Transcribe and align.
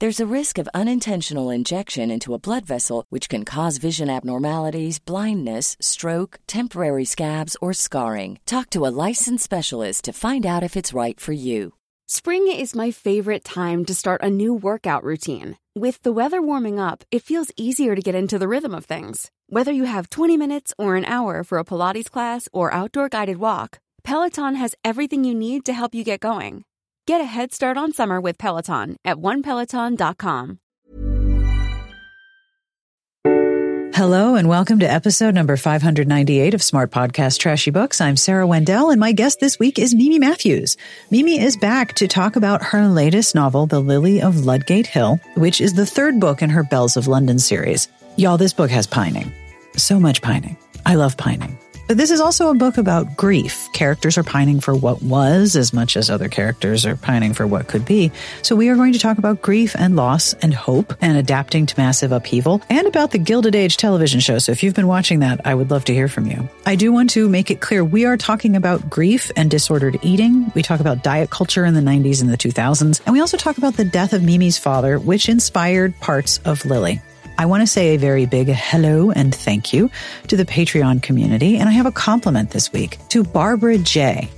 There's 0.00 0.20
a 0.20 0.34
risk 0.36 0.58
of 0.58 0.68
unintentional 0.74 1.50
injection 1.50 2.08
into 2.08 2.32
a 2.32 2.38
blood 2.38 2.64
vessel, 2.64 3.04
which 3.08 3.28
can 3.28 3.44
cause 3.44 3.78
vision 3.78 4.08
abnormalities, 4.08 5.00
blindness, 5.00 5.76
stroke, 5.80 6.38
temporary 6.46 7.04
scabs, 7.04 7.56
or 7.60 7.72
scarring. 7.72 8.38
Talk 8.46 8.70
to 8.70 8.86
a 8.86 8.94
licensed 9.08 9.42
specialist 9.42 10.04
to 10.04 10.12
find 10.12 10.46
out 10.46 10.62
if 10.62 10.76
it's 10.76 10.92
right 10.92 11.18
for 11.18 11.32
you. 11.32 11.74
Spring 12.06 12.46
is 12.46 12.76
my 12.76 12.92
favorite 12.92 13.42
time 13.42 13.84
to 13.86 13.92
start 13.92 14.22
a 14.22 14.30
new 14.30 14.54
workout 14.54 15.02
routine. 15.02 15.58
With 15.74 16.00
the 16.02 16.12
weather 16.12 16.40
warming 16.40 16.78
up, 16.78 17.02
it 17.10 17.24
feels 17.24 17.50
easier 17.56 17.96
to 17.96 18.02
get 18.08 18.14
into 18.14 18.38
the 18.38 18.46
rhythm 18.46 18.76
of 18.76 18.84
things. 18.84 19.32
Whether 19.48 19.72
you 19.72 19.82
have 19.82 20.10
20 20.10 20.36
minutes 20.36 20.72
or 20.78 20.94
an 20.94 21.06
hour 21.06 21.42
for 21.42 21.58
a 21.58 21.64
Pilates 21.64 22.08
class 22.08 22.48
or 22.52 22.72
outdoor 22.72 23.08
guided 23.08 23.38
walk, 23.38 23.80
Peloton 24.04 24.54
has 24.54 24.76
everything 24.84 25.24
you 25.24 25.34
need 25.34 25.64
to 25.64 25.72
help 25.72 25.92
you 25.92 26.04
get 26.04 26.20
going. 26.20 26.64
Get 27.08 27.22
a 27.22 27.24
head 27.24 27.54
start 27.54 27.78
on 27.78 27.94
summer 27.94 28.20
with 28.20 28.36
Peloton 28.36 28.98
at 29.02 29.16
onepeloton.com. 29.16 30.58
Hello, 33.94 34.34
and 34.34 34.46
welcome 34.46 34.80
to 34.80 34.92
episode 34.92 35.34
number 35.34 35.56
598 35.56 36.52
of 36.52 36.62
Smart 36.62 36.90
Podcast 36.90 37.38
Trashy 37.38 37.70
Books. 37.70 38.02
I'm 38.02 38.18
Sarah 38.18 38.46
Wendell, 38.46 38.90
and 38.90 39.00
my 39.00 39.12
guest 39.12 39.40
this 39.40 39.58
week 39.58 39.78
is 39.78 39.94
Mimi 39.94 40.18
Matthews. 40.18 40.76
Mimi 41.10 41.40
is 41.40 41.56
back 41.56 41.94
to 41.94 42.08
talk 42.08 42.36
about 42.36 42.62
her 42.62 42.86
latest 42.86 43.34
novel, 43.34 43.64
The 43.64 43.80
Lily 43.80 44.20
of 44.20 44.44
Ludgate 44.44 44.86
Hill, 44.86 45.18
which 45.34 45.62
is 45.62 45.72
the 45.72 45.86
third 45.86 46.20
book 46.20 46.42
in 46.42 46.50
her 46.50 46.62
Belles 46.62 46.98
of 46.98 47.08
London 47.08 47.38
series. 47.38 47.88
Y'all, 48.18 48.36
this 48.36 48.52
book 48.52 48.70
has 48.70 48.86
pining. 48.86 49.32
So 49.78 49.98
much 49.98 50.20
pining. 50.20 50.58
I 50.84 50.96
love 50.96 51.16
pining. 51.16 51.58
But 51.88 51.96
this 51.96 52.10
is 52.10 52.20
also 52.20 52.50
a 52.50 52.54
book 52.54 52.76
about 52.76 53.16
grief. 53.16 53.66
Characters 53.72 54.18
are 54.18 54.22
pining 54.22 54.60
for 54.60 54.74
what 54.74 55.02
was 55.02 55.56
as 55.56 55.72
much 55.72 55.96
as 55.96 56.10
other 56.10 56.28
characters 56.28 56.84
are 56.84 56.96
pining 56.96 57.32
for 57.32 57.46
what 57.46 57.66
could 57.66 57.86
be. 57.86 58.12
So 58.42 58.54
we 58.54 58.68
are 58.68 58.76
going 58.76 58.92
to 58.92 58.98
talk 58.98 59.16
about 59.16 59.40
grief 59.40 59.74
and 59.74 59.96
loss 59.96 60.34
and 60.34 60.52
hope 60.52 60.92
and 61.00 61.16
adapting 61.16 61.64
to 61.64 61.74
massive 61.78 62.12
upheaval 62.12 62.60
and 62.68 62.86
about 62.86 63.12
the 63.12 63.18
Gilded 63.18 63.56
Age 63.56 63.78
television 63.78 64.20
show. 64.20 64.38
So 64.38 64.52
if 64.52 64.62
you've 64.62 64.74
been 64.74 64.86
watching 64.86 65.20
that, 65.20 65.46
I 65.46 65.54
would 65.54 65.70
love 65.70 65.86
to 65.86 65.94
hear 65.94 66.08
from 66.08 66.26
you. 66.26 66.46
I 66.66 66.76
do 66.76 66.92
want 66.92 67.08
to 67.10 67.26
make 67.26 67.50
it 67.50 67.62
clear 67.62 67.82
we 67.82 68.04
are 68.04 68.18
talking 68.18 68.54
about 68.54 68.90
grief 68.90 69.32
and 69.34 69.50
disordered 69.50 69.98
eating. 70.02 70.52
We 70.54 70.62
talk 70.62 70.80
about 70.80 71.02
diet 71.02 71.30
culture 71.30 71.64
in 71.64 71.72
the 71.72 71.80
90s 71.80 72.20
and 72.20 72.28
the 72.28 72.36
2000s. 72.36 73.00
And 73.06 73.14
we 73.14 73.20
also 73.20 73.38
talk 73.38 73.56
about 73.56 73.78
the 73.78 73.86
death 73.86 74.12
of 74.12 74.22
Mimi's 74.22 74.58
father, 74.58 74.98
which 74.98 75.30
inspired 75.30 75.98
parts 76.00 76.36
of 76.44 76.66
Lily. 76.66 77.00
I 77.40 77.46
want 77.46 77.60
to 77.60 77.68
say 77.68 77.94
a 77.94 77.98
very 77.98 78.26
big 78.26 78.48
hello 78.48 79.12
and 79.12 79.32
thank 79.32 79.72
you 79.72 79.92
to 80.26 80.36
the 80.36 80.44
Patreon 80.44 81.04
community. 81.04 81.56
And 81.56 81.68
I 81.68 81.72
have 81.72 81.86
a 81.86 81.92
compliment 81.92 82.50
this 82.50 82.72
week 82.72 82.98
to 83.10 83.22
Barbara 83.22 83.78
J. 83.78 84.28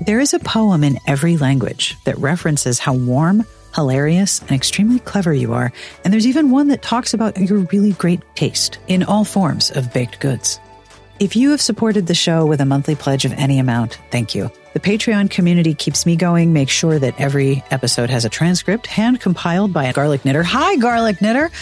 There 0.00 0.20
is 0.20 0.34
a 0.34 0.38
poem 0.38 0.84
in 0.84 1.00
every 1.08 1.36
language 1.36 1.96
that 2.04 2.16
references 2.18 2.78
how 2.78 2.94
warm, 2.94 3.44
hilarious, 3.74 4.40
and 4.40 4.52
extremely 4.52 5.00
clever 5.00 5.34
you 5.34 5.52
are. 5.52 5.72
And 6.04 6.12
there's 6.12 6.28
even 6.28 6.52
one 6.52 6.68
that 6.68 6.80
talks 6.80 7.12
about 7.12 7.36
your 7.38 7.58
really 7.72 7.92
great 7.94 8.22
taste 8.36 8.78
in 8.86 9.02
all 9.02 9.24
forms 9.24 9.72
of 9.72 9.92
baked 9.92 10.20
goods. 10.20 10.60
If 11.20 11.36
you 11.36 11.50
have 11.50 11.60
supported 11.60 12.08
the 12.08 12.14
show 12.14 12.44
with 12.44 12.60
a 12.60 12.64
monthly 12.64 12.96
pledge 12.96 13.24
of 13.24 13.32
any 13.34 13.60
amount, 13.60 14.00
thank 14.10 14.34
you. 14.34 14.50
The 14.72 14.80
Patreon 14.80 15.30
community 15.30 15.72
keeps 15.72 16.06
me 16.06 16.16
going, 16.16 16.52
makes 16.52 16.72
sure 16.72 16.98
that 16.98 17.20
every 17.20 17.62
episode 17.70 18.10
has 18.10 18.24
a 18.24 18.28
transcript 18.28 18.88
hand 18.88 19.20
compiled 19.20 19.72
by 19.72 19.84
a 19.84 19.92
garlic 19.92 20.24
knitter. 20.24 20.42
Hi, 20.42 20.74
garlic 20.74 21.22
knitter. 21.22 21.52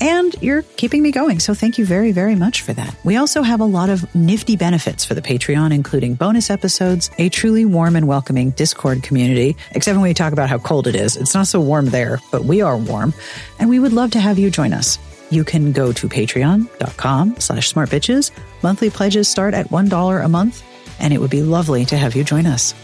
And 0.00 0.34
you're 0.40 0.62
keeping 0.62 1.02
me 1.02 1.10
going. 1.10 1.40
So 1.40 1.54
thank 1.54 1.76
you 1.76 1.84
very, 1.84 2.12
very 2.12 2.36
much 2.36 2.62
for 2.62 2.72
that. 2.72 2.94
We 3.04 3.16
also 3.16 3.42
have 3.42 3.60
a 3.60 3.64
lot 3.64 3.90
of 3.90 4.14
nifty 4.14 4.54
benefits 4.54 5.04
for 5.04 5.14
the 5.14 5.22
Patreon, 5.22 5.74
including 5.74 6.14
bonus 6.14 6.48
episodes, 6.48 7.10
a 7.18 7.28
truly 7.28 7.64
warm 7.64 7.96
and 7.96 8.06
welcoming 8.06 8.50
Discord 8.50 9.02
community, 9.02 9.56
except 9.72 9.96
when 9.96 10.04
we 10.04 10.14
talk 10.14 10.32
about 10.32 10.48
how 10.48 10.58
cold 10.58 10.86
it 10.86 10.94
is. 10.94 11.16
It's 11.16 11.34
not 11.34 11.48
so 11.48 11.60
warm 11.60 11.86
there, 11.86 12.20
but 12.30 12.44
we 12.44 12.62
are 12.62 12.78
warm. 12.78 13.12
And 13.58 13.68
we 13.68 13.80
would 13.80 13.92
love 13.92 14.12
to 14.12 14.20
have 14.20 14.38
you 14.38 14.50
join 14.50 14.72
us. 14.72 14.98
You 15.30 15.44
can 15.44 15.72
go 15.72 15.92
to 15.92 16.08
patreon.com 16.08 17.36
slash 17.38 17.72
smartbitches. 17.72 18.32
Monthly 18.62 18.90
pledges 18.90 19.28
start 19.28 19.54
at 19.54 19.68
$1 19.68 20.24
a 20.24 20.28
month, 20.28 20.64
and 20.98 21.14
it 21.14 21.20
would 21.20 21.30
be 21.30 21.42
lovely 21.42 21.84
to 21.86 21.96
have 21.96 22.14
you 22.14 22.24
join 22.24 22.46
us. 22.46 22.74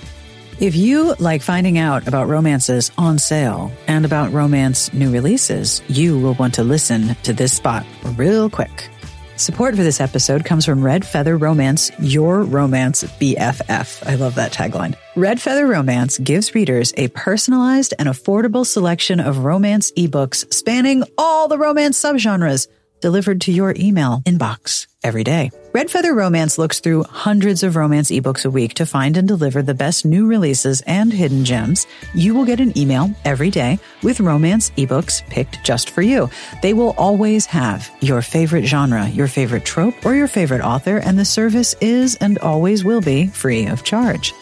If 0.59 0.75
you 0.75 1.15
like 1.19 1.43
finding 1.43 1.77
out 1.77 2.09
about 2.09 2.29
romances 2.29 2.91
on 2.97 3.19
sale 3.19 3.71
and 3.87 4.07
about 4.07 4.33
romance 4.33 4.91
new 4.95 5.11
releases, 5.11 5.83
you 5.89 6.19
will 6.19 6.33
want 6.35 6.55
to 6.55 6.65
listen 6.65 7.15
to 7.25 7.35
this 7.35 7.53
spot 7.53 7.85
real 8.17 8.49
quick. 8.49 8.89
Support 9.37 9.77
for 9.77 9.83
this 9.83 10.01
episode 10.01 10.47
comes 10.47 10.65
from 10.65 10.83
Red 10.83 11.07
Feather 11.07 11.37
Romance, 11.37 11.91
your 11.99 12.43
romance 12.43 13.05
BFF. 13.05 14.09
I 14.09 14.15
love 14.15 14.37
that 14.37 14.55
tagline. 14.55 14.97
Red 15.15 15.43
Feather 15.43 15.67
Romance 15.67 16.17
gives 16.19 16.55
readers 16.55 16.95
a 16.97 17.09
personalized 17.09 17.93
and 17.99 18.09
affordable 18.09 18.65
selection 18.65 19.21
of 19.21 19.45
romance 19.45 19.93
ebooks 19.93 20.51
spanning 20.55 21.05
all 21.19 21.49
the 21.49 21.59
romance 21.59 22.03
subgenres 22.03 22.69
delivered 23.03 23.43
to 23.43 23.53
your 23.53 23.75
email 23.79 24.23
inbox 24.25 24.87
every 25.05 25.23
day. 25.23 25.51
Red 25.77 25.91
Feather 25.91 26.15
Romance 26.15 26.57
looks 26.57 26.81
through 26.81 27.03
hundreds 27.03 27.63
of 27.63 27.77
romance 27.77 28.11
ebooks 28.11 28.47
a 28.47 28.51
week 28.51 28.73
to 28.77 28.87
find 28.87 29.15
and 29.15 29.29
deliver 29.29 29.61
the 29.61 29.75
best 29.75 30.07
new 30.07 30.27
releases 30.27 30.81
and 30.87 31.13
hidden 31.13 31.45
gems. 31.45 31.87
You 32.15 32.35
will 32.35 32.47
get 32.47 32.61
an 32.61 32.79
email 32.79 33.11
every 33.27 33.51
day 33.51 33.79
with 34.03 34.21
romance 34.21 34.71
ebooks 34.79 35.23
picked 35.29 35.63
just 35.63 35.91
for 35.91 36.01
you. 36.01 36.31
They 36.63 36.73
will 36.73 36.95
always 36.97 37.45
have 37.45 37.91
your 38.01 38.23
favorite 38.23 38.65
genre, 38.65 39.07
your 39.09 39.29
favorite 39.29 39.67
trope, 39.67 40.07
or 40.07 40.15
your 40.15 40.29
favorite 40.29 40.63
author, 40.63 40.97
and 40.97 41.19
the 41.19 41.27
service 41.27 41.75
is 41.83 42.15
and 42.23 42.39
always 42.39 42.83
will 42.83 43.03
be 43.03 43.27
free 43.27 43.67
of 43.67 43.85
charge. 43.85 44.33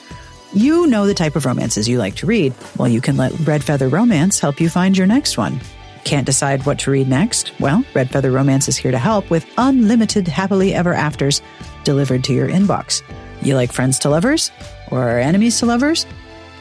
You 0.53 0.87
know 0.87 1.05
the 1.05 1.15
type 1.15 1.35
of 1.35 1.47
romances 1.47 1.89
you 1.89 1.99
like 1.99 2.15
to 2.17 2.27
read. 2.27 2.55
Well, 2.79 2.87
you 2.87 3.01
can 3.01 3.17
let 3.17 3.37
Red 3.41 3.65
Feather 3.65 3.89
Romance 3.89 4.39
help 4.39 4.61
you 4.61 4.71
find 4.71 4.97
your 4.97 5.09
next 5.09 5.37
one. 5.37 5.59
Can't 6.05 6.27
decide 6.27 6.67
what 6.67 6.79
to 6.81 6.91
read 6.91 7.09
next? 7.09 7.59
Well, 7.59 7.85
Red 7.95 8.11
Feather 8.11 8.31
Romance 8.31 8.69
is 8.69 8.77
here 8.77 8.93
to 8.93 8.99
help 8.99 9.31
with 9.31 9.47
unlimited 9.57 10.29
happily 10.29 10.75
ever 10.75 10.93
afters 10.93 11.41
delivered 11.83 12.25
to 12.25 12.35
your 12.35 12.49
inbox. 12.49 13.03
You 13.43 13.57
like 13.57 13.73
friends 13.73 13.99
to 14.01 14.11
lovers? 14.11 14.51
Or 14.91 15.19
enemies 15.19 15.59
to 15.61 15.67
lovers? 15.67 16.07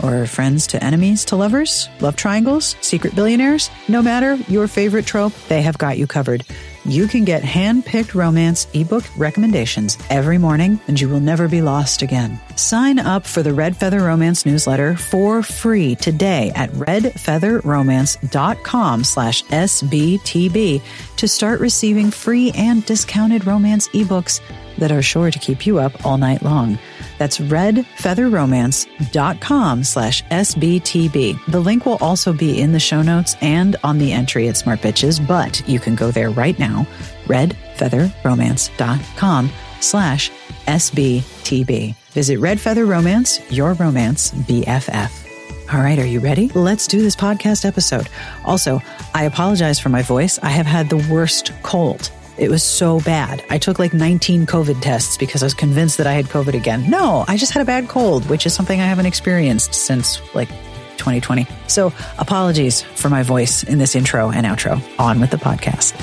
Or 0.02 0.26
friends 0.26 0.68
to 0.68 0.84
enemies 0.84 1.26
to 1.26 1.36
lovers? 1.36 1.88
Love 2.00 2.16
triangles? 2.16 2.76
Secret 2.82 3.16
billionaires? 3.16 3.70
No 3.88 4.02
matter 4.02 4.36
your 4.48 4.68
favorite 4.68 5.06
trope, 5.06 5.34
they 5.50 5.62
have 5.62 5.78
got 5.78 5.98
you 5.98 6.08
covered. 6.08 6.46
You 6.86 7.08
can 7.08 7.24
get 7.24 7.44
hand-picked 7.44 8.16
romance 8.16 8.68
ebook 8.74 9.04
recommendations 9.18 9.98
every 10.10 10.38
morning 10.38 10.80
and 10.88 11.00
you 11.00 11.08
will 11.10 11.22
never 11.22 11.48
be 11.48 11.62
lost 11.62 12.02
again. 12.02 12.40
Sign 12.56 13.00
up 13.00 13.26
for 13.26 13.42
the 13.42 13.54
Red 13.54 13.78
Feather 13.78 14.02
Romance 14.02 14.46
newsletter 14.46 14.96
for 14.96 15.42
free 15.42 15.96
today 15.96 16.52
at 16.56 16.70
redfeatherromance.com 16.72 19.04
slash 19.04 19.44
SBTB 19.46 20.82
to 21.18 21.28
start 21.28 21.60
receiving 21.60 22.12
free 22.12 22.52
and 22.52 22.86
discounted 22.86 23.48
romance 23.48 23.88
ebooks 23.90 24.40
that 24.78 24.92
are 24.92 25.02
sure 25.02 25.32
to 25.32 25.40
keep 25.40 25.66
you 25.66 25.80
up 25.80 26.06
all 26.06 26.18
night 26.18 26.44
long. 26.44 26.78
That's 27.18 27.40
redfeatherromance.com 27.40 29.84
slash 29.84 30.24
SBTB. 30.26 31.52
The 31.52 31.60
link 31.60 31.86
will 31.86 31.98
also 32.02 32.34
be 32.34 32.60
in 32.60 32.72
the 32.72 32.80
show 32.80 33.02
notes 33.02 33.36
and 33.42 33.76
on 33.84 33.98
the 33.98 34.12
entry 34.12 34.48
at 34.48 34.58
Smart 34.58 34.82
Bitches, 34.82 35.26
but 35.26 35.68
you 35.68 35.80
can 35.80 35.96
go 35.96 36.12
there 36.12 36.30
right 36.32 36.60
now, 36.60 36.86
redfeatherromance.com 37.26 39.52
slash 39.80 40.32
SBTB. 40.68 41.96
Visit 42.14 42.38
Red 42.38 42.60
Feather 42.60 42.86
Romance, 42.86 43.42
your 43.52 43.74
romance 43.74 44.30
BFF. 44.32 45.74
All 45.74 45.80
right, 45.80 45.98
are 45.98 46.06
you 46.06 46.20
ready? 46.20 46.48
Let's 46.50 46.86
do 46.86 47.02
this 47.02 47.16
podcast 47.16 47.66
episode. 47.66 48.08
Also, 48.46 48.80
I 49.16 49.24
apologize 49.24 49.80
for 49.80 49.90
my 49.90 50.04
voice. 50.04 50.38
I 50.44 50.50
have 50.50 50.68
had 50.68 50.90
the 50.90 51.08
worst 51.12 51.52
cold. 51.64 52.12
It 52.38 52.52
was 52.52 52.62
so 52.62 53.00
bad. 53.00 53.44
I 53.50 53.58
took 53.58 53.80
like 53.80 53.96
19 53.96 54.46
COVID 54.46 54.80
tests 54.80 55.18
because 55.18 55.42
I 55.42 55.48
was 55.48 55.56
convinced 55.56 55.98
that 55.98 56.06
I 56.06 56.14
had 56.14 56.26
COVID 56.26 56.54
again. 56.54 56.88
No, 56.88 57.26
I 57.28 57.36
just 57.36 57.52
had 57.52 57.64
a 57.64 57.66
bad 57.66 57.88
cold, 57.88 58.30
which 58.30 58.46
is 58.46 58.54
something 58.54 58.80
I 58.80 58.86
haven't 58.86 59.08
experienced 59.08 59.74
since 59.74 60.22
like 60.36 60.50
2020. 60.98 61.48
So 61.66 61.92
apologies 62.20 62.84
for 62.84 63.10
my 63.10 63.24
voice 63.24 63.64
in 63.64 63.80
this 63.80 63.96
intro 63.96 64.30
and 64.30 64.46
outro. 64.46 64.82
On 65.00 65.20
with 65.20 65.32
the 65.32 65.38
podcast. 65.38 65.94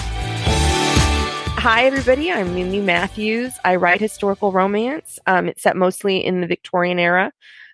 Hi, 1.61 1.85
everybody. 1.85 2.33
I'm 2.33 2.55
Mimi 2.55 2.81
Matthews. 2.81 3.53
I 3.63 3.77
write 3.77 4.01
historical 4.01 4.51
romance. 4.51 5.19
Um, 5.27 5.47
it's 5.47 5.63
set 5.63 5.77
mostly 5.77 6.25
in 6.25 6.41
the 6.41 6.47
Victorian 6.47 6.99
era. 6.99 7.33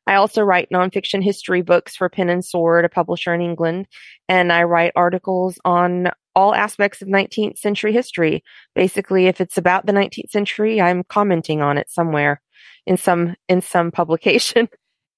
I 0.08 0.16
also 0.16 0.42
write 0.42 0.70
nonfiction 0.70 1.22
history 1.22 1.62
books 1.62 1.94
for 1.94 2.08
Pen 2.08 2.28
and 2.28 2.44
Sword, 2.44 2.84
a 2.84 2.88
publisher 2.88 3.32
in 3.32 3.40
England, 3.40 3.86
and 4.28 4.52
I 4.52 4.64
write 4.64 4.90
articles 4.96 5.60
on 5.64 6.10
all 6.34 6.52
aspects 6.52 7.00
of 7.00 7.06
19th 7.06 7.58
century 7.58 7.92
history. 7.92 8.42
Basically, 8.74 9.28
if 9.28 9.40
it's 9.40 9.56
about 9.56 9.86
the 9.86 9.92
19th 9.92 10.30
century, 10.30 10.80
I'm 10.80 11.04
commenting 11.04 11.62
on 11.62 11.78
it 11.78 11.88
somewhere 11.88 12.42
in 12.86 12.96
some 12.96 13.36
in 13.48 13.60
some 13.60 13.92
publication. 13.92 14.68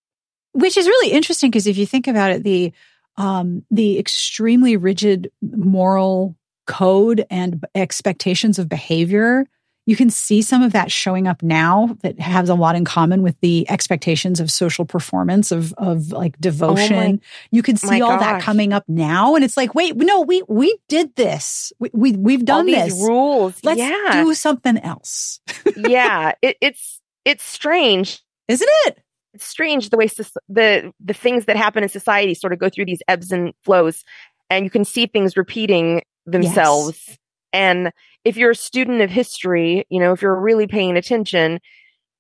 Which 0.53 0.77
is 0.77 0.87
really 0.87 1.13
interesting 1.13 1.51
because 1.51 1.67
if 1.67 1.79
you 1.79 1.87
think 1.87 2.07
about 2.07 2.33
it, 2.33 2.45
the 2.45 2.75
um, 3.17 3.65
the 3.71 3.99
extremely 3.99 4.77
rigid 4.77 5.31
moral 5.41 6.37
code 6.69 7.27
and 7.31 7.65
expectations 7.75 8.59
of 8.59 8.69
behavior 8.69 9.45
you 9.89 9.97
can 9.97 10.11
see 10.11 10.43
some 10.43 10.63
of 10.63 10.73
that 10.73 10.93
showing 10.93 11.27
up 11.27 11.43
now 11.43 11.97
that 12.03 12.21
has 12.21 12.51
a 12.51 12.55
lot 12.55 12.77
in 12.77 12.85
common 12.85 13.23
with 13.23 13.41
the 13.41 13.65
expectations 13.71 14.39
of 14.39 14.51
social 14.51 14.85
performance 14.85 15.51
of 15.51 15.73
of 15.79 16.13
like 16.13 16.39
devotion. 16.39 17.21
Oh 17.23 17.27
you 17.51 17.63
can 17.63 17.79
see 17.79 18.03
all 18.03 18.19
gosh. 18.19 18.21
that 18.21 18.43
coming 18.43 18.75
up 18.75 18.85
now, 18.87 19.35
and 19.35 19.43
it's 19.43 19.57
like, 19.57 19.75
wait, 19.75 19.97
no, 19.97 20.21
we 20.21 20.43
we 20.47 20.77
did 20.89 21.17
this. 21.17 21.73
We, 21.79 21.89
we 21.95 22.13
we've 22.13 22.45
done 22.45 22.67
this 22.67 22.93
rules. 22.93 23.59
Let's 23.65 23.81
yeah. 23.81 24.23
do 24.23 24.35
something 24.35 24.77
else. 24.77 25.41
yeah, 25.77 26.33
it, 26.43 26.59
it's 26.61 27.01
it's 27.25 27.45
strange, 27.45 28.23
isn't 28.47 28.71
it? 28.85 28.99
It's 29.33 29.47
strange 29.47 29.89
the 29.89 29.97
way 29.97 30.09
the 30.51 30.93
the 31.01 31.15
things 31.15 31.47
that 31.47 31.57
happen 31.57 31.83
in 31.83 31.89
society 31.89 32.35
sort 32.35 32.53
of 32.53 32.59
go 32.59 32.69
through 32.69 32.85
these 32.85 33.01
ebbs 33.09 33.33
and 33.33 33.55
flows, 33.65 34.05
and 34.51 34.67
you 34.67 34.71
can 34.71 34.85
see 34.85 35.07
things 35.07 35.35
repeating 35.35 36.03
themselves. 36.33 37.03
Yes. 37.07 37.19
And 37.53 37.93
if 38.25 38.37
you're 38.37 38.51
a 38.51 38.57
student 38.57 39.01
of 39.01 39.11
history, 39.11 39.87
you 39.89 40.01
know, 40.01 40.13
if 40.13 40.23
you're 40.23 40.39
really 40.39 40.67
paying 40.67 40.97
attention, 40.97 41.61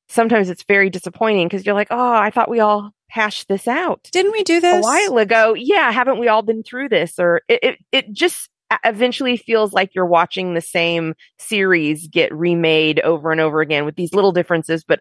sometimes 0.08 0.49
it's 0.49 0.64
very 0.64 0.90
disappointing 0.90 1.49
because 1.49 1.66
you're 1.66 1.75
like, 1.75 1.88
oh, 1.90 2.12
I 2.12 2.31
thought 2.31 2.50
we 2.50 2.60
all 2.60 2.93
hashed 3.08 3.49
this 3.49 3.69
out. 3.69 4.08
Didn't 4.12 4.32
we 4.32 4.43
do 4.43 4.60
this 4.60 4.84
a 4.84 4.87
while 4.87 5.19
ago? 5.19 5.55
Yeah, 5.55 5.90
haven't 5.90 6.19
we 6.19 6.28
all 6.28 6.43
been 6.43 6.62
through 6.62 6.88
this? 6.88 7.19
Or 7.19 7.43
it, 7.49 7.60
it, 7.62 7.78
it 7.93 8.12
just 8.12 8.49
eventually 8.84 9.37
feels 9.37 9.72
like 9.72 9.94
you're 9.94 10.06
watching 10.06 10.54
the 10.54 10.61
same 10.61 11.14
series 11.38 12.06
get 12.08 12.34
remade 12.34 13.00
over 13.00 13.31
and 13.31 13.40
over 13.40 13.61
again 13.61 13.84
with 13.84 13.96
these 13.96 14.14
little 14.14 14.32
differences, 14.32 14.84
but 14.84 15.00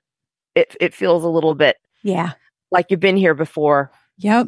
it 0.56 0.76
it 0.80 0.94
feels 0.94 1.24
a 1.24 1.30
little 1.30 1.54
bit 1.54 1.76
yeah 2.02 2.34
like 2.72 2.88
you've 2.90 3.00
been 3.00 3.18
here 3.18 3.34
before. 3.34 3.92
Yep. 4.18 4.48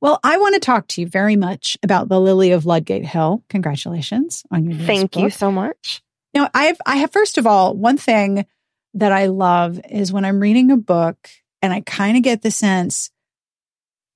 Well, 0.00 0.20
I 0.22 0.38
want 0.38 0.54
to 0.54 0.60
talk 0.60 0.86
to 0.88 1.00
you 1.00 1.08
very 1.08 1.36
much 1.36 1.76
about 1.82 2.08
the 2.08 2.20
Lily 2.20 2.52
of 2.52 2.66
Ludgate 2.66 3.04
Hill. 3.04 3.42
Congratulations 3.48 4.44
on 4.50 4.64
your 4.64 4.74
Thank 4.74 4.86
book. 4.86 4.86
Thank 4.86 5.16
you 5.16 5.30
so 5.30 5.50
much. 5.50 6.02
Now, 6.34 6.48
I've 6.54 6.78
I 6.86 6.96
have 6.96 7.10
first 7.10 7.38
of 7.38 7.46
all, 7.46 7.74
one 7.74 7.96
thing 7.96 8.46
that 8.94 9.12
I 9.12 9.26
love 9.26 9.80
is 9.90 10.12
when 10.12 10.24
I'm 10.24 10.40
reading 10.40 10.70
a 10.70 10.76
book 10.76 11.28
and 11.62 11.72
I 11.72 11.80
kind 11.80 12.16
of 12.16 12.22
get 12.22 12.42
the 12.42 12.50
sense 12.50 13.10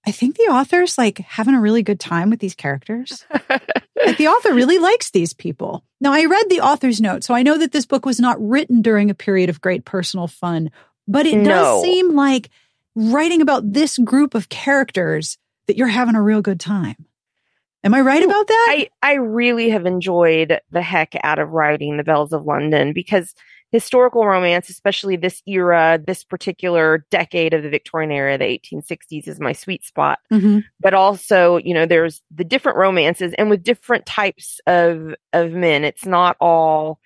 I 0.04 0.10
think 0.10 0.36
the 0.36 0.44
author's 0.44 0.98
like 0.98 1.18
having 1.18 1.54
a 1.54 1.60
really 1.60 1.82
good 1.82 2.00
time 2.00 2.30
with 2.30 2.40
these 2.40 2.54
characters. 2.54 3.24
like 3.50 4.18
the 4.18 4.28
author 4.28 4.52
really 4.52 4.78
likes 4.78 5.10
these 5.10 5.32
people. 5.32 5.84
Now, 6.00 6.12
I 6.12 6.24
read 6.24 6.50
the 6.50 6.60
author's 6.60 7.00
note, 7.00 7.22
so 7.22 7.34
I 7.34 7.44
know 7.44 7.56
that 7.58 7.72
this 7.72 7.86
book 7.86 8.04
was 8.04 8.18
not 8.18 8.40
written 8.40 8.82
during 8.82 9.10
a 9.10 9.14
period 9.14 9.48
of 9.48 9.60
great 9.60 9.84
personal 9.84 10.26
fun, 10.26 10.70
but 11.06 11.26
it 11.26 11.36
no. 11.36 11.44
does 11.44 11.82
seem 11.82 12.16
like 12.16 12.50
writing 12.96 13.40
about 13.40 13.72
this 13.72 13.96
group 13.98 14.34
of 14.34 14.48
characters 14.48 15.38
that 15.66 15.76
you're 15.76 15.88
having 15.88 16.14
a 16.14 16.22
real 16.22 16.42
good 16.42 16.60
time. 16.60 17.06
Am 17.84 17.94
I 17.94 18.00
right 18.00 18.22
about 18.22 18.46
that? 18.46 18.66
I, 18.70 18.88
I 19.02 19.14
really 19.14 19.70
have 19.70 19.86
enjoyed 19.86 20.60
the 20.70 20.82
heck 20.82 21.14
out 21.24 21.40
of 21.40 21.50
writing 21.50 21.96
The 21.96 22.04
Belles 22.04 22.32
of 22.32 22.44
London 22.44 22.92
because 22.92 23.34
historical 23.72 24.24
romance, 24.24 24.68
especially 24.68 25.16
this 25.16 25.42
era, 25.46 25.98
this 26.06 26.22
particular 26.22 27.06
decade 27.10 27.54
of 27.54 27.62
the 27.62 27.70
Victorian 27.70 28.12
era, 28.12 28.38
the 28.38 28.44
1860s 28.44 29.26
is 29.26 29.40
my 29.40 29.52
sweet 29.52 29.84
spot. 29.84 30.20
Mm-hmm. 30.30 30.60
But 30.78 30.94
also, 30.94 31.56
you 31.56 31.74
know, 31.74 31.86
there's 31.86 32.22
the 32.30 32.44
different 32.44 32.78
romances 32.78 33.34
and 33.36 33.50
with 33.50 33.64
different 33.64 34.06
types 34.06 34.60
of, 34.66 35.14
of 35.32 35.52
men. 35.52 35.84
It's 35.84 36.06
not 36.06 36.36
all 36.38 37.00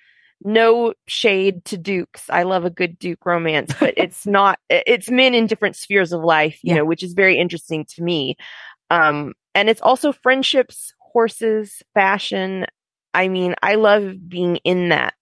no 0.47 0.95
shade 1.07 1.65
to 1.67 1.77
dukes. 1.77 2.31
I 2.31 2.45
love 2.45 2.65
a 2.65 2.71
good 2.71 2.99
duke 2.99 3.27
romance, 3.27 3.75
but 3.79 3.95
it's 3.99 4.27
not, 4.27 4.59
it's 4.71 5.11
men 5.11 5.35
in 5.35 5.47
different 5.47 5.77
spheres 5.77 6.13
of 6.13 6.23
life, 6.23 6.61
you 6.63 6.71
yeah. 6.71 6.77
know, 6.77 6.85
which 6.85 7.03
is 7.03 7.13
very 7.13 7.39
interesting 7.39 7.85
to 7.97 8.03
me. 8.03 8.37
Um, 8.89 9.35
and 9.55 9.69
it's 9.69 9.81
also 9.81 10.13
friendships, 10.13 10.95
horses, 11.01 11.83
fashion. 11.95 12.67
I 13.13 13.29
mean, 13.29 13.55
I 13.63 13.75
love 13.75 14.29
being 14.29 14.57
in 14.57 14.91
that 14.91 15.17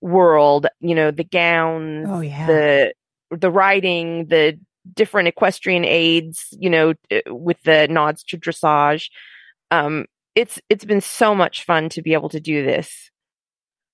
world, 0.00 0.66
you 0.80 0.94
know, 0.94 1.10
the 1.10 1.24
gowns, 1.24 2.06
oh, 2.08 2.20
yeah. 2.20 2.46
the 2.46 2.94
the 3.30 3.50
riding, 3.50 4.26
the 4.26 4.58
different 4.92 5.28
equestrian 5.28 5.84
aids, 5.84 6.48
you 6.52 6.70
know, 6.70 6.94
with 7.26 7.60
the 7.62 7.88
nods 7.88 8.22
to 8.24 8.38
dressage. 8.38 9.10
Um, 9.70 10.06
it's 10.34 10.60
it's 10.68 10.84
been 10.84 11.00
so 11.00 11.34
much 11.34 11.64
fun 11.64 11.88
to 11.90 12.02
be 12.02 12.12
able 12.12 12.28
to 12.30 12.40
do 12.40 12.64
this. 12.64 13.10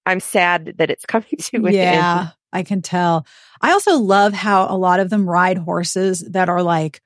I'm 0.07 0.21
sad 0.21 0.75
that 0.79 0.91
it's 0.91 1.05
coming 1.07 1.37
to 1.39 1.67
an 1.67 1.73
yeah, 1.73 2.21
end. 2.21 2.33
I 2.53 2.63
can 2.63 2.83
tell. 2.83 3.27
I 3.61 3.73
also 3.73 3.99
love 3.99 4.33
how 4.33 4.67
a 4.69 4.77
lot 4.77 5.01
of 5.01 5.11
them 5.11 5.29
ride 5.29 5.59
horses 5.59 6.21
that 6.31 6.49
are 6.49 6.63
like 6.63 7.01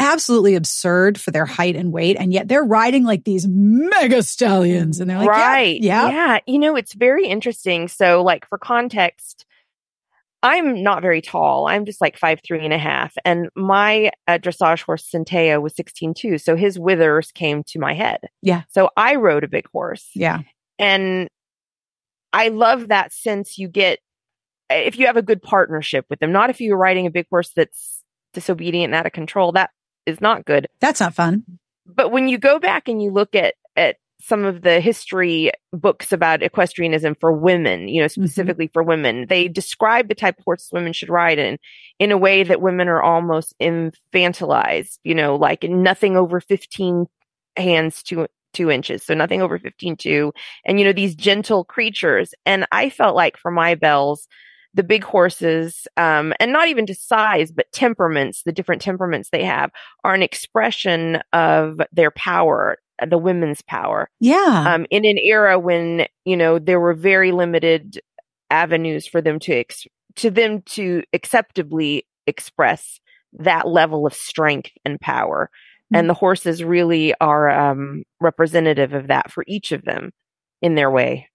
absolutely 0.00 0.54
absurd 0.54 1.20
for 1.20 1.30
their 1.30 1.46
height 1.46 1.76
and 1.76 1.92
weight. 1.92 2.16
And 2.18 2.32
yet 2.32 2.48
they're 2.48 2.64
riding 2.64 3.04
like 3.04 3.24
these 3.24 3.46
mega 3.48 4.22
stallions. 4.22 5.00
And 5.00 5.10
they're 5.10 5.18
like, 5.18 5.28
right. 5.28 5.80
Yeah. 5.80 6.08
Yeah. 6.08 6.38
You 6.46 6.58
know, 6.58 6.76
it's 6.76 6.94
very 6.94 7.26
interesting. 7.26 7.88
So, 7.88 8.22
like, 8.22 8.48
for 8.48 8.58
context, 8.58 9.44
I'm 10.42 10.82
not 10.84 11.02
very 11.02 11.20
tall. 11.20 11.66
I'm 11.66 11.84
just 11.84 12.00
like 12.00 12.16
five, 12.16 12.40
three 12.44 12.64
and 12.64 12.72
a 12.72 12.78
half. 12.78 13.14
And 13.24 13.48
my 13.56 14.12
uh, 14.28 14.38
dressage 14.38 14.82
horse, 14.82 15.08
Centeo, 15.12 15.60
was 15.60 15.74
16 15.74 16.14
two. 16.14 16.38
So 16.38 16.54
his 16.54 16.78
withers 16.78 17.32
came 17.32 17.64
to 17.64 17.80
my 17.80 17.94
head. 17.94 18.20
Yeah. 18.40 18.62
So 18.68 18.90
I 18.96 19.16
rode 19.16 19.42
a 19.42 19.48
big 19.48 19.68
horse. 19.70 20.08
Yeah. 20.14 20.42
And 20.78 21.28
I 22.32 22.48
love 22.48 22.88
that 22.88 23.12
sense 23.12 23.58
you 23.58 23.68
get 23.68 24.00
if 24.70 24.98
you 24.98 25.06
have 25.06 25.16
a 25.16 25.22
good 25.22 25.42
partnership 25.42 26.06
with 26.10 26.18
them, 26.18 26.32
not 26.32 26.50
if 26.50 26.60
you're 26.60 26.76
riding 26.76 27.06
a 27.06 27.10
big 27.10 27.26
horse 27.30 27.50
that's 27.54 28.02
disobedient 28.34 28.92
and 28.92 28.94
out 28.94 29.06
of 29.06 29.12
control. 29.12 29.52
That 29.52 29.70
is 30.06 30.20
not 30.20 30.44
good. 30.44 30.66
That's 30.80 31.00
not 31.00 31.14
fun. 31.14 31.44
But 31.86 32.12
when 32.12 32.28
you 32.28 32.38
go 32.38 32.58
back 32.58 32.88
and 32.88 33.02
you 33.02 33.10
look 33.10 33.34
at 33.34 33.54
at 33.76 33.96
some 34.20 34.44
of 34.44 34.62
the 34.62 34.80
history 34.80 35.52
books 35.72 36.12
about 36.12 36.42
equestrianism 36.42 37.14
for 37.20 37.32
women, 37.32 37.88
you 37.88 38.00
know, 38.00 38.06
mm-hmm. 38.06 38.22
specifically 38.22 38.66
mm-hmm. 38.66 38.72
for 38.72 38.82
women, 38.82 39.26
they 39.28 39.48
describe 39.48 40.08
the 40.08 40.14
type 40.14 40.38
of 40.38 40.44
horses 40.44 40.70
women 40.72 40.92
should 40.92 41.08
ride 41.08 41.38
in 41.38 41.58
in 41.98 42.12
a 42.12 42.18
way 42.18 42.42
that 42.42 42.60
women 42.60 42.88
are 42.88 43.02
almost 43.02 43.54
infantilized, 43.60 44.98
you 45.04 45.14
know, 45.14 45.36
like 45.36 45.62
nothing 45.62 46.16
over 46.16 46.40
15 46.40 47.06
hands 47.56 48.02
to 48.04 48.26
two 48.58 48.70
inches. 48.70 49.04
So 49.04 49.14
nothing 49.14 49.40
over 49.40 49.58
15 49.58 49.96
two. 49.96 50.32
And, 50.64 50.78
you 50.78 50.84
know, 50.84 50.92
these 50.92 51.14
gentle 51.14 51.64
creatures. 51.64 52.34
And 52.44 52.66
I 52.72 52.90
felt 52.90 53.14
like 53.14 53.36
for 53.36 53.50
my 53.50 53.76
Belles, 53.76 54.26
the 54.74 54.82
big 54.82 55.04
horses, 55.04 55.86
um, 55.96 56.34
and 56.40 56.52
not 56.52 56.68
even 56.68 56.86
to 56.86 56.94
size, 56.94 57.52
but 57.52 57.70
temperaments, 57.72 58.42
the 58.42 58.52
different 58.52 58.82
temperaments 58.82 59.30
they 59.30 59.44
have 59.44 59.70
are 60.04 60.14
an 60.14 60.22
expression 60.22 61.20
of 61.32 61.80
their 61.92 62.10
power, 62.10 62.78
the 63.08 63.18
women's 63.18 63.62
power. 63.62 64.10
Yeah. 64.20 64.64
Um, 64.66 64.86
in 64.90 65.04
an 65.04 65.18
era 65.18 65.58
when, 65.58 66.06
you 66.24 66.36
know, 66.36 66.58
there 66.58 66.80
were 66.80 66.94
very 66.94 67.32
limited 67.32 68.00
avenues 68.50 69.06
for 69.06 69.22
them 69.22 69.38
to, 69.40 69.54
ex- 69.54 69.86
to 70.16 70.30
them 70.30 70.62
to 70.62 71.02
acceptably 71.12 72.06
express 72.26 73.00
that 73.32 73.68
level 73.68 74.06
of 74.06 74.14
strength 74.14 74.72
and 74.84 75.00
power. 75.00 75.50
Mm-hmm. 75.88 75.96
And 75.96 76.10
the 76.10 76.14
horses 76.14 76.62
really 76.62 77.14
are, 77.20 77.48
um, 77.48 78.04
representative 78.20 78.92
of 78.92 79.08
that 79.08 79.30
for 79.30 79.44
each 79.46 79.72
of 79.72 79.84
them 79.84 80.12
in 80.60 80.74
their 80.74 80.90
way. 80.90 81.28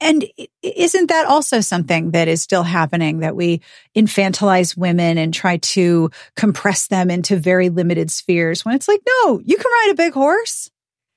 And 0.00 0.24
isn't 0.62 1.08
that 1.08 1.26
also 1.26 1.60
something 1.60 2.12
that 2.12 2.26
is 2.26 2.42
still 2.42 2.62
happening 2.62 3.18
that 3.18 3.36
we 3.36 3.60
infantilize 3.94 4.76
women 4.76 5.18
and 5.18 5.34
try 5.34 5.58
to 5.58 6.10
compress 6.36 6.86
them 6.86 7.10
into 7.10 7.36
very 7.36 7.68
limited 7.68 8.10
spheres 8.10 8.64
when 8.64 8.74
it's 8.74 8.88
like, 8.88 9.02
no, 9.06 9.40
you 9.44 9.56
can 9.56 9.70
ride 9.70 9.90
a 9.90 9.96
big 9.96 10.14
horse. 10.14 10.70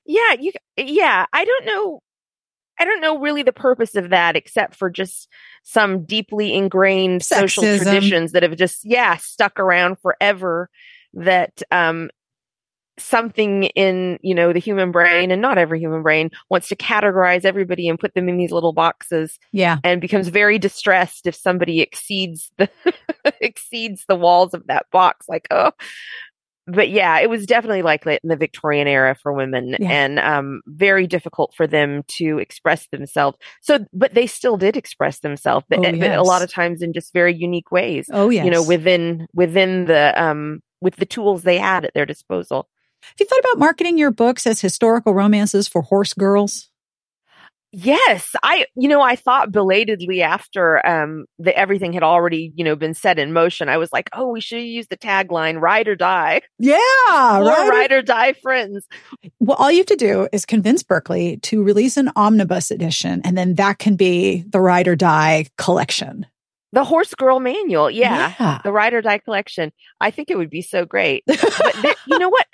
Yeah, 0.06 0.34
you 0.34 0.52
yeah, 0.76 1.26
I 1.32 1.46
don't 1.46 1.66
know 1.66 2.02
I 2.78 2.84
don't 2.84 3.00
know 3.00 3.20
really 3.20 3.44
the 3.44 3.54
purpose 3.54 3.96
of 3.96 4.10
that 4.10 4.36
except 4.36 4.76
for 4.76 4.90
just 4.90 5.30
some 5.64 6.04
deeply 6.04 6.54
ingrained 6.54 7.22
Sexism. 7.22 7.40
social 7.40 7.78
traditions 7.78 8.34
that 8.34 8.44
have 8.44 8.58
just 8.58 8.84
yeah, 8.84 9.16
stuck 9.16 9.60
around 9.62 9.98
forever 10.00 10.70
that 11.14 11.62
um 11.72 12.10
something 13.00 13.64
in 13.64 14.20
you 14.22 14.36
know 14.36 14.54
the 14.54 14.60
human 14.60 14.92
brain 14.92 15.32
and 15.32 15.42
not 15.42 15.58
every 15.58 15.80
human 15.80 16.04
brain 16.04 16.30
wants 16.50 16.68
to 16.68 16.76
categorize 16.76 17.44
everybody 17.44 17.90
and 17.90 18.00
put 18.00 18.14
them 18.14 18.30
in 18.30 18.38
these 18.38 18.52
little 18.52 18.74
boxes 18.74 19.40
yeah. 19.52 19.78
and 19.84 20.00
becomes 20.00 20.28
very 20.28 20.60
distressed 20.60 21.26
if 21.26 21.36
somebody 21.36 21.82
exceeds 21.82 22.52
the 22.58 22.70
exceeds 23.42 24.06
the 24.08 24.16
walls 24.16 24.54
of 24.54 24.68
that 24.68 24.86
box 24.92 25.28
like 25.28 25.48
oh. 25.52 25.72
But 26.66 26.90
yeah 26.90 27.20
it 27.20 27.30
was 27.30 27.46
definitely 27.46 27.82
like 27.82 28.06
that 28.06 28.22
in 28.24 28.30
the 28.30 28.38
victorian 28.38 28.88
era 28.88 29.18
for 29.22 29.34
women 29.34 29.76
yeah. 29.80 29.90
and 29.90 30.20
um 30.20 30.62
very 30.68 31.08
difficult 31.08 31.54
for 31.58 31.68
them 31.68 32.04
to 32.10 32.38
express 32.38 32.88
themselves. 32.88 33.38
So 33.62 33.86
but 33.92 34.14
they 34.14 34.28
still 34.28 34.56
did 34.56 34.78
express 34.78 35.20
themselves 35.20 35.66
but, 35.68 35.80
oh, 35.80 35.82
yes. 35.82 35.98
but 36.00 36.18
a 36.18 36.24
lot 36.24 36.42
of 36.42 36.50
times 36.50 36.82
in 36.82 36.94
just 36.94 37.12
very 37.12 37.36
unique 37.36 37.70
ways 37.70 38.08
oh 38.14 38.30
yeah 38.30 38.46
you 38.46 38.52
know 38.52 38.64
within 38.64 39.28
within 39.34 39.86
the 39.86 40.14
um 40.16 40.62
with 40.80 40.96
the 40.98 41.06
tools 41.06 41.44
they 41.44 41.58
had 41.58 41.84
at 41.84 41.94
their 41.94 42.06
disposal 42.06 42.70
have 43.04 43.20
you 43.20 43.26
thought 43.26 43.40
about 43.40 43.60
marketing 43.60 43.98
your 43.98 44.12
books 44.12 44.48
as 44.48 44.62
historical 44.62 45.14
romances 45.14 45.68
for 45.68 45.82
horse 45.82 46.14
girls? 46.14 46.70
Yes, 47.76 48.36
I 48.44 48.68
you 48.76 48.88
know 48.88 49.02
I 49.02 49.16
thought 49.16 49.52
belatedly 49.52 50.22
after 50.22 50.86
um 50.86 51.26
the 51.40 51.58
everything 51.58 51.92
had 51.92 52.04
already 52.04 52.54
you 52.56 52.64
know 52.64 52.76
been 52.76 52.94
set 52.94 53.18
in 53.18 53.34
motion. 53.34 53.68
I 53.68 53.78
was 53.78 53.92
like, 53.92 54.12
oh, 54.14 54.28
we 54.28 54.42
should 54.42 54.62
use 54.62 54.86
the 54.88 54.98
tagline 54.98 55.60
"Ride 55.60 55.88
or 55.88 55.96
Die." 55.96 56.42
Yeah, 56.60 56.76
right. 56.78 57.70
Ride 57.70 57.92
or 57.92 58.04
Die 58.04 58.34
friends. 58.34 58.86
Well, 59.40 59.58
all 59.58 59.72
you 59.72 59.80
have 59.80 59.88
to 59.88 59.96
do 59.96 60.28
is 60.32 60.46
convince 60.46 60.84
Berkley 60.84 61.38
to 61.38 61.64
release 61.64 61.98
an 61.98 62.12
omnibus 62.16 62.70
edition, 62.70 63.22
and 63.24 63.36
then 63.36 63.56
that 63.56 63.80
can 63.80 63.96
be 63.96 64.44
the 64.48 64.62
Ride 64.62 64.88
or 64.88 64.96
Die 64.96 65.48
collection. 65.58 66.28
The 66.74 66.84
Horse 66.84 67.14
Girl 67.14 67.40
Manual, 67.40 67.92
yeah. 67.92 68.34
yeah. 68.40 68.60
The 68.64 68.72
Ride 68.72 68.96
or 68.96 69.02
Die 69.04 69.20
Collection. 69.20 69.72
I 70.02 70.10
think 70.10 70.32
it 70.32 70.38
would 70.38 70.50
be 70.50 70.64
so 70.64 70.86
great. 70.86 71.24
but 71.28 71.96
you 72.08 72.18
know 72.18 72.30
what? 72.30 72.48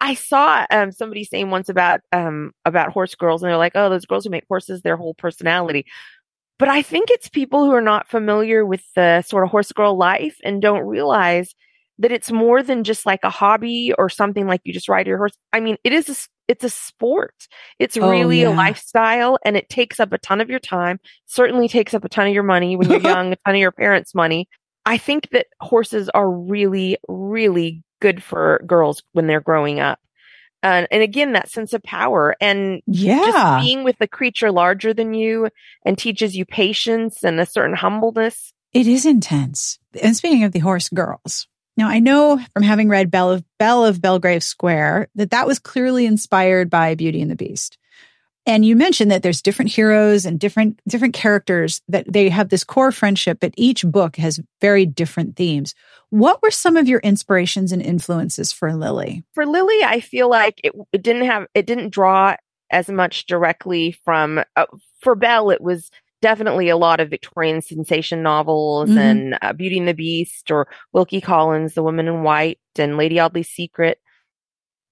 I 0.00 0.14
saw 0.14 0.64
um, 0.70 0.92
somebody 0.92 1.24
saying 1.24 1.50
once 1.50 1.68
about 1.68 2.00
um, 2.12 2.52
about 2.64 2.92
horse 2.92 3.16
girls, 3.16 3.42
and 3.42 3.50
they're 3.50 3.58
like, 3.58 3.72
"Oh, 3.74 3.90
those 3.90 4.06
girls 4.06 4.22
who 4.22 4.30
make 4.30 4.44
horses 4.48 4.82
their 4.82 4.96
whole 4.96 5.14
personality." 5.14 5.84
But 6.60 6.68
I 6.68 6.82
think 6.82 7.10
it's 7.10 7.28
people 7.28 7.64
who 7.64 7.72
are 7.72 7.82
not 7.82 8.08
familiar 8.08 8.64
with 8.64 8.84
the 8.94 9.22
sort 9.22 9.42
of 9.42 9.50
horse 9.50 9.72
girl 9.72 9.98
life 9.98 10.36
and 10.44 10.62
don't 10.62 10.86
realize 10.86 11.52
that 11.98 12.12
it's 12.12 12.30
more 12.30 12.62
than 12.62 12.84
just 12.84 13.04
like 13.04 13.24
a 13.24 13.30
hobby 13.30 13.92
or 13.98 14.08
something 14.08 14.46
like 14.46 14.60
you 14.62 14.72
just 14.72 14.88
ride 14.88 15.08
your 15.08 15.18
horse. 15.18 15.36
I 15.52 15.58
mean, 15.58 15.76
it 15.82 15.92
is 15.92 16.08
a, 16.08 16.14
it's 16.48 16.64
a 16.64 16.70
sport. 16.70 17.48
It's 17.78 17.96
oh, 17.96 18.10
really 18.10 18.42
yeah. 18.42 18.48
a 18.48 18.54
lifestyle 18.54 19.38
and 19.44 19.56
it 19.56 19.68
takes 19.68 20.00
up 20.00 20.12
a 20.12 20.18
ton 20.18 20.40
of 20.40 20.50
your 20.50 20.60
time. 20.60 21.00
Certainly 21.26 21.68
takes 21.68 21.94
up 21.94 22.04
a 22.04 22.08
ton 22.08 22.28
of 22.28 22.34
your 22.34 22.42
money 22.42 22.76
when 22.76 22.90
you're 22.90 23.00
young, 23.00 23.32
a 23.32 23.36
ton 23.36 23.54
of 23.54 23.60
your 23.60 23.72
parents' 23.72 24.14
money. 24.14 24.48
I 24.84 24.98
think 24.98 25.30
that 25.30 25.46
horses 25.60 26.08
are 26.10 26.30
really, 26.30 26.96
really 27.08 27.82
good 28.00 28.22
for 28.22 28.62
girls 28.66 29.02
when 29.12 29.26
they're 29.26 29.40
growing 29.40 29.80
up. 29.80 29.98
Uh, 30.62 30.86
and 30.90 31.02
again, 31.02 31.32
that 31.32 31.50
sense 31.50 31.72
of 31.72 31.82
power 31.82 32.34
and 32.40 32.82
yeah. 32.86 33.18
just 33.18 33.64
being 33.64 33.84
with 33.84 33.96
a 34.00 34.08
creature 34.08 34.50
larger 34.50 34.94
than 34.94 35.14
you 35.14 35.48
and 35.84 35.98
teaches 35.98 36.36
you 36.36 36.44
patience 36.44 37.22
and 37.22 37.38
a 37.38 37.46
certain 37.46 37.76
humbleness. 37.76 38.52
It 38.72 38.86
is 38.86 39.06
intense. 39.06 39.78
And 40.02 40.16
speaking 40.16 40.44
of 40.44 40.52
the 40.52 40.58
horse 40.60 40.88
girls, 40.88 41.46
now, 41.76 41.88
I 41.88 41.98
know 42.00 42.40
from 42.54 42.62
having 42.62 42.88
read 42.88 43.10
Belle 43.10 43.32
of, 43.32 43.44
Belle 43.58 43.84
of 43.84 44.00
Belgrave 44.00 44.42
Square 44.42 45.08
that 45.14 45.30
that 45.30 45.46
was 45.46 45.58
clearly 45.58 46.06
inspired 46.06 46.70
by 46.70 46.94
Beauty 46.94 47.20
and 47.20 47.30
the 47.30 47.36
Beast. 47.36 47.76
And 48.46 48.64
you 48.64 48.76
mentioned 48.76 49.10
that 49.10 49.24
there's 49.24 49.42
different 49.42 49.72
heroes 49.72 50.24
and 50.24 50.38
different 50.38 50.80
different 50.88 51.14
characters 51.14 51.82
that 51.88 52.10
they 52.10 52.28
have 52.28 52.48
this 52.48 52.62
core 52.62 52.92
friendship, 52.92 53.38
but 53.40 53.52
each 53.56 53.84
book 53.84 54.16
has 54.16 54.40
very 54.60 54.86
different 54.86 55.34
themes. 55.34 55.74
What 56.10 56.40
were 56.42 56.52
some 56.52 56.76
of 56.76 56.86
your 56.86 57.00
inspirations 57.00 57.72
and 57.72 57.82
influences 57.82 58.52
for 58.52 58.72
Lily? 58.72 59.24
For 59.34 59.44
Lily, 59.44 59.82
I 59.82 59.98
feel 59.98 60.30
like 60.30 60.60
it, 60.62 60.72
it 60.92 61.02
didn't 61.02 61.26
have 61.26 61.48
it 61.54 61.66
didn't 61.66 61.90
draw 61.90 62.36
as 62.70 62.88
much 62.88 63.26
directly 63.26 63.92
from 64.04 64.42
uh, 64.54 64.66
for 65.00 65.16
Belle 65.16 65.50
it 65.50 65.60
was 65.60 65.90
definitely 66.22 66.68
a 66.68 66.76
lot 66.76 67.00
of 67.00 67.10
Victorian 67.10 67.60
sensation 67.60 68.22
novels 68.22 68.88
mm-hmm. 68.88 68.98
and 68.98 69.38
uh, 69.42 69.52
Beauty 69.52 69.78
and 69.78 69.88
the 69.88 69.94
Beast 69.94 70.50
or 70.50 70.68
Wilkie 70.92 71.20
Collins, 71.20 71.74
The 71.74 71.82
Woman 71.82 72.08
in 72.08 72.22
White 72.22 72.58
and 72.76 72.96
Lady 72.96 73.20
Audley's 73.20 73.48
Secret, 73.48 73.98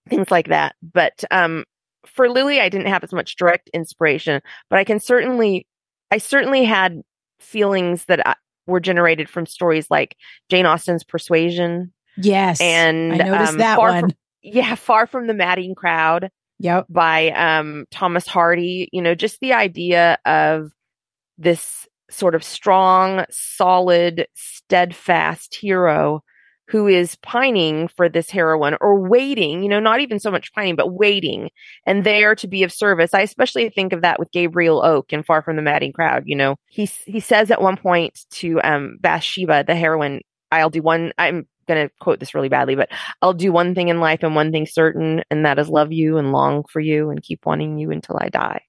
things 0.08 0.30
like 0.30 0.48
that. 0.48 0.76
But 0.82 1.24
um, 1.30 1.64
for 2.06 2.28
Lily, 2.28 2.60
I 2.60 2.68
didn't 2.68 2.88
have 2.88 3.04
as 3.04 3.12
much 3.12 3.36
direct 3.36 3.70
inspiration, 3.72 4.42
but 4.70 4.78
I 4.78 4.84
can 4.84 5.00
certainly, 5.00 5.66
I 6.10 6.18
certainly 6.18 6.64
had 6.64 7.02
feelings 7.40 8.04
that 8.06 8.26
I, 8.26 8.32
uh, 8.32 8.34
were 8.66 8.80
generated 8.80 9.28
from 9.28 9.44
stories 9.44 9.90
like 9.90 10.16
Jane 10.48 10.64
Austen's 10.64 11.04
Persuasion. 11.04 11.92
Yes, 12.16 12.60
and 12.60 13.12
I 13.12 13.16
noticed 13.16 13.52
um, 13.52 13.58
that 13.58 13.78
one. 13.78 14.00
From, 14.00 14.12
yeah, 14.42 14.74
Far 14.74 15.06
from 15.06 15.26
the 15.26 15.34
Madding 15.34 15.74
Crowd. 15.74 16.30
Yep. 16.60 16.86
By 16.88 17.30
um, 17.32 17.84
Thomas 17.90 18.26
Hardy. 18.26 18.88
You 18.92 19.02
know, 19.02 19.14
just 19.14 19.40
the 19.40 19.52
idea 19.52 20.18
of 20.24 20.70
this 21.38 21.86
sort 22.10 22.34
of 22.34 22.44
strong, 22.44 23.24
solid, 23.30 24.26
steadfast 24.34 25.54
hero 25.54 26.22
who 26.68 26.86
is 26.86 27.16
pining 27.16 27.88
for 27.88 28.08
this 28.08 28.30
heroine 28.30 28.76
or 28.80 28.98
waiting, 28.98 29.62
you 29.62 29.68
know, 29.68 29.80
not 29.80 30.00
even 30.00 30.18
so 30.18 30.30
much 30.30 30.52
pining, 30.54 30.76
but 30.76 30.92
waiting 30.92 31.50
and 31.84 32.04
there 32.04 32.34
to 32.34 32.48
be 32.48 32.62
of 32.62 32.72
service. 32.72 33.12
I 33.12 33.20
especially 33.20 33.68
think 33.68 33.92
of 33.92 34.00
that 34.00 34.18
with 34.18 34.32
Gabriel 34.32 34.82
Oak 34.82 35.12
in 35.12 35.22
Far 35.22 35.42
from 35.42 35.56
the 35.56 35.62
Madding 35.62 35.92
Crowd. 35.92 36.22
You 36.26 36.36
know, 36.36 36.56
he, 36.66 36.86
he 37.04 37.20
says 37.20 37.50
at 37.50 37.60
one 37.60 37.76
point 37.76 38.18
to, 38.32 38.62
um, 38.62 38.96
Bathsheba, 39.00 39.64
the 39.64 39.74
heroine, 39.74 40.20
I'll 40.50 40.70
do 40.70 40.80
one, 40.80 41.12
I'm 41.18 41.46
going 41.68 41.86
to 41.86 41.94
quote 42.00 42.18
this 42.18 42.34
really 42.34 42.48
badly, 42.48 42.76
but 42.76 42.88
I'll 43.20 43.34
do 43.34 43.52
one 43.52 43.74
thing 43.74 43.88
in 43.88 44.00
life 44.00 44.22
and 44.22 44.34
one 44.34 44.50
thing 44.50 44.66
certain, 44.66 45.22
and 45.30 45.44
that 45.44 45.58
is 45.58 45.68
love 45.68 45.92
you 45.92 46.16
and 46.16 46.32
long 46.32 46.64
for 46.70 46.80
you 46.80 47.10
and 47.10 47.22
keep 47.22 47.44
wanting 47.44 47.78
you 47.78 47.90
until 47.90 48.16
I 48.18 48.30
die. 48.30 48.62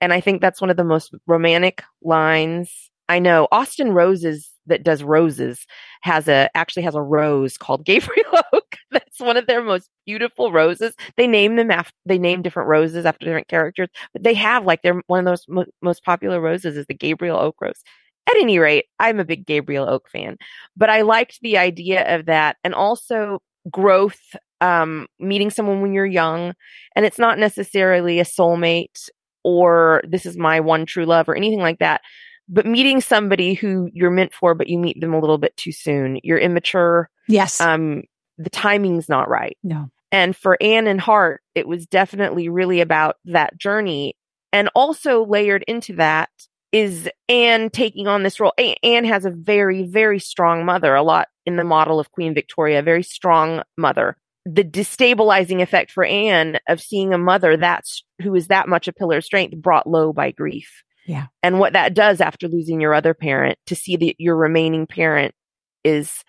And 0.00 0.12
I 0.12 0.20
think 0.20 0.40
that's 0.40 0.60
one 0.60 0.70
of 0.70 0.76
the 0.76 0.84
most 0.84 1.14
romantic 1.26 1.82
lines. 2.02 2.90
I 3.08 3.18
know 3.18 3.48
Austin 3.52 3.92
Roses 3.92 4.50
that 4.66 4.82
does 4.82 5.02
roses 5.02 5.66
has 6.02 6.28
a 6.28 6.50
actually 6.56 6.82
has 6.82 6.94
a 6.94 7.02
rose 7.02 7.56
called 7.56 7.84
Gabriel 7.84 8.40
Oak. 8.52 8.76
That's 8.90 9.20
one 9.20 9.36
of 9.36 9.46
their 9.46 9.62
most 9.62 9.88
beautiful 10.04 10.52
roses. 10.52 10.94
They 11.16 11.26
name 11.26 11.56
them 11.56 11.70
after 11.70 11.94
they 12.04 12.18
name 12.18 12.42
different 12.42 12.68
roses 12.68 13.06
after 13.06 13.24
different 13.24 13.48
characters, 13.48 13.88
but 14.12 14.22
they 14.22 14.34
have 14.34 14.64
like 14.64 14.82
they're 14.82 15.02
one 15.06 15.20
of 15.20 15.24
those 15.24 15.44
mo- 15.48 15.66
most 15.82 16.04
popular 16.04 16.40
roses 16.40 16.76
is 16.76 16.86
the 16.86 16.94
Gabriel 16.94 17.38
Oak 17.38 17.56
rose. 17.60 17.82
At 18.28 18.36
any 18.36 18.58
rate, 18.58 18.86
I'm 18.98 19.20
a 19.20 19.24
big 19.24 19.46
Gabriel 19.46 19.88
Oak 19.88 20.10
fan, 20.10 20.36
but 20.76 20.90
I 20.90 21.02
liked 21.02 21.38
the 21.42 21.58
idea 21.58 22.12
of 22.12 22.26
that 22.26 22.56
and 22.64 22.74
also 22.74 23.40
growth 23.70 24.20
um, 24.60 25.06
meeting 25.20 25.50
someone 25.50 25.80
when 25.80 25.92
you're 25.92 26.06
young 26.06 26.54
and 26.94 27.04
it's 27.04 27.18
not 27.18 27.38
necessarily 27.38 28.18
a 28.20 28.24
soulmate 28.24 29.08
or 29.46 30.02
this 30.04 30.26
is 30.26 30.36
my 30.36 30.58
one 30.58 30.84
true 30.84 31.06
love 31.06 31.28
or 31.28 31.36
anything 31.36 31.60
like 31.60 31.78
that. 31.78 32.00
But 32.48 32.66
meeting 32.66 33.00
somebody 33.00 33.54
who 33.54 33.88
you're 33.92 34.10
meant 34.10 34.34
for, 34.34 34.56
but 34.56 34.66
you 34.66 34.76
meet 34.76 35.00
them 35.00 35.14
a 35.14 35.20
little 35.20 35.38
bit 35.38 35.56
too 35.56 35.70
soon. 35.70 36.18
You're 36.24 36.38
immature. 36.38 37.08
Yes. 37.28 37.60
Um, 37.60 38.02
the 38.38 38.50
timing's 38.50 39.08
not 39.08 39.28
right. 39.28 39.56
No. 39.62 39.88
And 40.10 40.34
for 40.34 40.60
Anne 40.60 40.88
and 40.88 41.00
Hart, 41.00 41.42
it 41.54 41.68
was 41.68 41.86
definitely 41.86 42.48
really 42.48 42.80
about 42.80 43.18
that 43.26 43.56
journey. 43.56 44.16
And 44.52 44.68
also 44.74 45.24
layered 45.24 45.64
into 45.68 45.94
that 45.94 46.30
is 46.72 47.08
Anne 47.28 47.70
taking 47.70 48.08
on 48.08 48.24
this 48.24 48.40
role. 48.40 48.52
Anne 48.82 49.04
has 49.04 49.24
a 49.24 49.30
very, 49.30 49.84
very 49.84 50.18
strong 50.18 50.64
mother, 50.64 50.92
a 50.96 51.04
lot 51.04 51.28
in 51.44 51.54
the 51.54 51.64
model 51.64 52.00
of 52.00 52.10
Queen 52.10 52.34
Victoria, 52.34 52.82
very 52.82 53.04
strong 53.04 53.62
mother 53.76 54.16
the 54.46 54.62
destabilizing 54.62 55.60
effect 55.60 55.90
for 55.90 56.04
Anne 56.04 56.58
of 56.68 56.80
seeing 56.80 57.12
a 57.12 57.18
mother 57.18 57.56
that's 57.56 58.04
who 58.22 58.34
is 58.36 58.46
that 58.46 58.68
much 58.68 58.86
a 58.86 58.92
pillar 58.92 59.16
of 59.16 59.24
strength 59.24 59.56
brought 59.56 59.88
low 59.88 60.12
by 60.12 60.30
grief. 60.30 60.84
Yeah. 61.04 61.26
And 61.42 61.58
what 61.58 61.72
that 61.72 61.94
does 61.94 62.20
after 62.20 62.46
losing 62.48 62.80
your 62.80 62.94
other 62.94 63.12
parent 63.12 63.58
to 63.66 63.74
see 63.74 63.96
that 63.96 64.20
your 64.20 64.36
remaining 64.36 64.86
parent 64.86 65.34
is 65.82 66.22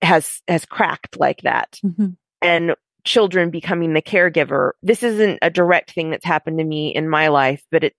has 0.00 0.40
has 0.48 0.64
cracked 0.64 1.18
like 1.20 1.42
that. 1.42 1.78
Mm-hmm. 1.84 2.08
And 2.40 2.74
children 3.04 3.50
becoming 3.50 3.92
the 3.92 4.02
caregiver. 4.02 4.72
This 4.82 5.02
isn't 5.02 5.38
a 5.42 5.50
direct 5.50 5.92
thing 5.92 6.10
that's 6.10 6.24
happened 6.24 6.58
to 6.58 6.64
me 6.64 6.94
in 6.94 7.08
my 7.08 7.28
life, 7.28 7.62
but 7.70 7.84
it 7.84 7.94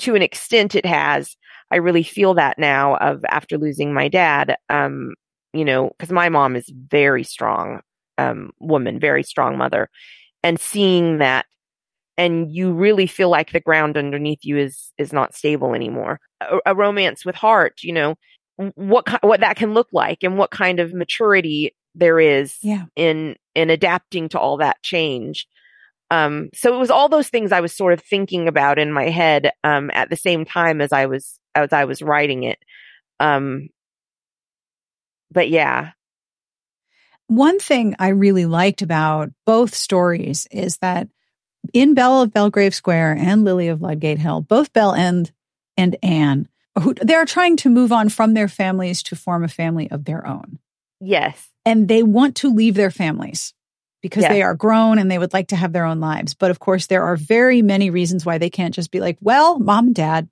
to 0.00 0.14
an 0.14 0.22
extent 0.22 0.76
it 0.76 0.86
has. 0.86 1.36
I 1.72 1.76
really 1.76 2.04
feel 2.04 2.34
that 2.34 2.58
now 2.58 2.96
of 2.96 3.24
after 3.28 3.58
losing 3.58 3.92
my 3.92 4.08
dad. 4.08 4.56
Um, 4.68 5.14
you 5.52 5.64
know, 5.64 5.90
because 5.98 6.12
my 6.12 6.28
mom 6.28 6.54
is 6.54 6.72
very 6.72 7.24
strong 7.24 7.80
um, 8.20 8.52
woman, 8.60 9.00
very 9.00 9.22
strong 9.22 9.56
mother, 9.56 9.88
and 10.42 10.60
seeing 10.60 11.18
that 11.18 11.46
and 12.20 12.52
you 12.52 12.72
really 12.72 13.06
feel 13.06 13.30
like 13.30 13.52
the 13.52 13.60
ground 13.60 13.96
underneath 13.96 14.40
you 14.42 14.58
is 14.58 14.92
is 14.98 15.12
not 15.12 15.34
stable 15.34 15.74
anymore. 15.74 16.20
A, 16.42 16.58
a 16.66 16.74
romance 16.74 17.24
with 17.24 17.34
heart, 17.34 17.80
you 17.82 17.94
know, 17.94 18.16
what 18.74 19.08
what 19.22 19.40
that 19.40 19.56
can 19.56 19.72
look 19.72 19.88
like 19.92 20.22
and 20.22 20.36
what 20.36 20.50
kind 20.50 20.80
of 20.80 20.92
maturity 20.92 21.74
there 21.94 22.20
is 22.20 22.56
yeah. 22.62 22.84
in 22.94 23.36
in 23.54 23.70
adapting 23.70 24.28
to 24.30 24.38
all 24.38 24.58
that 24.58 24.82
change. 24.82 25.46
Um, 26.10 26.50
so 26.54 26.74
it 26.74 26.78
was 26.78 26.90
all 26.90 27.08
those 27.08 27.28
things 27.28 27.52
I 27.52 27.60
was 27.60 27.74
sort 27.74 27.92
of 27.92 28.02
thinking 28.02 28.48
about 28.48 28.78
in 28.78 28.92
my 28.92 29.08
head 29.08 29.52
um, 29.64 29.90
at 29.94 30.10
the 30.10 30.16
same 30.16 30.44
time 30.44 30.80
as 30.80 30.92
I 30.92 31.06
was 31.06 31.38
as 31.54 31.72
I 31.72 31.86
was 31.86 32.02
writing 32.02 32.42
it. 32.42 32.58
Um, 33.18 33.68
but 35.30 35.48
yeah. 35.48 35.92
One 37.30 37.60
thing 37.60 37.94
I 38.00 38.08
really 38.08 38.44
liked 38.44 38.82
about 38.82 39.30
both 39.46 39.72
stories 39.72 40.48
is 40.50 40.78
that 40.78 41.06
in 41.72 41.94
Belle 41.94 42.22
of 42.22 42.32
Belgrave 42.32 42.74
Square 42.74 43.18
and 43.20 43.44
Lily 43.44 43.68
of 43.68 43.80
Ludgate 43.80 44.18
Hill, 44.18 44.40
both 44.40 44.72
Belle 44.72 44.96
and 44.96 45.30
and 45.76 45.94
Anne, 46.02 46.48
who 46.76 46.92
they 46.94 47.14
are 47.14 47.24
trying 47.24 47.56
to 47.58 47.70
move 47.70 47.92
on 47.92 48.08
from 48.08 48.34
their 48.34 48.48
families 48.48 49.00
to 49.04 49.14
form 49.14 49.44
a 49.44 49.48
family 49.48 49.88
of 49.92 50.06
their 50.06 50.26
own. 50.26 50.58
Yes. 51.00 51.48
And 51.64 51.86
they 51.86 52.02
want 52.02 52.34
to 52.38 52.52
leave 52.52 52.74
their 52.74 52.90
families 52.90 53.54
because 54.02 54.22
yes. 54.22 54.32
they 54.32 54.42
are 54.42 54.56
grown 54.56 54.98
and 54.98 55.08
they 55.08 55.18
would 55.18 55.32
like 55.32 55.46
to 55.48 55.56
have 55.56 55.72
their 55.72 55.84
own 55.84 56.00
lives. 56.00 56.34
But 56.34 56.50
of 56.50 56.58
course, 56.58 56.88
there 56.88 57.04
are 57.04 57.14
very 57.14 57.62
many 57.62 57.90
reasons 57.90 58.26
why 58.26 58.38
they 58.38 58.50
can't 58.50 58.74
just 58.74 58.90
be 58.90 58.98
like, 58.98 59.18
well, 59.20 59.60
mom 59.60 59.86
and 59.86 59.94
dad, 59.94 60.28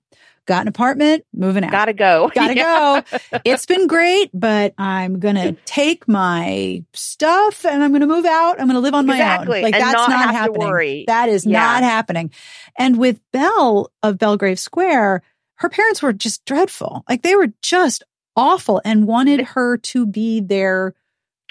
got 0.49 0.63
an 0.63 0.67
apartment, 0.67 1.23
moving 1.31 1.63
out. 1.63 1.71
Gotta 1.71 1.93
go. 1.93 2.29
Gotta 2.35 2.55
yeah. 2.55 3.01
go. 3.01 3.39
It's 3.45 3.67
been 3.67 3.85
great, 3.85 4.31
but 4.33 4.73
I'm 4.79 5.19
gonna 5.19 5.51
take 5.65 6.07
my 6.07 6.83
stuff 6.93 7.65
and 7.65 7.83
I'm 7.83 7.91
gonna 7.93 8.07
move 8.07 8.25
out. 8.25 8.59
I'm 8.59 8.65
gonna 8.67 8.79
live 8.79 8.95
on 8.95 9.05
my 9.05 9.13
exactly. 9.13 9.59
own. 9.59 9.63
Like 9.63 9.75
and 9.75 9.83
that's 9.83 9.93
not, 9.93 10.09
not 10.09 10.33
happening. 10.33 11.05
That 11.07 11.29
is 11.29 11.45
yeah. 11.45 11.59
not 11.59 11.83
happening. 11.83 12.31
And 12.77 12.97
with 12.97 13.21
Belle 13.31 13.91
of 14.01 14.17
Belgrave 14.17 14.59
Square, 14.59 15.21
her 15.55 15.69
parents 15.69 16.01
were 16.01 16.13
just 16.13 16.43
dreadful. 16.45 17.03
Like 17.07 17.21
they 17.21 17.35
were 17.35 17.53
just 17.61 18.03
awful 18.35 18.81
and 18.83 19.05
wanted 19.05 19.41
her 19.41 19.77
to 19.77 20.07
be 20.07 20.41
their 20.41 20.95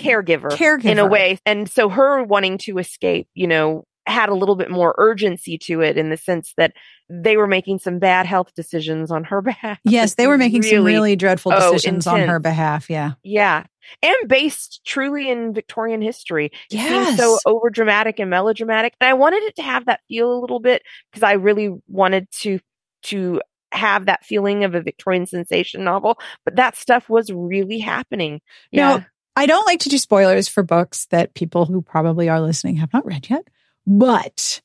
caregiver, 0.00 0.50
caregiver 0.50 0.84
in 0.86 0.98
a 0.98 1.06
way. 1.06 1.38
And 1.46 1.70
so 1.70 1.88
her 1.88 2.24
wanting 2.24 2.58
to 2.58 2.78
escape, 2.78 3.28
you 3.32 3.46
know, 3.46 3.84
had 4.08 4.28
a 4.28 4.34
little 4.34 4.56
bit 4.56 4.70
more 4.70 4.94
urgency 4.98 5.58
to 5.58 5.80
it 5.80 5.98
in 5.98 6.10
the 6.10 6.16
sense 6.16 6.54
that 6.56 6.72
they 7.08 7.36
were 7.36 7.46
making 7.46 7.78
some 7.78 7.98
bad 7.98 8.26
health 8.26 8.52
decisions 8.54 9.10
on 9.10 9.24
her 9.24 9.40
behalf. 9.42 9.78
Yes, 9.84 10.14
they 10.14 10.26
were 10.26 10.38
making 10.38 10.62
really, 10.62 10.76
some 10.76 10.84
really 10.84 11.16
dreadful 11.16 11.52
oh, 11.54 11.72
decisions 11.72 12.06
oh, 12.06 12.12
on 12.12 12.28
her 12.28 12.40
behalf. 12.40 12.88
Yeah. 12.90 13.12
Yeah. 13.22 13.64
And 14.02 14.16
based 14.26 14.80
truly 14.84 15.30
in 15.30 15.54
Victorian 15.54 16.02
history. 16.02 16.50
Yes. 16.70 17.16
So 17.16 17.38
over 17.46 17.70
dramatic 17.70 18.18
and 18.18 18.30
melodramatic. 18.30 18.94
And 19.00 19.08
I 19.08 19.14
wanted 19.14 19.42
it 19.44 19.56
to 19.56 19.62
have 19.62 19.86
that 19.86 20.00
feel 20.08 20.32
a 20.32 20.40
little 20.40 20.60
bit 20.60 20.82
because 21.10 21.22
I 21.22 21.32
really 21.32 21.74
wanted 21.86 22.30
to 22.40 22.60
to 23.04 23.40
have 23.70 24.06
that 24.06 24.24
feeling 24.24 24.64
of 24.64 24.74
a 24.74 24.82
Victorian 24.82 25.26
sensation 25.26 25.84
novel. 25.84 26.18
But 26.44 26.56
that 26.56 26.76
stuff 26.76 27.08
was 27.08 27.30
really 27.32 27.78
happening. 27.78 28.40
Yeah. 28.70 28.96
Now, 28.96 29.06
I 29.36 29.46
don't 29.46 29.66
like 29.66 29.80
to 29.80 29.88
do 29.88 29.98
spoilers 29.98 30.48
for 30.48 30.62
books 30.62 31.06
that 31.06 31.34
people 31.34 31.64
who 31.64 31.80
probably 31.80 32.28
are 32.28 32.40
listening 32.40 32.76
have 32.76 32.92
not 32.92 33.06
read 33.06 33.30
yet. 33.30 33.46
But 33.88 34.60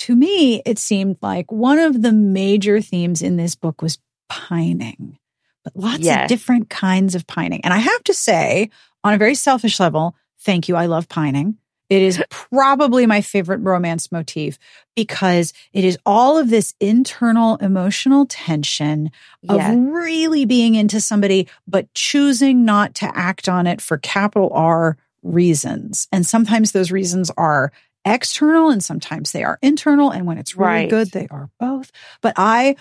to 0.00 0.16
me, 0.16 0.60
it 0.66 0.78
seemed 0.78 1.18
like 1.22 1.52
one 1.52 1.78
of 1.78 2.02
the 2.02 2.12
major 2.12 2.80
themes 2.80 3.22
in 3.22 3.36
this 3.36 3.54
book 3.54 3.80
was 3.80 3.98
pining, 4.28 5.16
but 5.62 5.76
lots 5.76 6.00
yes. 6.00 6.24
of 6.24 6.28
different 6.28 6.68
kinds 6.68 7.14
of 7.14 7.24
pining. 7.28 7.60
And 7.62 7.72
I 7.72 7.78
have 7.78 8.02
to 8.04 8.14
say, 8.14 8.70
on 9.04 9.14
a 9.14 9.18
very 9.18 9.36
selfish 9.36 9.78
level, 9.78 10.16
thank 10.40 10.68
you. 10.68 10.74
I 10.74 10.86
love 10.86 11.08
pining. 11.08 11.56
It 11.88 12.02
is 12.02 12.20
probably 12.30 13.06
my 13.06 13.20
favorite 13.20 13.60
romance 13.60 14.10
motif 14.10 14.58
because 14.96 15.52
it 15.72 15.84
is 15.84 15.96
all 16.04 16.36
of 16.36 16.50
this 16.50 16.74
internal 16.80 17.56
emotional 17.58 18.26
tension 18.26 19.12
of 19.48 19.58
yes. 19.58 19.76
really 19.78 20.46
being 20.46 20.74
into 20.74 21.00
somebody, 21.00 21.46
but 21.68 21.94
choosing 21.94 22.64
not 22.64 22.96
to 22.96 23.16
act 23.16 23.48
on 23.48 23.68
it 23.68 23.80
for 23.80 23.98
capital 23.98 24.50
R 24.52 24.96
reasons. 25.22 26.08
And 26.12 26.26
sometimes 26.26 26.72
those 26.72 26.90
reasons 26.90 27.30
are 27.36 27.72
external 28.12 28.70
and 28.70 28.82
sometimes 28.82 29.32
they 29.32 29.44
are 29.44 29.58
internal. 29.62 30.10
And 30.10 30.26
when 30.26 30.38
it's 30.38 30.56
really 30.56 30.70
right. 30.70 30.90
good, 30.90 31.10
they 31.10 31.28
are 31.30 31.50
both. 31.58 31.90
But 32.20 32.34
I, 32.36 32.76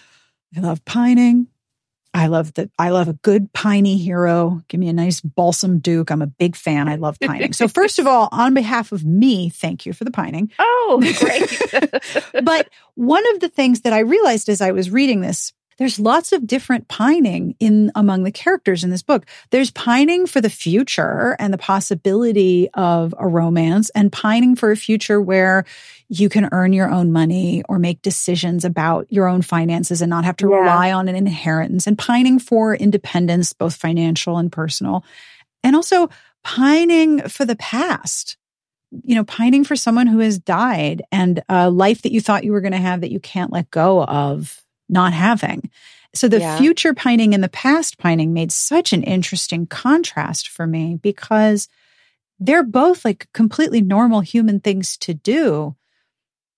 I 0.56 0.60
love 0.60 0.84
pining. 0.86 1.48
I 2.14 2.28
love 2.28 2.54
the 2.56 2.70
I 2.80 2.90
love 2.90 3.08
a 3.08 3.14
good 3.14 3.54
piney 3.54 3.98
hero. 3.98 4.62
Give 4.70 4.80
me 4.80 4.88
a 4.88 4.94
nice 4.94 5.22
balsam 5.22 5.80
duke. 5.80 6.10
I'm 6.10 6.24
a 6.24 6.28
big 6.28 6.56
fan. 6.56 6.88
I 6.88 6.96
love 6.96 7.20
pining. 7.20 7.54
so 7.54 7.68
first 7.68 8.00
of 8.00 8.08
all, 8.08 8.28
on 8.32 8.54
behalf 8.54 8.92
of 8.92 9.06
me, 9.06 9.50
thank 9.50 9.86
you 9.86 9.94
for 9.94 10.04
the 10.04 10.12
pining. 10.12 10.52
Oh, 10.58 11.00
great. 11.20 12.24
but 12.44 12.70
one 12.96 13.24
of 13.36 13.42
the 13.42 13.50
things 13.50 13.82
that 13.82 13.94
I 13.94 14.00
realized 14.00 14.50
as 14.50 14.62
I 14.62 14.72
was 14.72 14.90
reading 14.90 15.22
this 15.22 15.54
there's 15.78 16.00
lots 16.00 16.32
of 16.32 16.48
different 16.48 16.88
pining 16.88 17.56
in 17.60 17.92
among 17.96 18.24
the 18.24 18.32
characters 18.32 18.84
in 18.84 18.90
this 18.90 19.04
book. 19.04 19.26
There's 19.52 19.72
pining 19.72 20.26
for 20.26 20.42
the 20.42 20.50
future 20.50 21.36
and 21.40 21.54
the 21.54 21.58
possibility 21.58 22.70
of 22.74 23.14
a 23.18 23.28
romance 23.28 23.90
and 23.92 24.12
pining 24.12 24.56
for 24.56 24.72
a 24.72 24.78
future 24.78 25.22
where 25.22 25.66
you 26.10 26.30
can 26.30 26.50
earn 26.52 26.74
your 26.74 26.90
own 26.90 27.12
money 27.12 27.64
or 27.70 27.80
make 27.80 28.02
decisions 28.02 28.66
about 28.66 29.08
your 29.12 29.28
own 29.28 29.42
finances 29.42 30.02
and 30.02 30.10
not 30.10 30.26
have 30.26 30.38
to 30.38 30.50
yeah. 30.50 30.58
rely 30.58 30.92
on 30.92 31.08
an 31.08 31.16
inheritance 31.16 31.86
and 31.86 31.98
pining 31.98 32.40
for 32.40 32.76
independence, 32.76 33.54
both 33.54 33.76
financial 33.76 34.38
and 34.38 34.52
personal. 34.52 35.04
And 35.64 35.76
also 35.76 36.10
pining 36.44 37.28
for 37.28 37.46
the 37.46 37.56
past 37.56 38.38
you 39.04 39.16
know, 39.16 39.26
pining 39.26 39.66
for 39.66 39.76
someone 39.76 40.08
who 40.08 40.20
has 40.20 40.40
died 40.40 41.02
and 41.12 41.44
a 41.50 41.70
life 41.70 42.04
that 42.04 42.14
you 42.14 42.22
thought 42.22 42.46
you 42.46 42.54
were 42.54 42.62
going 42.62 42.72
to 42.72 42.78
have 42.78 43.02
that 43.02 43.12
you 43.12 43.20
can't 43.20 43.52
let 43.52 43.70
go 43.70 44.02
of 44.02 44.64
not 44.90 45.14
having. 45.14 45.70
So 46.14 46.28
the 46.28 46.40
yeah. 46.40 46.58
future 46.58 46.94
pining 46.94 47.34
and 47.34 47.44
the 47.44 47.50
past 47.50 47.98
pining 47.98 48.34
made 48.34 48.52
such 48.52 48.94
an 48.94 49.04
interesting 49.04 49.68
contrast 49.68 50.50
for 50.50 50.66
me 50.66 50.96
because 51.02 51.68
they're 52.40 52.64
both 52.64 53.04
like 53.06 53.28
completely 53.34 53.82
normal 53.82 54.22
human 54.22 54.60
things 54.60 54.98
to 54.98 55.14
do. 55.14 55.76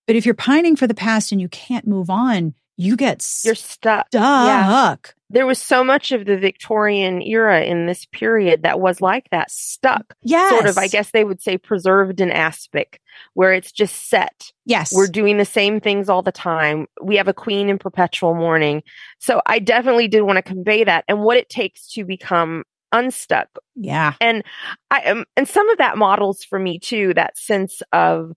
But 0.07 0.15
if 0.15 0.25
you're 0.25 0.35
pining 0.35 0.75
for 0.75 0.87
the 0.87 0.93
past 0.93 1.31
and 1.31 1.41
you 1.41 1.49
can't 1.49 1.87
move 1.87 2.09
on, 2.09 2.53
you 2.79 2.95
get 2.95 3.15
you're 3.43 3.55
stuck. 3.55 4.07
Stuck. 4.07 4.13
Yeah. 4.13 4.95
There 5.29 5.45
was 5.45 5.59
so 5.59 5.83
much 5.83 6.13
of 6.13 6.25
the 6.25 6.37
Victorian 6.37 7.21
era 7.21 7.61
in 7.61 7.87
this 7.87 8.05
period 8.05 8.63
that 8.63 8.79
was 8.79 9.01
like 9.01 9.29
that, 9.31 9.51
stuck. 9.51 10.15
Yes. 10.23 10.49
Sort 10.49 10.65
of, 10.65 10.77
I 10.77 10.87
guess 10.87 11.11
they 11.11 11.25
would 11.25 11.41
say 11.41 11.57
preserved 11.57 12.21
in 12.21 12.31
aspic, 12.31 13.01
where 13.33 13.51
it's 13.51 13.73
just 13.73 14.09
set. 14.09 14.53
Yes. 14.65 14.93
We're 14.93 15.07
doing 15.07 15.37
the 15.37 15.43
same 15.43 15.81
things 15.81 16.07
all 16.07 16.21
the 16.21 16.31
time. 16.31 16.87
We 17.03 17.17
have 17.17 17.27
a 17.27 17.33
queen 17.33 17.67
in 17.67 17.77
perpetual 17.77 18.33
mourning. 18.33 18.81
So 19.19 19.41
I 19.45 19.59
definitely 19.59 20.07
did 20.07 20.21
want 20.21 20.37
to 20.37 20.41
convey 20.41 20.85
that 20.85 21.03
and 21.09 21.21
what 21.21 21.35
it 21.35 21.49
takes 21.49 21.91
to 21.95 22.05
become 22.05 22.63
unstuck. 22.93 23.49
Yeah. 23.75 24.13
And 24.21 24.43
I 24.89 25.01
am, 25.01 25.17
um, 25.17 25.25
and 25.35 25.49
some 25.49 25.69
of 25.69 25.79
that 25.79 25.97
models 25.97 26.45
for 26.45 26.57
me 26.57 26.79
too, 26.79 27.13
that 27.15 27.37
sense 27.37 27.81
of 27.91 28.31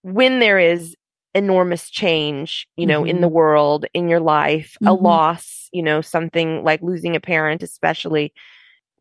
when 0.00 0.38
there 0.40 0.58
is 0.58 0.96
enormous 1.34 1.90
change, 1.90 2.68
you 2.76 2.86
know, 2.86 3.00
mm-hmm. 3.00 3.10
in 3.10 3.20
the 3.20 3.26
mm-hmm. 3.26 3.36
world, 3.36 3.86
in 3.92 4.08
your 4.08 4.20
life, 4.20 4.76
mm-hmm. 4.76 4.88
a 4.88 4.94
loss, 4.94 5.68
you 5.72 5.82
know, 5.82 6.00
something 6.00 6.62
like 6.62 6.82
losing 6.82 7.16
a 7.16 7.20
parent, 7.20 7.62
especially. 7.62 8.32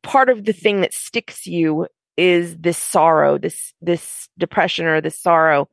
Part 0.01 0.29
of 0.29 0.43
the 0.43 0.53
thing 0.53 0.81
that 0.81 0.93
sticks 0.93 1.45
you 1.45 1.87
is 2.17 2.57
this 2.57 2.77
sorrow, 2.77 3.37
this, 3.37 3.73
this 3.81 4.27
depression 4.37 4.85
or 4.85 4.99
this 4.99 5.19
sorrow. 5.19 5.69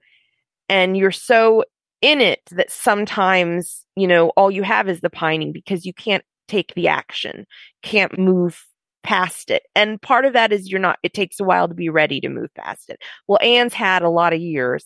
And 0.68 0.96
you're 0.96 1.10
so 1.10 1.64
in 2.00 2.20
it 2.20 2.40
that 2.52 2.70
sometimes, 2.70 3.84
you 3.96 4.06
know, 4.06 4.28
all 4.30 4.50
you 4.50 4.62
have 4.62 4.88
is 4.88 5.00
the 5.00 5.10
pining 5.10 5.52
because 5.52 5.84
you 5.84 5.92
can't 5.92 6.24
take 6.48 6.74
the 6.74 6.88
action, 6.88 7.46
can't 7.82 8.18
move 8.18 8.64
past 9.02 9.50
it. 9.50 9.62
And 9.74 10.00
part 10.00 10.24
of 10.24 10.34
that 10.34 10.52
is 10.52 10.70
you're 10.70 10.80
not, 10.80 10.98
it 11.02 11.14
takes 11.14 11.40
a 11.40 11.44
while 11.44 11.68
to 11.68 11.74
be 11.74 11.88
ready 11.88 12.20
to 12.20 12.28
move 12.28 12.52
past 12.54 12.90
it. 12.90 13.00
Well, 13.26 13.38
Anne's 13.42 13.74
had 13.74 14.02
a 14.02 14.10
lot 14.10 14.32
of 14.32 14.40
years. 14.40 14.84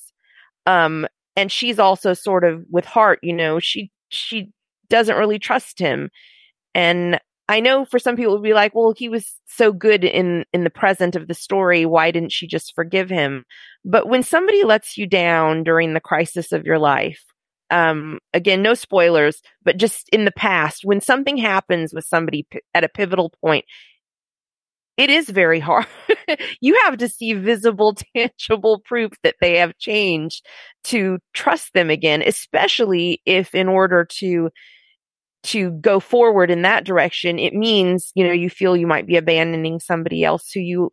Um, 0.67 1.07
and 1.37 1.51
she's 1.51 1.79
also 1.79 2.15
sort 2.15 2.45
of 2.45 2.65
with 2.71 2.85
Hart 2.85 3.19
you 3.23 3.33
know 3.33 3.59
she 3.61 3.91
she 4.09 4.51
doesn't 4.89 5.17
really 5.17 5.39
trust 5.39 5.79
him. 5.79 6.11
And 6.75 7.21
i 7.49 7.61
know 7.61 7.85
for 7.85 7.99
some 7.99 8.17
people 8.17 8.33
would 8.33 8.43
be 8.43 8.55
like 8.55 8.75
well 8.75 8.95
he 8.97 9.09
was 9.09 9.35
so 9.47 9.71
good 9.71 10.03
in 10.03 10.45
in 10.55 10.65
the 10.65 10.71
present 10.71 11.15
of 11.15 11.29
the 11.29 11.35
story 11.35 11.85
why 11.85 12.11
didn't 12.11 12.33
she 12.33 12.47
just 12.47 12.75
forgive 12.75 13.11
him? 13.11 13.45
But 13.85 14.09
when 14.09 14.23
somebody 14.23 14.65
lets 14.65 14.97
you 14.97 15.07
down 15.07 15.63
during 15.65 15.93
the 15.93 16.01
crisis 16.01 16.53
of 16.53 16.65
your 16.65 16.79
life 16.79 17.23
um 17.71 18.19
again 18.35 18.63
no 18.63 18.75
spoilers 18.75 19.41
but 19.63 19.77
just 19.79 20.09
in 20.11 20.25
the 20.25 20.33
past 20.33 20.85
when 20.85 21.01
something 21.01 21.37
happens 21.39 21.95
with 21.95 22.05
somebody 22.05 22.47
p- 22.51 22.61
at 22.75 22.85
a 22.85 22.89
pivotal 22.89 23.33
point 23.43 23.65
it 24.97 25.11
is 25.11 25.29
very 25.29 25.61
hard. 25.61 25.87
you 26.61 26.79
have 26.85 26.99
to 26.99 27.09
see 27.09 27.33
visible, 27.35 27.95
tangible 28.17 28.81
proof 28.85 29.13
that 29.23 29.37
they 29.41 29.57
have 29.59 29.77
changed 29.79 30.47
to 30.85 31.19
trust 31.33 31.73
them 31.75 31.91
again, 31.91 32.23
especially 32.23 33.21
if 33.27 33.55
in 33.55 33.69
order 33.69 34.05
to 34.05 34.51
to 35.45 35.73
go 35.73 36.01
forward 36.01 36.51
in 36.51 36.63
that 36.63 36.85
direction, 36.85 37.39
it 37.39 37.53
means, 37.55 38.13
you 38.15 38.25
know, 38.27 38.33
you 38.33 38.49
feel 38.49 38.77
you 38.77 38.87
might 38.87 39.07
be 39.07 39.17
abandoning 39.17 39.79
somebody 39.79 40.25
else 40.25 40.51
who 40.51 40.61
you 40.61 40.93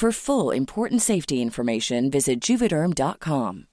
For 0.00 0.12
full 0.12 0.50
important 0.50 1.02
safety 1.02 1.42
information, 1.42 2.10
visit 2.10 2.40
juvederm.com. 2.40 3.66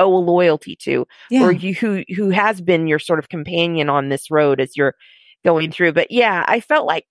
owe 0.00 0.14
a 0.14 0.18
loyalty 0.18 0.74
to 0.76 1.06
Yeah. 1.30 1.44
or 1.44 1.52
you 1.52 1.72
who 1.72 2.02
who 2.16 2.28
has 2.30 2.60
been 2.60 2.86
your 2.88 2.98
sort 2.98 3.18
of 3.20 3.28
companion 3.30 3.88
on 3.88 4.08
this 4.10 4.28
road 4.30 4.60
as 4.60 4.76
you're 4.76 4.94
going 5.44 5.70
through 5.72 5.92
but 5.94 6.10
yeah 6.10 6.44
i 6.48 6.60
felt 6.60 6.84
like 6.86 7.06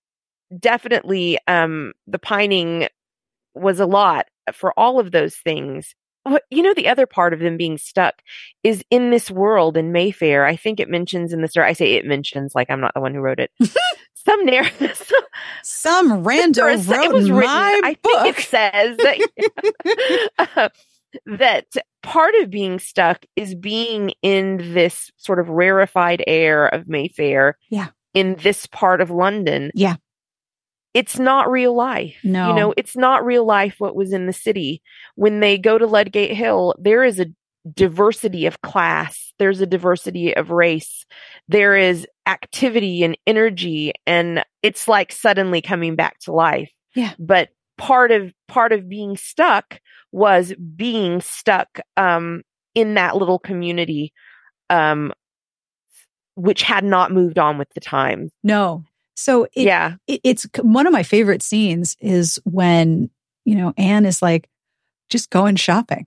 definitely 0.56 1.36
um 1.48 1.94
the 2.06 2.18
pining 2.20 2.86
was 3.54 3.80
a 3.80 3.86
lot 3.86 4.26
for 4.52 4.78
all 4.78 5.00
of 5.00 5.10
those 5.10 5.34
things 5.34 5.96
What- 6.22 6.44
you 6.50 6.62
know 6.62 6.74
the 6.74 6.86
other 6.88 7.06
part 7.06 7.32
of 7.32 7.40
them 7.40 7.56
being 7.56 7.76
stuck 7.78 8.14
is 8.62 8.84
in 8.90 9.10
this 9.10 9.32
world 9.32 9.76
in 9.76 9.90
mayfair 9.90 10.44
i 10.46 10.54
think 10.54 10.78
it 10.78 10.88
mentions 10.88 11.32
in 11.32 11.40
the 11.42 11.48
story 11.48 11.66
i 11.66 11.72
say 11.72 11.94
it 11.94 12.04
mentions 12.04 12.54
like 12.54 12.70
i'm 12.70 12.80
not 12.80 12.92
the 12.94 13.00
one 13.00 13.14
who 13.14 13.20
wrote 13.20 13.40
it 13.40 13.50
some 14.26 14.44
narrative 14.44 15.12
Some 15.62 16.10
rando 16.24 16.62
or 16.62 16.70
it 16.70 17.12
was 17.12 17.30
written, 17.30 17.50
my 17.50 17.80
I 17.84 17.96
book. 18.02 18.22
think 18.22 18.38
it 18.38 18.44
says 18.44 18.96
that, 18.98 20.30
uh, 20.56 20.68
that 21.38 21.66
part 22.02 22.34
of 22.42 22.50
being 22.50 22.78
stuck 22.78 23.24
is 23.36 23.54
being 23.54 24.12
in 24.22 24.74
this 24.74 25.10
sort 25.16 25.38
of 25.38 25.48
rarefied 25.48 26.22
air 26.26 26.66
of 26.66 26.88
Mayfair. 26.88 27.56
Yeah. 27.70 27.88
In 28.14 28.36
this 28.42 28.66
part 28.66 29.00
of 29.00 29.10
London. 29.10 29.70
Yeah. 29.74 29.96
It's 30.94 31.18
not 31.18 31.50
real 31.50 31.74
life. 31.74 32.16
No. 32.24 32.48
You 32.48 32.54
know, 32.54 32.74
it's 32.76 32.96
not 32.96 33.24
real 33.24 33.44
life 33.44 33.74
what 33.78 33.94
was 33.94 34.12
in 34.12 34.26
the 34.26 34.32
city. 34.32 34.82
When 35.14 35.40
they 35.40 35.58
go 35.58 35.76
to 35.76 35.86
Ludgate 35.86 36.34
Hill, 36.34 36.74
there 36.78 37.04
is 37.04 37.20
a 37.20 37.26
diversity 37.74 38.46
of 38.46 38.62
class. 38.62 39.34
There's 39.38 39.60
a 39.60 39.66
diversity 39.66 40.34
of 40.34 40.50
race. 40.50 41.04
There 41.48 41.76
is 41.76 42.06
activity 42.26 43.04
and 43.04 43.16
energy 43.26 43.92
and 44.06 44.44
it's 44.62 44.88
like 44.88 45.12
suddenly 45.12 45.62
coming 45.62 45.94
back 45.94 46.18
to 46.20 46.32
life. 46.32 46.70
Yeah. 46.94 47.14
But 47.18 47.50
part 47.78 48.10
of 48.10 48.32
part 48.48 48.72
of 48.72 48.88
being 48.88 49.16
stuck 49.16 49.80
was 50.12 50.54
being 50.54 51.20
stuck 51.20 51.80
um 51.96 52.42
in 52.74 52.94
that 52.94 53.16
little 53.16 53.38
community 53.38 54.12
um 54.70 55.12
which 56.34 56.62
had 56.62 56.84
not 56.84 57.12
moved 57.12 57.38
on 57.38 57.58
with 57.58 57.68
the 57.74 57.80
time. 57.80 58.30
No. 58.42 58.84
So 59.14 59.44
it, 59.44 59.50
yeah. 59.54 59.94
it, 60.06 60.20
it's 60.22 60.46
one 60.60 60.86
of 60.86 60.92
my 60.92 61.02
favorite 61.02 61.42
scenes 61.42 61.96
is 62.00 62.38
when, 62.44 63.10
you 63.44 63.54
know, 63.54 63.72
Anne 63.78 64.04
is 64.04 64.20
like, 64.20 64.48
just 65.08 65.30
going 65.30 65.56
shopping. 65.56 66.06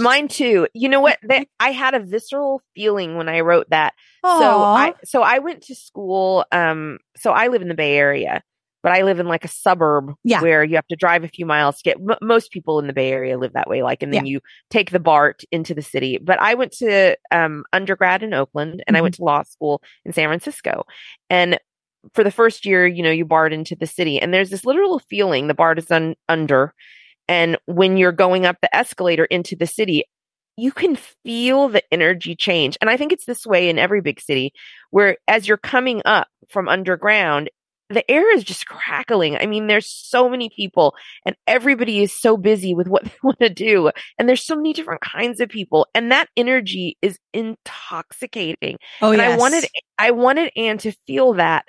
Mine 0.00 0.28
too. 0.28 0.66
You 0.74 0.88
know 0.88 1.00
what? 1.00 1.18
That 1.22 1.46
I 1.60 1.70
had 1.72 1.94
a 1.94 2.00
visceral 2.00 2.62
feeling 2.74 3.16
when 3.16 3.28
I 3.28 3.40
wrote 3.40 3.68
that. 3.70 3.94
So 4.24 4.30
I 4.64 4.94
so 5.04 5.22
I 5.22 5.38
went 5.38 5.62
to 5.64 5.74
school. 5.74 6.44
Um, 6.52 6.98
so 7.16 7.30
I 7.32 7.48
live 7.48 7.62
in 7.62 7.68
the 7.68 7.74
Bay 7.74 7.96
Area, 7.96 8.42
but 8.82 8.92
I 8.92 9.02
live 9.02 9.18
in 9.20 9.26
like 9.28 9.44
a 9.44 9.48
suburb 9.48 10.12
Yeah. 10.24 10.42
where 10.42 10.62
you 10.64 10.74
have 10.76 10.86
to 10.88 10.96
drive 10.96 11.24
a 11.24 11.28
few 11.28 11.46
miles 11.46 11.76
to 11.78 11.82
get. 11.82 11.96
M- 11.98 12.18
most 12.22 12.50
people 12.50 12.78
in 12.78 12.86
the 12.86 12.92
Bay 12.92 13.10
Area 13.12 13.38
live 13.38 13.52
that 13.54 13.68
way. 13.68 13.82
Like, 13.82 14.02
and 14.02 14.12
then 14.12 14.26
you 14.26 14.40
take 14.70 14.90
the 14.90 15.00
BART 15.00 15.42
into 15.50 15.74
the 15.74 15.82
city. 15.82 16.18
But 16.22 16.40
I 16.40 16.54
went 16.54 16.72
to 16.78 17.16
um 17.30 17.64
undergrad 17.72 18.22
in 18.22 18.34
Oakland, 18.34 18.82
and 18.86 18.96
I 18.96 18.98
Mm-hmm. 18.98 19.02
went 19.04 19.14
to 19.16 19.24
law 19.24 19.42
school 19.44 19.82
in 20.04 20.12
San 20.12 20.28
Francisco, 20.28 20.84
and 21.30 21.58
for 22.14 22.24
the 22.24 22.30
first 22.30 22.64
year, 22.64 22.86
you 22.86 23.02
know, 23.02 23.10
you 23.10 23.26
BART 23.26 23.52
into 23.52 23.76
the 23.76 23.86
city, 23.86 24.18
and 24.18 24.32
there's 24.32 24.48
this 24.50 24.64
literal 24.64 24.98
feeling 25.00 25.46
the 25.48 25.54
BART 25.54 25.78
is 25.78 25.90
un- 25.90 26.14
under, 26.30 26.72
and 27.30 27.56
when 27.66 27.96
you're 27.96 28.10
going 28.10 28.44
up 28.44 28.56
the 28.60 28.76
escalator 28.76 29.24
into 29.24 29.54
the 29.54 29.68
city, 29.68 30.02
you 30.56 30.72
can 30.72 30.96
feel 30.96 31.68
the 31.68 31.82
energy 31.92 32.34
change. 32.34 32.76
And 32.80 32.90
I 32.90 32.96
think 32.96 33.12
it's 33.12 33.24
this 33.24 33.46
way 33.46 33.68
in 33.68 33.78
every 33.78 34.00
big 34.00 34.20
city 34.20 34.52
where 34.90 35.16
as 35.28 35.46
you're 35.46 35.56
coming 35.56 36.02
up 36.04 36.26
from 36.48 36.68
underground, 36.68 37.48
the 37.88 38.08
air 38.10 38.34
is 38.34 38.42
just 38.42 38.66
crackling. 38.66 39.36
I 39.36 39.46
mean, 39.46 39.68
there's 39.68 39.86
so 39.86 40.28
many 40.28 40.50
people 40.50 40.96
and 41.24 41.36
everybody 41.46 42.02
is 42.02 42.12
so 42.12 42.36
busy 42.36 42.74
with 42.74 42.88
what 42.88 43.04
they 43.04 43.14
want 43.22 43.38
to 43.38 43.48
do. 43.48 43.92
And 44.18 44.28
there's 44.28 44.44
so 44.44 44.56
many 44.56 44.72
different 44.72 45.00
kinds 45.00 45.38
of 45.38 45.48
people. 45.48 45.86
And 45.94 46.10
that 46.10 46.28
energy 46.36 46.98
is 47.00 47.16
intoxicating. 47.32 48.76
oh, 49.02 49.12
and 49.12 49.18
yes. 49.18 49.34
I 49.34 49.36
wanted, 49.36 49.68
I 49.98 50.10
wanted 50.10 50.50
Anne 50.56 50.78
to 50.78 50.90
feel 51.06 51.34
that 51.34 51.64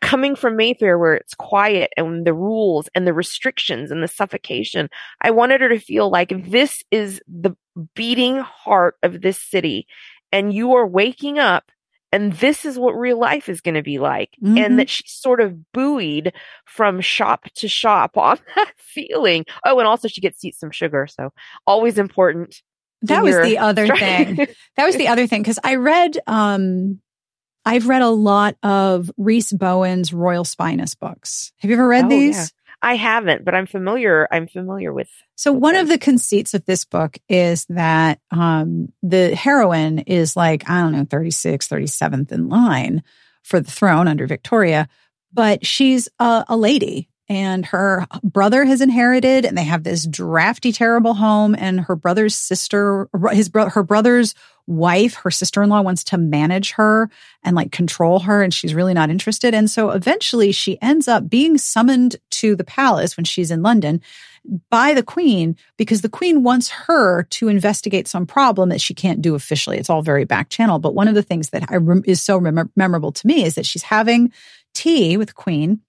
coming 0.00 0.36
from 0.36 0.56
Mayfair 0.56 0.98
where 0.98 1.14
it's 1.14 1.34
quiet 1.34 1.90
and 1.96 2.26
the 2.26 2.34
rules 2.34 2.88
and 2.94 3.06
the 3.06 3.12
restrictions 3.12 3.90
and 3.90 4.02
the 4.02 4.08
suffocation. 4.08 4.88
I 5.20 5.30
wanted 5.30 5.60
her 5.60 5.68
to 5.68 5.78
feel 5.78 6.10
like 6.10 6.32
this 6.50 6.82
is 6.90 7.20
the 7.28 7.54
beating 7.94 8.38
heart 8.38 8.96
of 9.02 9.20
this 9.20 9.40
city 9.40 9.86
and 10.32 10.52
you 10.52 10.74
are 10.74 10.86
waking 10.86 11.38
up 11.38 11.70
and 12.12 12.32
this 12.34 12.64
is 12.64 12.78
what 12.78 12.92
real 12.92 13.18
life 13.18 13.48
is 13.48 13.60
going 13.60 13.74
to 13.74 13.82
be 13.82 13.98
like. 13.98 14.30
Mhm. 14.42 14.64
And 14.64 14.78
that 14.78 14.88
she's 14.88 15.12
sort 15.12 15.40
of 15.40 15.72
buoyed 15.72 16.32
from 16.64 17.00
shop 17.00 17.44
to 17.56 17.68
shop 17.68 18.16
on 18.16 18.38
that 18.54 18.72
feeling. 18.78 19.44
Oh, 19.64 19.78
and 19.78 19.86
also 19.88 20.08
she 20.08 20.20
gets 20.20 20.40
to 20.40 20.48
eat 20.48 20.54
some 20.54 20.70
sugar. 20.70 21.06
So 21.08 21.32
always 21.66 21.98
important. 21.98 22.62
that 23.02 23.22
was 23.22 23.32
your 23.34 23.44
the 23.44 23.58
other 23.58 23.86
thing. 23.96 24.36
That 24.76 24.86
was 24.86 24.96
the 24.96 25.08
other 25.08 25.26
thing 25.26 25.42
because 25.42 25.58
I 25.62 25.74
read, 25.74 26.18
um, 26.26 27.00
I've 27.66 27.88
read 27.88 28.02
a 28.02 28.08
lot 28.08 28.56
of 28.62 29.10
Rhys 29.18 29.52
Bowen's 29.52 30.12
Royal 30.12 30.44
Spyness 30.44 30.98
books. 30.98 31.52
Have 31.58 31.70
you 31.70 31.76
ever 31.76 31.88
read 31.88 32.06
Oh, 32.06 32.08
these? 32.08 32.36
yeah. 32.36 32.46
I 32.82 32.94
haven't, 32.94 33.44
but 33.44 33.54
I'm 33.54 33.66
familiar. 33.66 34.28
I'm 34.30 34.46
familiar 34.46 34.92
with. 34.92 35.08
So 35.34 35.52
with 35.52 35.62
one 35.62 35.74
them. 35.74 35.82
of 35.82 35.88
the 35.88 35.98
conceits 35.98 36.54
of 36.54 36.64
this 36.66 36.84
book 36.84 37.18
is 37.28 37.64
that 37.70 38.20
um, 38.30 38.92
the 39.02 39.34
heroine 39.34 39.98
is 40.00 40.36
like, 40.36 40.68
I 40.70 40.82
don't 40.82 40.92
know, 40.92 41.04
36th, 41.04 41.68
37th 41.68 42.30
in 42.32 42.48
line 42.48 43.02
for 43.42 43.58
the 43.60 43.70
throne 43.70 44.06
under 44.08 44.26
Victoria, 44.26 44.88
but 45.32 45.66
she's 45.66 46.08
a, 46.20 46.44
a 46.48 46.56
lady 46.56 47.08
and 47.28 47.66
her 47.66 48.06
brother 48.22 48.64
has 48.64 48.80
inherited 48.80 49.44
and 49.44 49.58
they 49.58 49.64
have 49.64 49.82
this 49.82 50.06
drafty, 50.06 50.72
terrible 50.72 51.14
home 51.14 51.56
and 51.58 51.80
her 51.80 51.96
brother's 51.96 52.34
sister, 52.34 53.08
his 53.32 53.48
bro- 53.48 53.68
her 53.68 53.82
brother's 53.82 54.34
wife, 54.68 55.14
her 55.14 55.30
sister-in-law 55.30 55.80
wants 55.80 56.04
to 56.04 56.18
manage 56.18 56.72
her 56.72 57.08
and 57.42 57.56
like 57.56 57.72
control 57.72 58.20
her 58.20 58.42
and 58.42 58.54
she's 58.54 58.74
really 58.74 58.94
not 58.94 59.10
interested. 59.10 59.54
And 59.54 59.70
so 59.70 59.90
eventually 59.90 60.52
she 60.52 60.80
ends 60.80 61.08
up 61.08 61.28
being 61.28 61.58
summoned 61.58 62.16
to 62.32 62.54
the 62.54 62.64
palace 62.64 63.16
when 63.16 63.24
she's 63.24 63.50
in 63.50 63.62
London 63.62 64.00
by 64.70 64.94
the 64.94 65.02
queen 65.02 65.56
because 65.76 66.02
the 66.02 66.08
queen 66.08 66.44
wants 66.44 66.68
her 66.68 67.24
to 67.24 67.48
investigate 67.48 68.06
some 68.06 68.26
problem 68.26 68.68
that 68.68 68.80
she 68.80 68.94
can't 68.94 69.22
do 69.22 69.34
officially. 69.34 69.78
It's 69.78 69.90
all 69.90 70.02
very 70.02 70.24
back 70.24 70.48
channel. 70.48 70.78
But 70.78 70.94
one 70.94 71.08
of 71.08 71.14
the 71.14 71.22
things 71.22 71.50
that 71.50 71.64
I 71.70 71.76
rem- 71.76 72.04
is 72.06 72.22
so 72.22 72.40
mem- 72.40 72.70
memorable 72.76 73.12
to 73.12 73.26
me 73.26 73.44
is 73.44 73.56
that 73.56 73.66
she's 73.66 73.82
having 73.82 74.32
tea 74.74 75.16
with 75.16 75.34
queen 75.34 75.80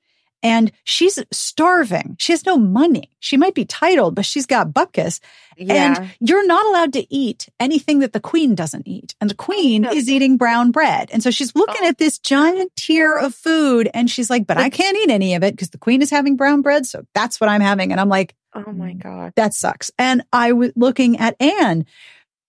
and 0.43 0.71
she's 0.84 1.19
starving. 1.32 2.15
She 2.19 2.32
has 2.34 2.45
no 2.45 2.58
money. 2.58 3.10
She 3.19 3.38
might 3.38 3.56
be 3.56 3.65
titled, 3.65 4.15
but 4.15 4.26
she's 4.26 4.45
got 4.45 4.73
bupkis. 4.73 5.19
Yeah. 5.58 5.95
And 6.00 6.12
you're 6.19 6.45
not 6.45 6.65
allowed 6.67 6.93
to 6.93 7.12
eat 7.13 7.50
anything 7.60 8.00
that 8.00 8.13
the 8.13 8.19
queen 8.19 8.54
doesn't 8.54 8.88
eat. 8.88 9.15
And 9.19 9.30
the 9.30 9.36
queen 9.36 9.82
no. 9.84 9.91
is 9.91 10.10
eating 10.10 10.38
brown 10.38 10.71
bread. 10.71 11.10
And 11.12 11.23
so 11.23 11.32
she's 11.32 11.56
looking 11.56 11.82
Oh. 11.84 11.88
at 11.88 11.97
this 11.97 12.19
giant 12.19 12.76
tier 12.76 13.15
of 13.17 13.34
food 13.34 13.89
and 13.93 14.10
she's 14.10 14.30
like, 14.30 14.45
but 14.45 14.58
I 14.58 14.69
can't 14.69 14.95
eat 14.97 15.10
any 15.10 15.34
of 15.36 15.43
it 15.43 15.54
because 15.56 15.71
the 15.71 15.80
queen 15.80 16.02
is 16.04 16.12
having 16.12 16.36
brown 16.36 16.62
bread. 16.62 16.86
So 16.86 17.06
that's 17.15 17.41
what 17.41 17.50
I'm 17.50 17.62
having. 17.62 17.91
And 17.91 18.00
I'm 18.00 18.10
like, 18.10 18.36
oh 18.54 18.71
my 18.71 18.91
mm, 18.93 19.02
God. 19.02 19.34
that 19.36 19.54
sucks. 19.56 19.89
And 19.97 20.23
I 20.32 20.52
was 20.54 20.71
looking 20.76 21.17
at 21.17 21.36
Anne. 21.41 21.86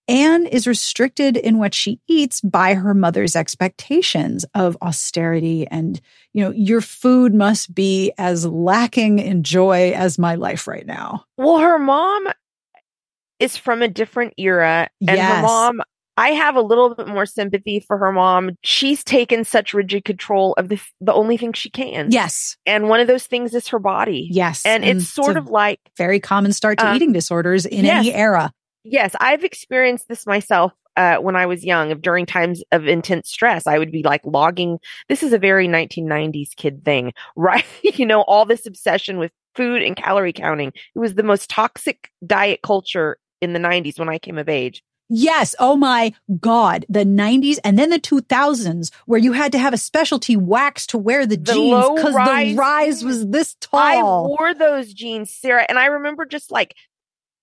Anne 0.09 0.47
is 0.47 0.67
restricted 0.67 1.37
in 1.37 1.59
what 1.59 1.75
she 1.75 2.01
eats 2.09 2.41
by 2.41 2.73
her 2.75 2.95
mother's 2.95 3.37
expectations 3.37 4.47
of 4.55 4.77
austerity. 4.81 5.67
And, 5.67 6.01
you 6.33 6.43
know, 6.43 6.51
your 6.51 6.81
food 6.81 7.35
must 7.35 7.75
be 7.75 8.13
as 8.17 8.47
lacking 8.47 9.19
in 9.19 9.43
joy 9.43 9.93
as 9.93 10.19
my 10.19 10.35
life 10.35 10.67
right 10.67 10.87
now. 10.87 11.27
Well, 11.37 11.59
her 11.59 11.79
mom 11.79 12.27
is 13.39 13.57
from 13.57 13.83
a 13.83 13.89
different 13.89 14.33
era. 14.39 14.89
And 15.07 15.17
Yes. 15.19 15.37
her 15.37 15.43
mom, 15.43 15.83
I 16.17 16.31
have 16.31 16.57
a 16.57 16.61
little 16.63 16.95
bit 16.95 17.07
more 17.07 17.27
sympathy 17.27 17.79
for 17.79 17.99
her 17.99 18.11
mom. 18.11 18.53
She's 18.65 19.05
taken 19.05 19.45
such 19.45 19.75
rigid 19.75 20.05
control 20.05 20.55
of 20.55 20.69
the, 20.69 20.81
the 21.01 21.13
only 21.13 21.37
thing 21.37 21.53
she 21.53 21.71
can. 21.71 22.11
Yes. 22.11 22.57
And 22.67 22.89
one 22.89 22.99
of 23.01 23.07
those 23.07 23.27
things 23.27 23.55
is 23.55 23.69
her 23.69 23.79
body. 23.79 24.27
Yes. 24.33 24.65
And 24.65 24.85
it's 24.85 25.07
sort 25.07 25.37
a 25.37 25.39
of 25.39 25.49
like, 25.49 25.81
very 25.97 26.19
common 26.19 26.53
start 26.53 26.79
to 26.79 26.89
Um, 26.89 26.97
eating 26.97 27.13
disorders 27.13 27.67
in 27.67 27.85
yes. 27.85 28.07
any 28.07 28.15
era. 28.15 28.53
Yes, 28.91 29.15
I've 29.21 29.45
experienced 29.45 30.09
this 30.09 30.27
myself. 30.27 30.73
Uh, 30.97 31.19
when 31.19 31.37
I 31.37 31.47
was 31.47 31.65
young, 31.65 31.93
of 31.93 32.03
during 32.03 32.27
times 32.27 32.65
of 32.73 32.89
intense 32.89 33.31
stress, 33.31 33.69
I 33.69 33.79
would 33.79 33.93
be 33.93 34.03
like 34.03 34.23
logging. 34.25 34.81
This 35.09 35.23
is 35.23 35.33
a 35.33 35.39
very 35.39 35.69
1990s 35.69 36.57
kid 36.57 36.85
thing, 36.85 37.13
right? 37.37 37.65
you 37.83 38.05
know, 38.05 38.23
all 38.23 38.45
this 38.45 38.67
obsession 38.67 39.19
with 39.19 39.31
food 39.55 39.83
and 39.83 39.95
calorie 39.95 40.33
counting. 40.33 40.69
It 40.69 40.99
was 40.99 41.15
the 41.15 41.23
most 41.23 41.49
toxic 41.49 42.11
diet 42.27 42.61
culture 42.63 43.17
in 43.41 43.53
the 43.53 43.61
90s 43.61 43.99
when 43.99 44.09
I 44.09 44.19
came 44.19 44.39
of 44.39 44.49
age. 44.49 44.83
Yes. 45.11 45.55
Oh 45.59 45.77
my 45.77 46.13
God. 46.41 46.85
The 46.89 47.05
90s 47.05 47.59
and 47.65 47.79
then 47.79 47.91
the 47.91 47.99
2000s, 47.99 48.93
where 49.07 49.19
you 49.19 49.33
had 49.33 49.53
to 49.53 49.59
have 49.59 49.73
a 49.73 49.79
specialty 49.79 50.37
wax 50.37 50.87
to 50.89 50.99
wear 50.99 51.25
the, 51.25 51.37
The 51.37 51.53
jeans 51.53 51.89
because 51.95 52.15
the 52.15 52.55
rise 52.57 53.03
was 53.03 53.27
this 53.27 53.57
tall. 53.61 53.81
I 53.81 54.03
wore 54.03 54.55
those 54.55 54.93
jeans, 54.93 55.31
Sarah, 55.31 55.65
and 55.67 55.79
I 55.79 55.87
remember 55.87 56.27
just 56.27 56.51
like 56.51 56.75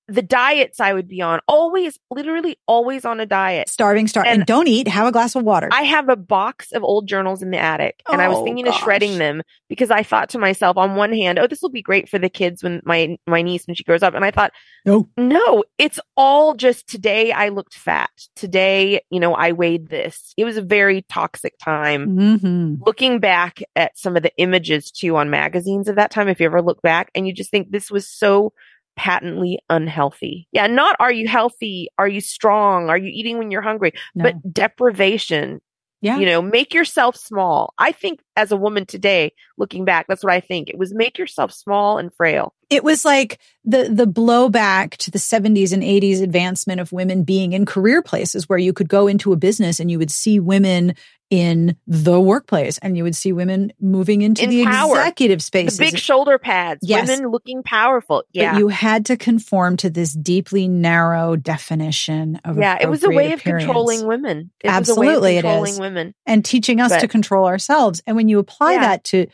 the 0.07 0.21
diets 0.21 0.79
I 0.79 0.93
would 0.93 1.07
be 1.07 1.21
on, 1.21 1.39
always, 1.47 1.97
literally 2.11 2.57
always 2.67 3.05
on 3.05 3.19
a 3.19 3.25
diet. 3.25 3.69
starving, 3.69 4.07
starving. 4.07 4.31
And, 4.31 4.41
And 4.41 4.47
don't 4.47 4.67
eat. 4.67 4.87
Have 4.87 5.07
a 5.07 5.11
glass 5.11 5.35
of 5.35 5.43
water. 5.43 5.67
I 5.71 5.81
have 5.83 6.09
a 6.09 6.15
box 6.15 6.71
of 6.73 6.83
old 6.83 7.07
journals 7.07 7.41
in 7.41 7.49
the 7.51 7.57
attic, 7.57 8.01
and 8.11 8.21
I 8.21 8.27
was 8.27 8.37
Oh, 8.37 8.43
thinking 8.43 8.67
of 8.67 8.75
shredding 8.75 9.17
them 9.17 9.41
because 9.67 9.89
I 9.89 10.03
thought 10.03 10.29
to 10.29 10.37
myself, 10.37 10.77
on 10.77 10.95
one 10.95 11.11
hand, 11.13 11.39
oh, 11.39 11.47
this 11.47 11.61
will 11.61 11.69
be 11.71 11.81
great 11.81 12.07
for 12.07 12.19
the 12.19 12.29
kids 12.29 12.63
when 12.63 12.81
my 12.85 13.17
my 13.25 13.41
niece 13.41 13.65
when 13.65 13.75
she 13.75 13.83
grows 13.83 14.03
up, 14.03 14.13
and 14.13 14.23
I 14.23 14.31
thought, 14.31 14.51
no. 14.85 15.09
no, 15.17 15.63
it's 15.79 15.99
all 16.15 16.53
just 16.53 16.87
today. 16.87 17.31
I 17.31 17.49
looked 17.49 17.73
fat. 17.73 18.11
Today, 18.35 19.01
you 19.09 19.19
know, 19.19 19.33
I 19.33 19.53
weighed 19.53 19.89
this. 19.89 20.33
It 20.37 20.45
was 20.45 20.57
a 20.57 20.61
very 20.61 21.01
toxic 21.09 21.57
time. 21.57 22.09
hmm 22.09 22.75
looking 22.85 23.19
back 23.19 23.61
at 23.75 23.97
some 23.97 24.15
of 24.17 24.21
the 24.23 24.31
images 24.37 24.91
too 24.91 25.15
on 25.15 25.29
magazines 25.29 25.87
of 25.87 25.95
that 25.95 26.11
time, 26.11 26.27
if 26.27 26.39
you 26.39 26.45
ever 26.45 26.61
look 26.61 26.81
back 26.81 27.09
and 27.15 27.25
you 27.25 27.33
just 27.33 27.49
think 27.49 27.71
this 27.71 27.89
was 27.89 28.07
so 28.07 28.53
patently 28.95 29.59
unhealthy. 29.69 30.47
Yeah, 30.51 30.67
not 30.67 30.95
are 30.99 31.11
you 31.11 31.27
healthy? 31.27 31.89
Are 31.97 32.07
you 32.07 32.21
strong? 32.21 32.89
Are 32.89 32.97
you 32.97 33.11
eating 33.13 33.37
when 33.37 33.51
you're 33.51 33.61
hungry? 33.61 33.93
No. 34.15 34.23
But 34.23 34.53
deprivation, 34.53 35.61
yeah. 36.01 36.17
you 36.17 36.25
know, 36.25 36.41
make 36.41 36.73
yourself 36.73 37.15
small. 37.15 37.73
I 37.77 37.91
think 37.91 38.21
as 38.35 38.51
a 38.51 38.57
woman 38.57 38.85
today, 38.85 39.33
looking 39.57 39.85
back, 39.85 40.07
that's 40.07 40.23
what 40.23 40.33
I 40.33 40.39
think. 40.39 40.69
It 40.69 40.77
was 40.77 40.93
make 40.93 41.17
yourself 41.17 41.51
small 41.51 41.97
and 41.97 42.13
frail. 42.15 42.53
It 42.69 42.83
was 42.83 43.05
like 43.05 43.39
the 43.63 43.89
the 43.89 44.05
blowback 44.07 44.97
to 44.97 45.11
the 45.11 45.17
70s 45.19 45.71
and 45.73 45.83
80s 45.83 46.21
advancement 46.21 46.79
of 46.81 46.91
women 46.91 47.23
being 47.23 47.53
in 47.53 47.65
career 47.65 48.01
places 48.01 48.47
where 48.49 48.59
you 48.59 48.73
could 48.73 48.89
go 48.89 49.07
into 49.07 49.33
a 49.33 49.35
business 49.35 49.79
and 49.79 49.89
you 49.91 49.97
would 49.99 50.11
see 50.11 50.39
women 50.39 50.95
in 51.31 51.75
the 51.87 52.21
workplace 52.21 52.77
and 52.79 52.95
you 52.95 53.03
would 53.03 53.15
see 53.15 53.33
women 53.33 53.73
moving 53.81 54.21
into 54.21 54.43
In 54.43 54.49
the 54.51 54.63
power. 54.65 54.99
executive 54.99 55.39
The 55.51 55.75
big 55.79 55.97
shoulder 55.97 56.37
pads, 56.37 56.81
Yes. 56.83 57.07
women 57.09 57.31
looking 57.31 57.63
powerful. 57.63 58.23
Yeah. 58.31 58.53
But 58.53 58.59
you 58.59 58.67
had 58.67 59.07
to 59.07 59.17
conform 59.17 59.75
to 59.77 59.89
this 59.89 60.13
deeply 60.13 60.67
narrow 60.67 61.35
definition 61.35 62.39
of 62.45 62.57
yeah, 62.59 62.77
it 62.79 62.87
was 62.89 63.03
a 63.03 63.09
way 63.09 63.31
of 63.33 63.39
appearance. 63.39 63.65
controlling 63.65 64.05
women. 64.07 64.51
It 64.63 64.67
Absolutely 64.67 65.07
was 65.07 65.17
a 65.17 65.21
way 65.21 65.35
it 65.37 65.39
of 65.39 65.43
controlling 65.45 65.71
is. 65.73 65.79
women. 65.79 66.13
and 66.27 66.45
teaching 66.45 66.79
us 66.79 66.95
to 67.01 67.07
control 67.07 67.47
ourselves. 67.47 68.01
And 68.05 68.15
when 68.15 68.27
you 68.29 68.37
apply 68.37 68.73
Yeah. 68.73 68.79
that 68.81 69.03
to 69.05 69.25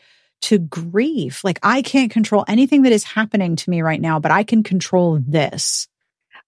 to 0.42 0.58
grief, 0.58 1.42
like 1.44 1.58
I 1.62 1.82
can't 1.82 2.10
control 2.10 2.44
anything 2.48 2.82
that 2.82 2.92
is 2.92 3.04
happening 3.04 3.56
to 3.56 3.70
me 3.70 3.82
right 3.82 4.00
now, 4.00 4.18
but 4.18 4.30
I 4.32 4.44
can 4.44 4.62
control 4.62 5.20
this. 5.26 5.88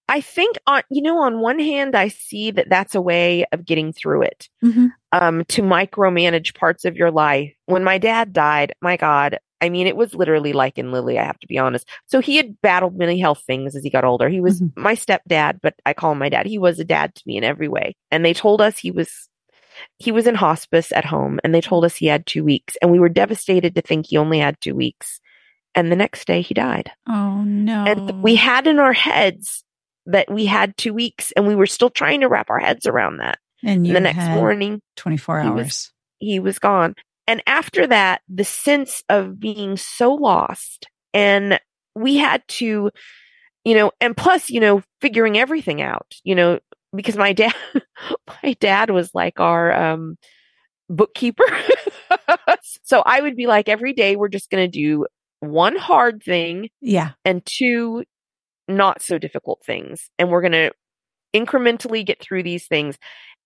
I 0.07 0.21
think 0.21 0.57
on 0.67 0.83
you 0.89 1.01
know 1.01 1.17
on 1.19 1.39
one 1.39 1.57
hand 1.59 1.95
I 1.95 2.09
see 2.09 2.51
that 2.51 2.69
that's 2.69 2.93
a 2.93 3.01
way 3.01 3.45
of 3.51 3.65
getting 3.65 3.91
through 3.91 4.23
it. 4.23 4.49
Mhm. 4.63 4.91
Um 5.11 5.45
to 5.45 5.61
micromanage 5.63 6.53
parts 6.55 6.85
of 6.85 6.95
your 6.95 7.09
life. 7.11 7.53
When 7.65 7.83
my 7.83 7.97
dad 7.97 8.31
died, 8.31 8.73
my 8.81 8.97
god, 8.97 9.39
I 9.61 9.69
mean 9.69 9.87
it 9.87 9.95
was 9.97 10.13
literally 10.13 10.53
like 10.53 10.77
in 10.77 10.91
Lily, 10.91 11.17
I 11.17 11.23
have 11.23 11.39
to 11.39 11.47
be 11.47 11.57
honest. 11.57 11.87
So 12.05 12.19
he 12.19 12.35
had 12.37 12.61
battled 12.61 12.95
many 12.95 13.19
health 13.19 13.41
things 13.47 13.75
as 13.75 13.83
he 13.83 13.89
got 13.89 14.03
older. 14.03 14.29
He 14.29 14.41
was 14.41 14.61
Mhm. 14.61 14.77
my 14.77 14.93
stepdad, 14.93 15.59
but 15.63 15.73
I 15.85 15.93
call 15.93 16.11
him 16.11 16.19
my 16.19 16.29
dad. 16.29 16.45
He 16.45 16.59
was 16.59 16.79
a 16.79 16.85
dad 16.85 17.15
to 17.15 17.23
me 17.25 17.37
in 17.37 17.43
every 17.43 17.67
way. 17.67 17.95
And 18.11 18.23
they 18.23 18.33
told 18.33 18.61
us 18.61 18.77
he 18.77 18.91
was 18.91 19.27
he 19.97 20.11
was 20.11 20.27
in 20.27 20.35
hospice 20.35 20.91
at 20.91 21.05
home 21.05 21.39
and 21.43 21.53
they 21.53 21.61
told 21.61 21.85
us 21.85 21.95
he 21.95 22.07
had 22.07 22.25
2 22.25 22.43
weeks 22.43 22.75
and 22.81 22.91
we 22.91 22.99
were 22.99 23.09
devastated 23.09 23.75
to 23.75 23.81
think 23.81 24.07
he 24.07 24.17
only 24.17 24.39
had 24.39 24.59
2 24.61 24.73
weeks. 24.75 25.19
And 25.73 25.91
the 25.91 25.95
next 25.95 26.25
day 26.27 26.41
he 26.41 26.53
died. 26.53 26.91
Oh 27.07 27.43
no. 27.43 27.83
And 27.85 28.23
we 28.23 28.35
had 28.35 28.65
in 28.67 28.79
our 28.79 28.93
heads 28.93 29.63
that 30.05 30.31
we 30.31 30.45
had 30.45 30.77
two 30.77 30.93
weeks 30.93 31.31
and 31.35 31.47
we 31.47 31.55
were 31.55 31.65
still 31.65 31.89
trying 31.89 32.21
to 32.21 32.27
wrap 32.29 32.49
our 32.49 32.59
heads 32.59 32.85
around 32.85 33.17
that. 33.17 33.39
and 33.63 33.85
And 33.85 33.95
the 33.95 33.99
next 33.99 34.27
morning, 34.29 34.81
24 34.95 35.41
he 35.41 35.49
was- 35.49 35.57
hours. 35.65 35.91
he 36.19 36.39
was 36.39 36.59
gone. 36.59 36.95
And 37.27 37.41
after 37.47 37.87
that, 37.87 38.21
the 38.29 38.43
sense 38.45 39.03
of 39.09 39.39
being 39.39 39.77
so 39.77 40.13
lost 40.13 40.87
and 41.13 41.59
we 41.95 42.17
had 42.17 42.47
to, 42.47 42.91
you 43.63 43.73
know, 43.75 43.91
and 43.99 44.15
plus, 44.15 44.49
you 44.49 44.59
know, 44.59 44.83
figuring 45.01 45.37
everything 45.37 45.81
out, 45.81 46.13
you 46.23 46.35
know, 46.35 46.59
because 46.95 47.17
my 47.17 47.33
dad, 47.33 47.53
my 48.43 48.53
dad 48.59 48.89
was 48.89 49.13
like 49.13 49.39
our, 49.39 49.71
um, 49.73 50.17
bookkeeper. 50.89 51.45
so 52.83 53.01
I 53.05 53.21
would 53.21 53.35
be 53.35 53.47
like, 53.47 53.69
every 53.69 53.93
day 53.93 54.15
we're 54.15 54.29
just 54.29 54.49
going 54.49 54.63
to 54.63 54.71
do 54.71 55.05
one 55.39 55.75
hard 55.75 56.23
thing 56.23 56.69
yeah. 56.81 57.11
and 57.23 57.45
two 57.45 58.03
not 58.67 59.01
so 59.01 59.17
difficult 59.17 59.63
things. 59.65 60.09
And 60.17 60.29
we're 60.29 60.41
going 60.41 60.51
to 60.53 60.71
incrementally 61.35 62.05
get 62.05 62.21
through 62.21 62.43
these 62.43 62.67
things. 62.67 62.97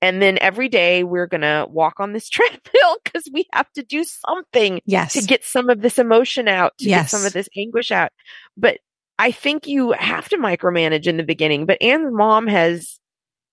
And 0.01 0.21
then 0.21 0.37
every 0.39 0.69
day 0.69 1.03
we're 1.03 1.27
going 1.27 1.41
to 1.41 1.65
walk 1.69 1.99
on 1.99 2.13
this 2.13 2.29
treadmill 2.29 2.97
because 3.03 3.27
we 3.33 3.45
have 3.53 3.71
to 3.73 3.83
do 3.83 4.03
something 4.03 4.81
Yes. 4.85 5.13
to 5.13 5.21
get 5.21 5.43
some 5.43 5.69
of 5.69 5.81
this 5.81 5.99
emotion 5.99 6.47
out, 6.47 6.77
to 6.79 6.85
Yes. 6.89 7.03
get 7.03 7.09
some 7.17 7.25
of 7.25 7.33
this 7.33 7.49
anguish 7.57 7.91
out. 7.91 8.11
But 8.55 8.79
I 9.17 9.31
think 9.31 9.67
you 9.67 9.91
have 9.91 10.29
to 10.29 10.37
micromanage 10.37 11.05
in 11.07 11.17
the 11.17 11.23
beginning. 11.23 11.65
But 11.65 11.81
Anne's 11.81 12.13
mom 12.13 12.47
has, 12.47 12.98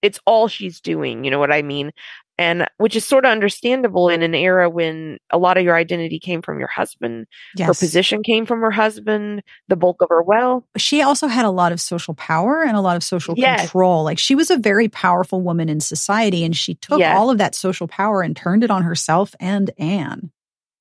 it's 0.06 0.20
all 0.26 0.48
she's 0.48 0.80
doing. 0.80 1.24
You 1.24 1.30
know 1.30 1.38
what 1.38 1.52
I 1.52 1.62
mean? 1.62 1.90
And 2.38 2.66
which 2.76 2.94
is 2.96 3.04
sort 3.06 3.24
of 3.24 3.30
understandable 3.30 4.10
in 4.10 4.22
an 4.22 4.34
era 4.34 4.68
when 4.68 5.16
a 5.30 5.38
lot 5.38 5.56
of 5.56 5.64
your 5.64 5.74
identity 5.74 6.18
came 6.18 6.42
from 6.42 6.58
your 6.58 6.68
husband, 6.68 7.26
her 7.58 7.68
position 7.72 8.22
came 8.22 8.44
from 8.44 8.60
her 8.60 8.70
husband, 8.70 9.42
the 9.68 9.76
bulk 9.76 10.02
of 10.02 10.10
her 10.10 10.22
wealth. 10.22 10.64
she 10.76 11.00
also 11.00 11.28
had 11.28 11.46
a 11.46 11.50
lot 11.50 11.72
of 11.72 11.80
social 11.80 12.12
power 12.12 12.62
and 12.62 12.76
a 12.76 12.82
lot 12.82 12.94
of 12.96 13.02
social 13.02 13.34
Yes. 13.38 13.60
control. 13.62 14.04
Like 14.04 14.18
she 14.18 14.34
was 14.34 14.50
a 14.50 14.58
very 14.58 14.88
powerful 14.88 15.40
woman 15.40 15.70
in 15.70 15.80
society 15.80 16.44
and 16.44 16.54
she 16.54 16.74
took 16.74 16.98
Yes. 17.00 17.16
all 17.16 17.30
of 17.30 17.38
that 17.38 17.54
social 17.54 17.88
power 17.88 18.20
and 18.20 18.36
turned 18.36 18.62
it 18.62 18.70
on 18.70 18.82
herself 18.82 19.34
and 19.40 19.70
Anne. 19.78 20.30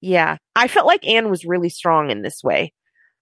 Yeah. 0.02 0.36
I 0.58 0.68
felt 0.68 0.88
like 0.88 1.08
Anne 1.08 1.30
was 1.30 1.46
really 1.46 1.70
strong 1.70 2.12
in 2.12 2.22
this 2.22 2.44
way. 2.44 2.74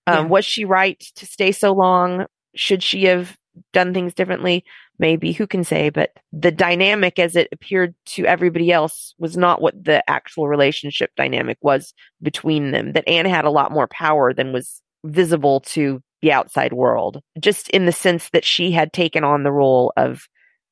Um, 0.08 0.26
Yeah. 0.26 0.30
Was 0.32 0.44
she 0.46 0.66
right 0.66 1.00
to 1.18 1.28
stay 1.28 1.52
so 1.52 1.72
long? 1.72 2.26
Should 2.56 2.82
she 2.82 3.04
have 3.06 3.38
done 3.74 3.94
things 3.94 4.16
differently? 4.16 4.66
Maybe. 5.00 5.32
Who 5.34 5.48
can 5.48 5.64
say? 5.64 5.90
But 5.90 6.12
the 6.32 6.52
dynamic 6.52 7.20
as 7.20 7.36
it 7.36 7.48
appeared 7.52 7.96
to 8.08 8.26
everybody 8.26 8.72
else 8.72 9.16
was 9.18 9.36
not 9.36 9.62
what 9.62 9.84
the 9.84 10.08
actual 10.10 10.48
relationship 10.48 11.12
dynamic 11.16 11.58
was 11.62 11.94
between 12.22 12.72
them. 12.72 12.94
That 12.94 13.08
Anne 13.08 13.26
had 13.26 13.46
a 13.46 13.52
lot 13.52 13.72
more 13.72 13.88
power 13.88 14.34
than 14.34 14.54
was 14.54 14.82
visible 15.04 15.62
to 15.62 16.02
the 16.22 16.32
outside 16.32 16.74
world, 16.74 17.22
just 17.40 17.70
in 17.70 17.86
the 17.86 17.92
sense 17.92 18.30
that 18.30 18.46
she 18.46 18.72
had 18.72 18.94
taken 18.94 19.24
on 19.24 19.44
the 19.44 19.52
role 19.52 19.92
of 19.98 20.28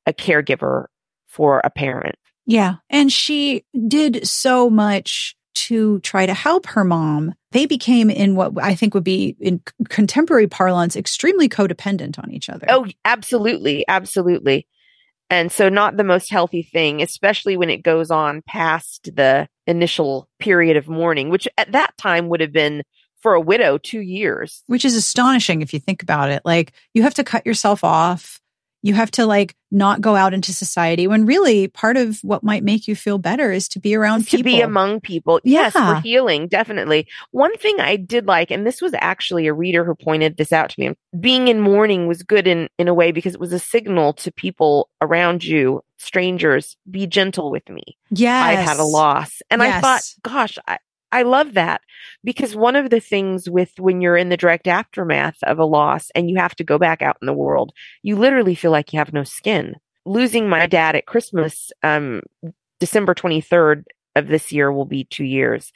a 0.06 0.14
caregiver 0.14 0.86
for 1.28 1.60
a 1.64 1.70
parent. 1.70 2.16
Yeah. 2.46 2.76
And 2.90 3.12
she 3.12 3.66
did 3.88 4.28
so 4.28 4.70
much 4.70 5.36
to 5.54 6.00
try 6.00 6.26
to 6.26 6.34
help 6.34 6.66
her 6.68 6.84
mom 6.84 7.34
they 7.52 7.66
became 7.66 8.10
in 8.10 8.36
what 8.36 8.54
I 8.62 8.76
think 8.76 8.94
would 8.94 9.04
be 9.04 9.36
in 9.40 9.62
contemporary 9.90 10.48
parlance 10.48 10.96
extremely 10.96 11.48
codependent 11.48 12.18
on 12.18 12.32
each 12.32 12.50
other. 12.50 12.66
Oh, 12.70 12.88
absolutely, 13.06 13.86
absolutely. 13.88 14.68
And 15.30 15.52
so 15.52 15.70
not 15.70 15.96
the 15.96 16.04
most 16.04 16.30
healthy 16.30 16.64
thing, 16.64 17.02
especially 17.02 17.56
when 17.56 17.70
it 17.70 17.84
goes 17.84 18.12
on 18.12 18.42
past 18.46 19.12
the 19.16 19.48
initial 19.66 20.28
period 20.40 20.76
of 20.76 20.90
mourning, 20.90 21.30
which 21.30 21.48
at 21.58 21.72
that 21.72 21.98
time 21.98 22.28
would 22.28 22.42
have 22.42 22.52
been 22.52 22.84
for 23.22 23.34
a 23.34 23.40
widow 23.40 23.78
2 23.78 24.00
years. 24.00 24.64
Which 24.68 24.84
is 24.84 24.96
astonishing 24.96 25.62
if 25.62 25.74
you 25.74 25.80
think 25.80 26.04
about 26.04 26.30
it. 26.32 26.42
Like 26.44 26.74
you 26.94 27.04
have 27.04 27.14
to 27.14 27.24
cut 27.24 27.46
yourself 27.46 27.84
off 27.84 28.41
you 28.82 28.94
have 28.94 29.12
to 29.12 29.26
like 29.26 29.56
not 29.72 30.02
go 30.02 30.16
out 30.16 30.34
into 30.34 30.54
society 30.54 31.08
when 31.08 31.26
really 31.26 31.68
part 31.68 31.96
of 31.98 32.20
what 32.24 32.44
might 32.44 32.64
make 32.64 32.88
you 32.88 32.96
feel 32.96 33.18
better 33.18 33.52
is 33.52 33.70
to 33.70 33.80
be 33.80 33.96
around 33.96 34.26
people. 34.26 34.38
To 34.40 34.44
be 34.44 34.62
among 34.62 35.00
people. 35.00 35.40
Yeah. 35.44 35.62
Yes, 35.62 35.74
for 35.74 36.02
healing, 36.02 36.48
definitely. 36.48 37.08
One 37.32 37.56
thing 37.58 37.80
I 37.80 37.96
did 37.96 38.26
like, 38.26 38.52
and 38.52 38.66
this 38.66 38.82
was 38.82 38.94
actually 38.96 39.48
a 39.48 39.54
reader 39.54 39.86
who 39.86 39.96
pointed 39.96 40.38
this 40.38 40.52
out 40.52 40.72
to 40.72 40.80
me, 40.80 40.96
being 41.20 41.48
in 41.48 41.62
mourning 41.62 42.08
was 42.08 42.24
good 42.24 42.48
in, 42.48 42.68
in 42.78 42.88
a 42.88 42.94
way 42.94 43.12
because 43.12 43.34
it 43.36 43.40
was 43.40 43.54
a 43.54 43.60
signal 43.60 44.14
to 44.14 44.32
people 44.32 44.90
around 45.02 45.44
you, 45.44 45.84
strangers, 45.98 46.76
be 46.90 47.08
gentle 47.08 47.52
with 47.52 47.70
me. 47.70 47.84
Yeah. 48.10 48.44
I've 48.44 48.60
had 48.68 48.78
a 48.78 48.84
loss. 48.84 49.42
And 49.50 49.62
Yes. 49.62 49.78
I 49.78 49.82
thought, 49.82 50.02
gosh, 50.24 50.58
I, 50.68 50.80
I 51.12 51.24
love 51.24 51.54
that 51.54 51.82
because 52.24 52.56
one 52.56 52.76
of 52.76 52.90
the 52.90 53.00
things 53.00 53.50
with 53.50 53.72
when 53.78 54.02
you're 54.02 54.18
in 54.18 54.30
the 54.30 54.38
direct 54.38 54.68
aftermath 54.68 55.38
of 55.44 55.60
a 55.60 55.66
loss 55.66 56.10
and 56.16 56.30
you 56.30 56.38
have 56.38 56.56
to 56.56 56.64
go 56.64 56.78
back 56.78 57.02
out 57.02 57.18
in 57.22 57.26
the 57.26 57.34
world, 57.34 57.74
you 58.02 58.16
literally 58.16 58.56
feel 58.56 58.72
like 58.72 58.94
you 58.94 59.00
have 59.00 59.14
no 59.14 59.24
skin. 59.24 59.76
Losing 60.06 60.50
my 60.50 60.66
dad 60.68 60.96
at 60.96 61.06
Christmas, 61.06 61.72
um, 61.84 62.22
December 62.80 63.14
23rd 63.14 63.84
of 64.16 64.28
this 64.28 64.52
year 64.52 64.72
will 64.72 64.86
be 64.86 65.04
two 65.04 65.26
years. 65.26 65.72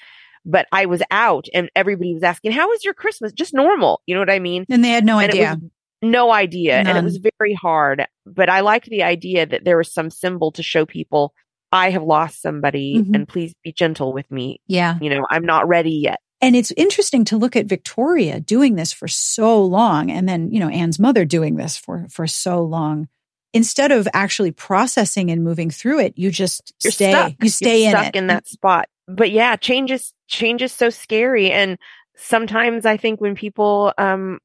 But 0.46 0.68
I 0.72 0.86
was 0.86 1.02
out 1.12 1.48
and 1.54 1.70
everybody 1.76 2.14
was 2.14 2.24
asking, 2.24 2.52
how 2.52 2.70
was 2.70 2.84
your 2.84 2.94
Christmas? 2.94 3.34
Just 3.34 3.54
normal. 3.54 4.02
You 4.06 4.16
know 4.16 4.22
what 4.22 4.30
I 4.30 4.40
mean? 4.40 4.66
And 4.70 4.84
they 4.84 4.90
had 4.90 5.06
no 5.06 5.20
And 5.20 5.32
idea. 5.32 5.58
no 6.02 6.32
idea. 6.32 6.78
And 6.78 6.98
it 6.98 7.04
was 7.04 7.20
very 7.40 7.54
hard. 7.54 8.06
But 8.26 8.50
I 8.50 8.60
liked 8.62 8.88
the 8.90 9.04
idea 9.04 9.46
that 9.46 9.64
there 9.66 9.78
was 9.78 9.92
some 9.92 10.10
symbol 10.10 10.52
to 10.54 10.64
show 10.64 10.86
people 10.86 11.34
I 11.76 11.90
have 11.92 12.04
lost 12.04 12.42
somebody 12.42 12.98
Mhm. 13.00 13.14
and 13.16 13.28
please 13.28 13.54
be 13.64 13.72
gentle 13.72 14.14
with 14.14 14.30
me. 14.32 14.62
yeah. 14.68 14.98
You 15.02 15.10
know, 15.10 15.26
I'm 15.30 15.46
not 15.46 15.68
ready 15.68 15.92
yet. 15.92 16.20
And 16.42 16.56
it's 16.56 16.72
interesting 16.72 17.26
to 17.26 17.38
look 17.38 17.56
at 17.56 17.66
Victoria 17.66 18.40
doing 18.40 18.76
this 18.76 18.92
for 18.94 19.08
so 19.08 19.62
long 19.64 20.12
and 20.12 20.28
then, 20.28 20.52
you 20.52 20.60
know, 20.60 20.68
Anne's 20.70 21.00
mother 21.00 21.26
doing 21.26 21.56
this 21.56 21.78
for 21.78 22.08
for 22.10 22.28
so 22.28 22.62
long. 22.64 23.08
Instead 23.54 23.92
of 23.92 24.08
actually 24.14 24.52
processing 24.52 25.32
and 25.32 25.44
moving 25.44 25.70
through 25.70 26.00
it, 26.00 26.14
you 26.18 26.30
just 26.30 26.74
You're 26.84 26.92
stay. 26.92 27.12
stuck. 27.12 27.34
You 27.42 27.50
stay 27.50 27.80
You're 27.84 27.92
in 27.92 27.96
stuck 27.98 28.08
it. 28.08 28.16
in 28.16 28.28
that 28.28 28.48
spot. 28.48 28.90
But 29.08 29.32
yeah, 29.32 29.56
change 29.56 29.92
is 29.92 30.14
change 30.28 30.62
is 30.62 30.74
so 30.74 30.90
scary. 30.90 31.52
And 31.52 31.78
sometimes 32.18 32.86
I 32.86 32.98
think 32.98 33.22
when 33.22 33.36
people 33.36 33.94
um 33.98 34.40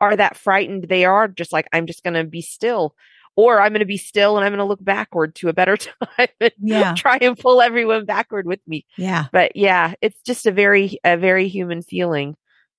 are 0.00 0.14
that 0.16 0.36
frightened, 0.36 0.84
they 0.88 1.04
are 1.06 1.26
just 1.26 1.52
like, 1.52 1.66
I'm 1.72 1.86
just 1.86 2.04
gonna 2.04 2.24
be 2.24 2.40
still. 2.42 2.94
Or 3.36 3.60
I'm 3.60 3.72
gonna 3.72 3.84
be 3.84 3.98
still 3.98 4.36
and 4.36 4.44
I'm 4.44 4.52
gonna 4.52 4.64
look 4.66 4.82
backward 4.82 5.34
to 5.36 5.48
a 5.48 5.52
better 5.52 5.76
time 6.16 6.28
and 6.40 6.52
Yeah. 6.58 6.94
try 6.96 7.18
and 7.20 7.38
pull 7.38 7.60
everyone 7.60 8.06
backward 8.06 8.46
with 8.46 8.60
me. 8.66 8.86
Yeah. 8.96 9.26
But 9.32 9.54
yeah, 9.56 9.94
it's 10.00 10.20
just 10.22 10.46
a 10.46 10.50
very 10.52 10.98
a 11.04 11.16
very 11.16 11.48
human 11.48 11.82
feeling. 11.82 12.36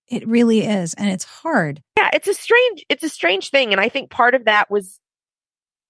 It 0.10 0.28
really 0.28 0.65
is. 0.65 0.93
And 0.96 1.10
it's 1.10 1.26
hard. 1.26 1.84
Yeah, 1.98 2.10
it's 2.13 2.28
a 2.28 2.34
strange 2.34 2.86
it's 2.89 3.04
a 3.04 3.10
strange 3.10 3.50
thing. 3.52 3.72
And 3.72 3.80
I 3.80 3.89
think 3.89 4.10
part 4.10 4.34
of 4.36 4.46
that 4.46 4.70
was 4.72 5.00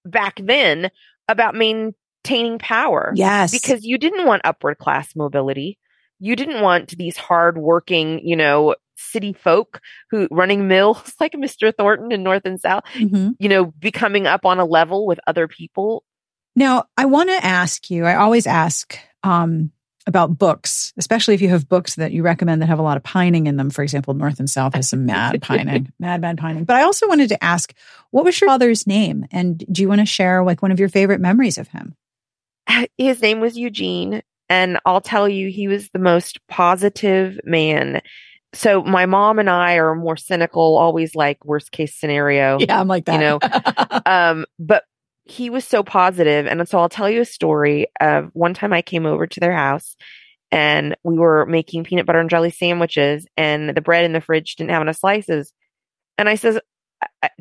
back 0.06 0.40
then 0.44 0.90
about 1.28 1.56
maintaining 1.56 2.60
power. 2.60 3.14
Yes. 3.16 3.52
because 3.52 3.86
you 3.86 3.98
didn't 3.98 4.26
want 4.26 4.42
upward 4.46 4.78
class 4.80 5.16
mobility. 5.16 5.78
You 6.20 6.36
didn't 6.36 6.62
want 6.62 6.98
these 6.98 7.16
hardworking, 7.16 8.26
you 8.28 8.36
know, 8.36 8.76
city 9.08 9.34
folk 9.34 9.80
who 10.12 10.28
running 10.32 10.68
mills 10.68 11.14
like 11.20 11.34
Mr. 11.34 11.74
Thornton 11.76 12.12
in 12.12 12.24
North 12.24 12.44
and 12.46 12.60
South, 12.60 12.84
Mhm. 12.96 13.36
you 13.40 13.50
know, 13.50 13.66
becoming 13.66 14.28
up 14.28 14.46
on 14.46 14.60
a 14.60 14.66
level 14.66 15.06
with 15.06 15.20
other 15.28 15.48
people. 15.48 16.04
Now, 16.56 16.86
I 16.98 17.06
want 17.06 17.30
to 17.30 17.46
ask 17.46 17.90
you, 17.92 18.06
I 18.06 18.16
always 18.16 18.48
ask 18.48 18.98
um, 19.24 19.72
about 20.08 20.38
books, 20.38 20.94
especially 20.98 21.34
if 21.36 21.42
you 21.42 21.50
have 21.50 21.68
books 21.68 21.96
that 21.96 22.12
you 22.14 22.24
recommend 22.24 22.62
that 22.62 22.68
have 22.68 22.80
a 22.80 22.84
lot 22.84 22.98
of 22.98 23.04
pining 23.04 23.46
in 23.48 23.58
them. 23.58 23.70
For 23.70 23.84
example, 23.84 24.14
North 24.14 24.40
and 24.40 24.50
South 24.50 24.74
has 24.74 24.88
some 24.90 25.06
mad 25.06 25.42
pining, 25.44 25.92
mad, 26.00 26.22
mad 26.22 26.38
pining. 26.38 26.64
But 26.64 26.78
I 26.78 26.84
also 26.84 27.08
wanted 27.08 27.30
to 27.30 27.44
ask, 27.44 27.74
what 28.12 28.24
was 28.26 28.40
your 28.40 28.50
father's 28.50 28.88
name? 28.88 29.26
And 29.32 29.64
do 29.72 29.82
you 29.82 29.90
want 29.90 30.00
to 30.00 30.06
share 30.06 30.44
like 30.44 30.62
one 30.62 30.72
of 30.72 30.80
your 30.80 30.90
favorite 30.90 31.20
memories 31.20 31.58
of 31.58 31.68
him? 31.68 31.96
His 32.98 33.22
name 33.22 33.40
was 33.40 33.58
Eugene. 33.58 34.22
And 34.50 34.80
I'll 34.86 35.02
tell 35.02 35.28
you, 35.28 35.50
he 35.50 35.68
was 35.68 35.90
the 35.90 36.00
most 36.00 36.40
positive 36.48 37.38
man. 37.44 38.02
So 38.54 38.82
my 38.82 39.06
mom 39.06 39.40
and 39.40 39.50
I 39.50 39.76
are 39.76 39.96
more 39.96 40.18
cynical, 40.18 40.78
always 40.78 41.16
like 41.16 41.44
worst 41.46 41.72
case 41.72 41.96
scenario. 41.96 42.60
Yeah, 42.68 42.80
I'm 42.80 42.88
like 42.88 43.06
that. 43.06 43.14
You 43.14 43.20
know, 43.20 43.40
um, 44.06 44.46
but 44.58 44.84
he 45.26 45.50
was 45.50 45.66
so 45.66 45.84
positive, 45.84 46.46
and 46.48 46.68
so 46.68 46.80
I'll 46.80 46.90
tell 46.90 47.10
you 47.10 47.22
a 47.22 47.26
story 47.26 47.88
of 48.00 48.30
one 48.34 48.54
time 48.54 48.72
I 48.74 48.82
came 48.82 49.06
over 49.06 49.28
to 49.28 49.40
their 49.40 49.54
house, 49.54 49.98
and 50.52 50.96
we 51.04 51.18
were 51.18 51.46
making 51.46 51.84
peanut 51.84 52.06
butter 52.06 52.20
and 52.20 52.30
jelly 52.30 52.52
sandwiches, 52.52 53.28
and 53.36 53.76
the 53.76 53.82
bread 53.82 54.06
in 54.06 54.14
the 54.14 54.22
fridge 54.22 54.56
didn't 54.56 54.72
have 54.72 54.82
enough 54.82 54.98
slices, 54.98 55.52
and 56.18 56.30
I 56.30 56.36
says 56.36 56.60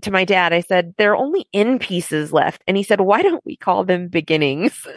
to 0.03 0.11
my 0.11 0.25
dad, 0.25 0.53
I 0.53 0.61
said 0.61 0.95
there 0.99 1.13
are 1.13 1.17
only 1.17 1.47
end 1.53 1.81
pieces 1.81 2.33
left, 2.33 2.63
and 2.67 2.77
he 2.77 2.83
said, 2.83 3.01
why 3.01 3.23
don't 3.23 3.45
we 3.45 3.57
call 3.57 3.85
them 3.85 4.09
beginnings? 4.09 4.87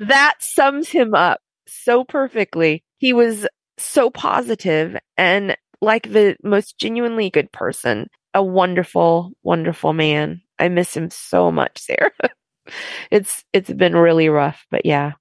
that 0.00 0.34
sums 0.40 0.88
him 0.88 1.14
up 1.14 1.40
so 1.66 2.04
perfectly. 2.04 2.84
He 2.98 3.12
was 3.12 3.46
so 3.78 4.10
positive 4.10 4.96
and 5.16 5.56
like 5.80 6.10
the 6.10 6.36
most 6.42 6.78
genuinely 6.78 7.30
good 7.30 7.52
person, 7.52 8.08
a 8.32 8.42
wonderful, 8.42 9.32
wonderful 9.42 9.92
man. 9.92 10.42
I 10.58 10.68
miss 10.68 10.96
him 10.96 11.10
so 11.10 11.50
much, 11.50 11.78
Sarah. 11.78 12.12
it's 13.10 13.44
it's 13.52 13.72
been 13.72 13.94
really 13.94 14.28
rough, 14.28 14.66
but 14.70 14.86
yeah. 14.86 15.12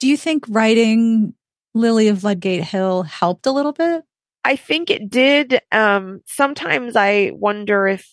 do 0.00 0.08
you 0.08 0.16
think 0.16 0.44
writing 0.48 1.34
Lily 1.74 2.08
of 2.08 2.24
Ludgate 2.24 2.64
Hill 2.64 3.02
helped 3.04 3.46
a 3.46 3.52
little 3.52 3.72
bit? 3.72 4.04
I 4.44 4.56
think 4.56 4.90
it 4.90 5.10
did. 5.10 5.60
Um, 5.72 6.20
sometimes 6.26 6.94
I 6.94 7.32
wonder 7.34 7.88
if 7.88 8.08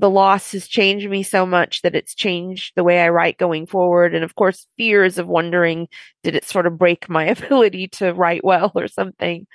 the 0.00 0.08
loss 0.10 0.52
has 0.52 0.68
changed 0.68 1.10
me 1.10 1.22
so 1.24 1.44
much 1.44 1.82
that 1.82 1.94
it's 1.96 2.14
changed 2.14 2.72
the 2.76 2.84
way 2.84 3.00
I 3.00 3.08
write 3.08 3.36
going 3.36 3.66
forward. 3.66 4.14
And 4.14 4.22
of 4.24 4.36
course, 4.36 4.66
fears 4.76 5.18
of 5.18 5.26
wondering, 5.26 5.88
did 6.22 6.36
it 6.36 6.44
sort 6.44 6.66
of 6.66 6.78
break 6.78 7.08
my 7.08 7.24
ability 7.36 7.88
to 7.88 8.12
write 8.14 8.44
well 8.44 8.70
or 8.76 8.86
something? 8.86 9.46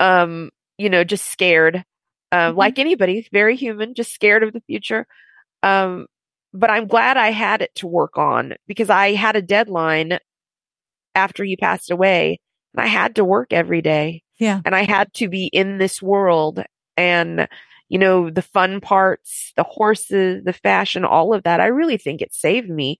Um, 0.00 0.50
you 0.78 0.88
know, 0.88 1.04
just 1.04 1.30
scared. 1.30 1.84
Uh, 2.32 2.50
Mhm. 2.52 2.56
Like 2.56 2.78
anybody, 2.78 3.28
very 3.32 3.56
human, 3.56 3.94
just 3.94 4.12
scared 4.12 4.42
of 4.42 4.52
the 4.54 4.62
future. 4.66 5.06
Um, 5.62 6.06
but 6.52 6.70
I'm 6.70 6.86
glad 6.86 7.16
I 7.16 7.30
had 7.30 7.62
it 7.62 7.74
to 7.76 7.86
work 7.86 8.16
on 8.16 8.54
because 8.66 8.88
I 8.90 9.12
had 9.12 9.36
a 9.36 9.42
deadline 9.42 10.18
after 11.14 11.44
he 11.44 11.56
passed 11.56 11.90
away 11.90 12.40
and 12.74 12.80
I 12.82 12.86
had 12.86 13.16
to 13.16 13.24
work 13.24 13.52
every 13.52 13.82
day 13.82 14.22
Yeah. 14.38 14.60
and 14.64 14.74
I 14.74 14.82
had 14.84 15.12
to 15.14 15.28
be 15.28 15.46
in 15.46 15.78
this 15.78 16.00
world 16.02 16.62
and 16.96 17.46
you 17.94 18.00
know 18.00 18.28
the 18.28 18.42
fun 18.42 18.80
parts 18.80 19.52
the 19.56 19.62
horses 19.62 20.42
the 20.44 20.52
fashion 20.52 21.04
all 21.04 21.32
of 21.32 21.44
that 21.44 21.60
I 21.60 21.66
really 21.66 21.96
think 21.96 22.20
it 22.20 22.34
saved 22.34 22.68
me 22.68 22.98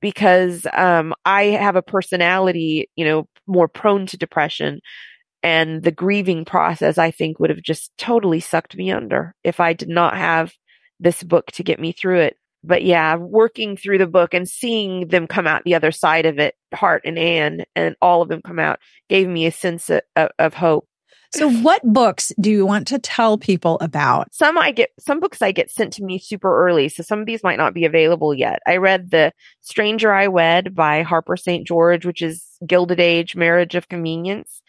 because 0.00 0.68
um 0.72 1.14
I 1.24 1.46
have 1.46 1.74
a 1.74 1.82
personality 1.82 2.88
you 2.94 3.04
know 3.04 3.28
more 3.48 3.66
prone 3.66 4.06
to 4.06 4.16
depression 4.16 4.80
and 5.42 5.82
the 5.82 5.90
grieving 5.90 6.44
process 6.44 6.96
I 6.96 7.10
think 7.10 7.40
would 7.40 7.50
have 7.50 7.60
just 7.62 7.90
totally 7.98 8.38
sucked 8.38 8.76
me 8.76 8.92
under 8.92 9.34
if 9.42 9.58
I 9.58 9.72
did 9.72 9.88
not 9.88 10.16
have 10.16 10.52
this 11.00 11.24
book 11.24 11.48
to 11.52 11.64
get 11.64 11.80
me 11.80 11.90
through 11.92 12.20
it. 12.20 12.36
But 12.62 12.84
yeah 12.84 13.16
working 13.16 13.76
through 13.76 13.98
the 13.98 14.06
book 14.06 14.32
and 14.32 14.48
seeing 14.48 15.08
them 15.08 15.26
come 15.26 15.48
out 15.48 15.64
the 15.64 15.74
other 15.74 15.90
side 15.90 16.24
of 16.24 16.38
it 16.38 16.54
Hart 16.72 17.02
and 17.04 17.18
Anne 17.18 17.64
and 17.74 17.96
all 18.00 18.22
of 18.22 18.28
them 18.28 18.42
come 18.42 18.60
out 18.60 18.78
gave 19.08 19.26
me 19.28 19.46
a 19.46 19.50
sense 19.52 19.90
of, 19.90 20.02
of, 20.14 20.30
of 20.38 20.54
hope 20.54 20.86
So, 21.34 21.50
what 21.50 21.82
books 21.84 22.32
do 22.40 22.50
you 22.50 22.64
want 22.66 22.86
to 22.88 22.98
tell 22.98 23.36
people 23.38 23.78
about? 23.80 24.32
some 24.34 24.56
I 24.58 24.70
get 24.72 24.90
some 24.98 25.20
books 25.20 25.42
I 25.42 25.52
get 25.52 25.70
sent 25.70 25.92
to 25.94 26.04
me 26.04 26.18
super 26.18 26.66
early, 26.66 26.88
so 26.88 27.02
some 27.02 27.20
of 27.20 27.26
these 27.26 27.42
might 27.42 27.58
not 27.58 27.74
be 27.74 27.84
available 27.84 28.34
yet. 28.34 28.60
I 28.66 28.76
read 28.76 29.10
The 29.10 29.32
Stranger 29.60 30.12
I 30.12 30.28
Wed 30.28 30.74
by 30.74 31.02
Harper 31.02 31.36
St. 31.36 31.66
George, 31.66 32.06
which 32.06 32.22
is 32.22 32.44
Gilded 32.66 33.00
Age 33.00 33.36
Marriage 33.36 33.74
of 33.74 33.88
Convenience. 33.88 34.62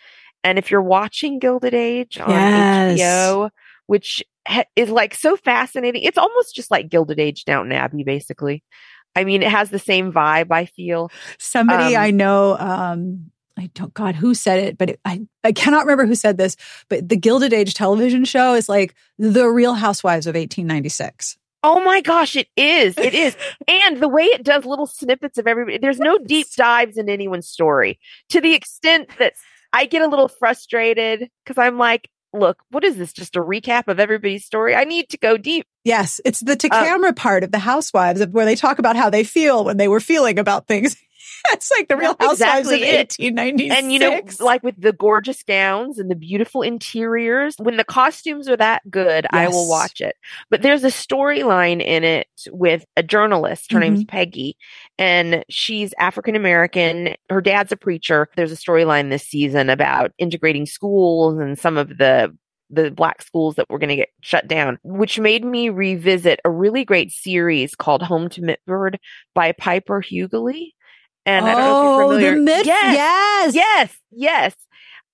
And 0.44 0.58
if 0.58 0.72
you're 0.72 0.82
watching 0.82 1.40
Gilded 1.40 1.74
Age 1.74 2.20
on 2.20 2.30
Yes. 2.30 3.00
HBO, 3.00 3.50
which 3.88 4.24
ha- 4.48 4.66
is 4.76 4.90
like 4.90 5.14
so 5.14 5.36
fascinating, 5.36 6.04
it's 6.04 6.18
almost 6.18 6.56
just 6.56 6.72
like 6.72 6.90
Gilded 6.90 7.20
Age 7.20 7.46
Downton 7.46 7.72
Abbey, 7.74 8.04
basically. 8.04 8.64
I 9.16 9.24
mean, 9.24 9.42
it 9.42 9.50
has 9.50 9.70
the 9.72 9.80
same 9.80 10.14
vibe, 10.14 10.52
I 10.52 10.66
feel. 10.66 11.10
Somebody 11.40 11.96
Um, 11.96 12.04
I 12.04 12.12
know, 12.12 12.56
um, 12.60 13.32
I 13.58 13.70
don't, 13.74 13.94
God, 13.94 14.16
who 14.16 14.34
said 14.34 14.60
it, 14.60 14.78
but 14.78 14.92
it, 14.92 15.00
I, 15.04 15.26
I 15.44 15.52
cannot 15.52 15.86
remember 15.86 16.06
who 16.06 16.16
said 16.16 16.38
this, 16.38 16.56
but 16.90 17.10
the 17.10 17.18
Gilded 17.18 17.54
Age 17.54 17.74
television 17.74 18.26
show 18.26 18.54
is 18.54 18.70
like 18.70 18.96
the 19.18 19.48
real 19.48 19.74
housewives 19.74 20.28
of 20.28 20.36
1896. 20.36 21.38
Oh 21.64 21.84
my 21.84 22.02
gosh, 22.02 22.36
it 22.36 22.48
is. 22.56 22.98
It 22.98 23.14
is. 23.14 23.36
and 23.68 24.00
the 24.00 24.08
way 24.08 24.24
it 24.24 24.44
does 24.44 24.66
little 24.66 24.86
snippets 24.86 25.38
of 25.38 25.48
everybody, 25.48 25.80
there's 25.80 26.00
no 26.00 26.18
deep 26.18 26.48
dives 26.56 26.98
in 26.98 27.10
anyone's 27.10 27.48
story 27.48 28.00
to 28.30 28.42
the 28.42 28.54
extent 28.54 29.10
that 29.20 29.34
I 29.74 29.86
get 29.86 30.02
a 30.02 30.08
little 30.08 30.28
frustrated 30.28 31.30
because 31.44 31.58
I'm 31.58 31.78
like, 31.78 32.10
look, 32.34 32.62
what 32.70 32.84
is 32.84 32.98
this? 32.98 33.14
Just 33.14 33.36
a 33.36 33.42
recap 33.42 33.88
of 33.88 34.00
everybody's 34.00 34.46
story? 34.46 34.76
I 34.76 34.84
need 34.84 35.10
to 35.10 35.18
go 35.18 35.38
deep. 35.38 35.66
Yes, 35.84 36.22
it's 36.26 36.42
the 36.42 36.56
to 36.56 36.70
camera 36.70 37.10
uh, 37.10 37.14
part 37.14 37.44
of 37.44 37.52
the 37.52 37.60
Housewives 37.60 38.26
where 38.28 38.46
they 38.46 38.56
talk 38.56 38.80
about 38.80 38.96
how 38.96 39.10
they 39.10 39.24
feel 39.24 39.66
when 39.66 39.78
they 39.78 39.88
were 39.88 40.00
feeling 40.00 40.40
about 40.40 40.68
things. 40.68 40.96
it's 41.52 41.72
like 41.72 41.88
the 41.88 41.98
Real 41.98 42.16
Housewives 42.20 42.70
exactly 42.70 42.90
of 42.90 42.98
1896. 42.98 43.76
And 43.76 43.92
you 43.92 44.00
know, 44.00 44.22
like 44.40 44.64
with 44.64 44.80
the 44.80 44.94
gorgeous 44.94 45.44
gowns 45.44 46.00
and 46.00 46.10
the 46.10 46.16
beautiful 46.16 46.62
interiors, 46.62 47.56
when 47.58 47.78
the 47.78 47.84
costumes 47.84 48.48
are 48.48 48.58
that 48.58 48.90
good, 48.90 49.26
yes. 49.32 49.34
I 49.34 49.48
will 49.48 49.70
watch 49.70 50.02
it. 50.02 50.16
But 50.50 50.62
there's 50.62 50.84
a 50.84 50.88
storyline 50.88 51.82
in 51.84 52.04
it 52.04 52.28
with 52.50 52.86
a 52.96 53.04
journalist. 53.04 53.72
Her 53.72 53.80
mm-hmm. 53.80 53.94
name's 53.94 54.06
Peggy, 54.06 54.58
and 54.98 55.44
she's 55.50 55.94
African 56.00 56.36
American. 56.36 57.16
Her 57.30 57.42
dad's 57.42 57.72
a 57.72 57.78
preacher. 57.78 58.30
There's 58.36 58.52
a 58.52 58.56
storyline 58.56 59.10
this 59.10 59.24
season 59.24 59.70
about 59.70 60.12
integrating 60.18 60.66
schools 60.66 61.40
and 61.40 61.58
some 61.58 61.78
of 61.78 61.98
the 61.98 62.36
the 62.70 62.92
black 62.92 63.22
schools 63.22 63.56
that 63.56 63.70
were 63.70 63.80
going 63.80 63.90
to 63.90 63.96
get 63.96 64.10
shut 64.22 64.48
down, 64.48 64.78
which 64.84 65.20
made 65.20 65.46
me 65.46 65.70
revisit 65.70 66.40
a 66.44 66.50
really 66.50 66.84
great 66.84 67.12
series 67.12 67.76
called 67.76 68.02
Home 68.02 68.30
to 68.30 68.42
Milford 68.42 69.00
by 69.34 69.52
Piper 69.54 70.02
Huguley. 70.02 70.74
And 71.28 71.46
oh, 71.46 71.50
I 71.50 71.56
don't 71.56 71.62
know 71.62 71.68
if 71.68 71.84
you're 71.84 71.94
oh, 71.94 72.08
familiar. 72.08 72.36
The 72.36 72.42
mid- 72.42 72.66
yes, 72.66 72.96
yes, 72.96 73.56
yes, 73.56 73.98
yes. 74.12 74.56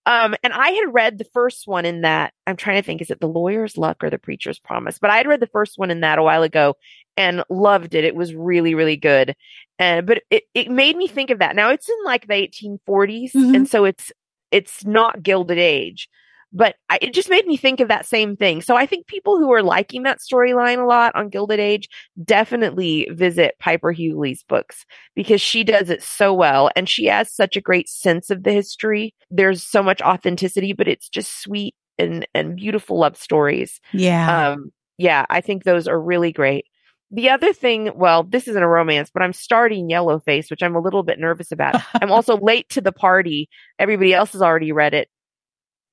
Um, 0.06 0.36
and 0.44 0.54
I 0.54 0.70
had 0.70 0.94
read 0.94 1.18
the 1.18 1.26
first 1.34 1.66
one 1.66 1.86
in 1.86 2.02
that. 2.02 2.34
I'm 2.46 2.56
trying 2.56 2.82
to 2.82 2.86
think, 2.86 3.02
is 3.02 3.10
it 3.10 3.20
the 3.20 3.28
lawyer's 3.28 3.78
luck 3.78 4.04
or 4.04 4.10
the 4.10 4.20
preacher's 4.20 4.60
promise? 4.60 5.00
But 5.00 5.10
I 5.10 5.18
had 5.18 5.28
read 5.28 5.40
the 5.40 5.48
first 5.48 5.78
one 5.78 5.92
in 5.92 6.02
that 6.02 6.20
a 6.20 6.24
while 6.24 6.44
ago 6.44 6.76
and 7.18 7.44
loved 7.50 7.96
it. 7.96 8.04
It 8.04 8.16
was 8.16 8.36
really, 8.36 8.76
really 8.76 8.98
good. 8.98 9.36
And 9.80 10.06
but 10.06 10.22
it, 10.30 10.44
it 10.54 10.70
made 10.70 10.96
me 10.98 11.08
think 11.08 11.30
of 11.30 11.40
that. 11.40 11.56
Now 11.56 11.72
it's 11.72 11.90
in 11.90 11.96
like 12.06 12.28
the 12.28 12.34
1840s, 12.34 13.32
mm-hmm. 13.34 13.56
and 13.56 13.68
so 13.68 13.86
it's 13.86 14.12
it's 14.52 14.86
not 14.86 15.24
Gilded 15.24 15.58
Age, 15.58 16.10
but 16.54 16.76
I, 16.90 17.00
it 17.02 17.14
just 17.14 17.30
made 17.30 17.48
me 17.48 17.58
think 17.58 17.80
of 17.80 17.88
that 17.88 18.06
same 18.06 18.38
thing. 18.38 18.62
So 18.62 18.76
I 18.76 18.86
think 18.86 19.08
people 19.08 19.38
who 19.38 19.52
are 19.52 19.64
liking 19.64 20.04
that 20.04 20.20
storyline 20.20 20.82
a 20.82 20.86
lot 20.86 21.16
on 21.16 21.30
Gilded 21.30 21.60
Age 21.60 21.90
definitely 22.24 23.10
visit 23.12 23.56
Piper 23.60 23.92
Huguley's 23.92 24.44
books 24.44 24.86
because 25.16 25.42
she 25.42 25.64
does 25.64 25.90
it 25.90 26.04
so 26.04 26.34
well 26.34 26.70
and 26.76 26.88
she 26.88 27.06
has 27.06 27.34
such 27.34 27.58
a 27.58 27.62
great 27.62 27.90
sense 27.90 28.30
of 28.30 28.44
the 28.44 28.52
history. 28.52 29.16
There's 29.32 29.64
so 29.64 29.82
much 29.82 30.02
authenticity, 30.02 30.74
but 30.74 30.88
it's 30.88 31.10
just 31.10 31.42
sweet 31.42 31.76
and, 31.98 32.28
and 32.36 32.56
beautiful 32.56 33.00
love 33.00 33.18
stories. 33.18 33.82
Yeah. 33.92 34.52
Um, 34.52 34.72
yeah, 35.00 35.26
I 35.30 35.42
think 35.42 35.64
those 35.64 35.88
are 35.88 36.00
really 36.00 36.32
great. 36.32 36.66
The 37.10 37.32
other 37.32 37.54
thing, 37.54 37.92
well, 37.96 38.24
this 38.24 38.48
isn't 38.48 38.64
a 38.64 38.68
romance, 38.68 39.12
but 39.12 39.22
I'm 39.22 39.34
starting 39.34 39.90
Yellowface, 39.90 40.50
which 40.50 40.64
I'm 40.64 40.76
a 40.76 40.82
little 40.82 41.04
bit 41.04 41.20
nervous 41.20 41.52
about. 41.52 41.82
I'm 42.02 42.12
also 42.12 42.38
late 42.38 42.70
to 42.70 42.82
the 42.82 42.92
party. 42.92 43.50
Everybody 43.78 44.14
else 44.14 44.34
has 44.34 44.42
already 44.42 44.72
read 44.72 44.94
it 44.94 45.10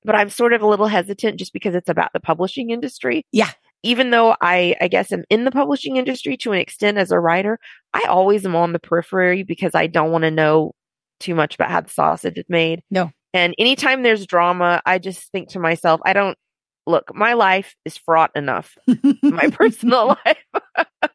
but 0.03 0.15
I'm 0.15 0.29
sort 0.29 0.53
of 0.53 0.61
a 0.61 0.67
little 0.67 0.87
hesitant 0.87 1.37
just 1.37 1.53
because 1.53 1.75
it's 1.75 1.89
about 1.89 2.11
the 2.13 2.19
publishing 2.19 2.69
industry. 2.69 3.25
Yeah. 3.31 3.51
Even 3.83 4.11
though 4.11 4.35
I, 4.41 4.75
I 4.79 4.87
guess 4.87 5.11
I'm 5.11 5.23
in 5.29 5.45
the 5.45 5.51
publishing 5.51 5.95
industry 5.95 6.37
to 6.37 6.51
an 6.51 6.59
extent 6.59 6.97
as 6.97 7.11
a 7.11 7.19
writer, 7.19 7.59
I 7.93 8.03
always 8.07 8.45
am 8.45 8.55
on 8.55 8.73
the 8.73 8.79
periphery 8.79 9.43
because 9.43 9.73
I 9.73 9.87
don't 9.87 10.11
want 10.11 10.23
to 10.23 10.31
know 10.31 10.73
too 11.19 11.35
much 11.35 11.55
about 11.55 11.71
how 11.71 11.81
the 11.81 11.89
sausage 11.89 12.37
is 12.37 12.45
made. 12.47 12.83
No. 12.91 13.11
And 13.33 13.55
anytime 13.57 14.03
there's 14.03 14.25
drama, 14.27 14.81
I 14.85 14.99
just 14.99 15.31
think 15.31 15.49
to 15.49 15.59
myself, 15.59 16.01
I 16.05 16.13
don't 16.13 16.37
look, 16.85 17.15
my 17.15 17.33
life 17.33 17.75
is 17.85 17.97
fraught 17.97 18.31
enough, 18.35 18.77
my 19.23 19.49
personal 19.49 20.17
life. 20.25 20.87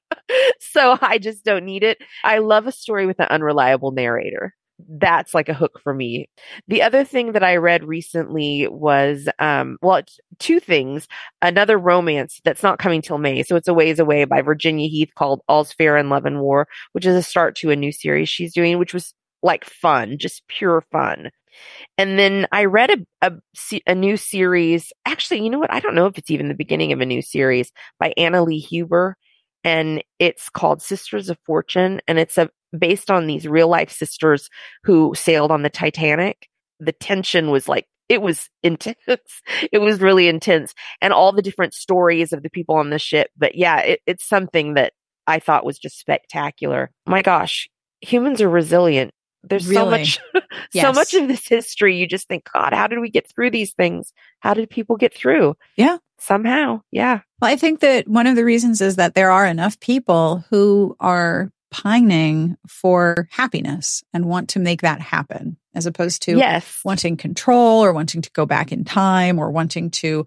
so 0.61 0.97
I 1.01 1.19
just 1.19 1.45
don't 1.45 1.65
need 1.65 1.83
it. 1.83 1.99
I 2.25 2.39
love 2.39 2.67
a 2.67 2.73
story 2.73 3.07
with 3.07 3.21
an 3.21 3.27
unreliable 3.29 3.91
narrator 3.91 4.55
that's 4.79 5.35
like 5.35 5.49
a 5.49 5.55
hook 5.55 5.81
for 5.83 5.95
me. 5.95 6.29
The 6.69 6.83
other 6.83 7.05
thing 7.05 7.33
that 7.33 7.43
I 7.43 7.57
read 7.57 7.85
recently 7.85 8.69
was, 8.69 9.29
um, 9.39 9.79
well, 9.83 10.03
two 10.39 10.61
things. 10.61 11.09
Another 11.41 11.79
romance 11.79 12.41
that's 12.45 12.63
not 12.63 12.79
coming 12.79 13.03
till 13.03 13.19
May, 13.19 13.43
so 13.43 13.57
it's 13.57 13.69
a 13.69 13.75
ways 13.75 13.99
away 13.99 14.25
by 14.25 14.43
Virginia 14.43 14.89
Heath 14.89 15.11
called 15.15 15.43
All's 15.49 15.73
Fair 15.73 15.97
in 15.97 16.11
Love 16.11 16.27
and 16.27 16.41
War, 16.41 16.69
which 16.93 17.07
is 17.07 17.17
a 17.17 17.23
start 17.23 17.57
to 17.57 17.71
a 17.71 17.77
new 17.77 17.93
series 17.93 18.29
she's 18.29 18.53
doing, 18.53 18.79
which 18.79 18.95
was 18.95 19.15
like 19.43 19.65
fun, 19.65 20.19
just 20.19 20.47
pure 20.49 20.83
fun. 20.93 21.31
And 21.99 22.19
then 22.19 22.47
I 22.53 22.67
read 22.67 22.91
a, 22.91 23.31
a, 23.31 23.33
a, 23.87 23.95
new 23.95 24.17
series. 24.17 24.93
Actually, 25.07 25.43
you 25.43 25.51
know 25.51 25.59
what? 25.59 25.73
I 25.73 25.81
don't 25.81 25.95
know 25.95 26.07
if 26.07 26.19
it's 26.19 26.31
even 26.31 26.49
the 26.49 26.55
beginning 26.55 26.93
of 26.93 27.01
a 27.01 27.07
new 27.07 27.23
series 27.23 27.73
by 27.99 28.13
Anna 28.17 28.43
Lee 28.43 28.59
Huber. 28.59 29.17
And 29.65 30.05
it's 30.19 30.49
called 30.49 30.83
Sisters 30.83 31.31
of 31.31 31.39
Fortune. 31.47 32.01
And 32.07 32.19
it's 32.19 32.37
a, 32.39 32.51
based 32.79 33.11
on 33.11 33.27
these 33.27 33.47
real 33.47 33.69
life 33.69 33.91
sisters 33.91 34.49
who 34.85 35.15
sailed 35.15 35.51
on 35.51 35.63
the 35.63 35.71
Titanic. 35.71 36.49
The 36.81 36.93
tension 36.93 37.51
was 37.51 37.69
like, 37.69 37.87
it 38.09 38.23
was 38.23 38.49
intense. 38.63 38.97
it 39.07 39.81
was 39.81 40.01
really 40.01 40.29
intense. 40.29 40.75
And 41.01 41.13
all 41.13 41.33
the 41.33 41.43
different 41.43 41.75
stories 41.75 42.33
of 42.33 42.43
the 42.43 42.51
people 42.51 42.77
on 42.77 42.91
the 42.91 42.99
ship. 42.99 43.31
But 43.37 43.55
yeah, 43.55 43.81
it, 43.81 44.01
it's 44.07 44.25
something 44.25 44.75
that 44.75 44.93
I 45.27 45.39
thought 45.39 45.65
was 45.65 45.79
just 45.79 45.99
spectacular. 45.99 46.91
My 47.07 47.23
gosh, 47.23 47.69
humans 48.01 48.41
are 48.41 48.49
resilient. 48.49 49.13
There's 49.43 49.67
really? 49.67 50.05
so 50.05 50.21
much, 50.35 50.45
yes. 50.73 50.85
so 50.85 50.93
much 50.93 51.15
of 51.15 51.29
this 51.29 51.47
history. 51.47 51.97
You 51.97 52.07
just 52.07 52.29
think, 52.29 52.49
God, 52.53 52.73
how 52.73 52.87
did 52.87 53.01
we 53.01 53.11
get 53.11 53.29
through 53.29 53.51
these 53.51 53.73
things? 53.73 54.13
How 54.41 54.55
did 54.55 54.71
people 54.71 54.97
get 54.97 55.15
through? 55.15 55.57
Yeah. 55.77 55.99
Somehow. 56.19 56.83
Yeah. 56.91 57.21
Well, 57.41 57.51
I 57.51 57.57
think 57.57 57.81
that 57.81 58.09
one 58.09 58.27
of 58.27 58.37
the 58.37 58.45
reasons 58.45 58.81
is 58.81 58.97
that 58.97 59.15
there 59.15 59.31
are 59.31 59.47
enough 59.47 59.79
people 59.81 60.45
who 60.51 60.97
are 60.99 61.53
pining 61.71 62.57
for 62.69 63.29
happiness 63.31 64.03
and 64.13 64.27
want 64.27 64.51
to 64.51 64.59
make 64.59 64.83
that 64.83 65.01
happen 65.01 65.57
as 65.75 65.87
opposed 65.87 66.23
to 66.23 66.37
yes. 66.37 66.81
wanting 66.85 67.17
control 67.17 67.85
or 67.85 67.93
wanting 67.93 68.23
to 68.23 68.31
go 68.33 68.47
back 68.47 68.73
in 68.73 68.85
time 68.85 69.39
or 69.39 69.51
wanting 69.51 69.91
to 69.91 70.27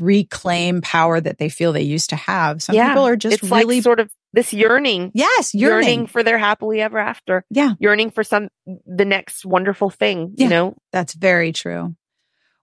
reclaim 0.00 0.80
power 0.80 1.20
that 1.20 1.38
they 1.38 1.48
feel 1.48 1.72
they 1.72 1.82
used 1.82 2.10
to 2.10 2.16
have. 2.16 2.62
Some 2.62 2.74
yeah. 2.74 2.88
people 2.88 3.06
are 3.06 3.16
just 3.16 3.42
it's 3.42 3.50
really 3.50 3.76
like 3.76 3.84
sort 3.84 4.00
of 4.00 4.10
this 4.32 4.52
yearning. 4.52 5.12
Yes, 5.14 5.54
yearning. 5.54 5.88
yearning. 5.88 6.06
for 6.06 6.22
their 6.22 6.38
happily 6.38 6.80
ever 6.80 6.98
after. 6.98 7.44
Yeah. 7.50 7.72
Yearning 7.78 8.10
for 8.10 8.24
some 8.24 8.48
the 8.86 9.04
next 9.04 9.44
wonderful 9.44 9.90
thing, 9.90 10.34
yeah, 10.36 10.44
you 10.44 10.50
know? 10.50 10.76
That's 10.92 11.14
very 11.14 11.52
true. 11.52 11.94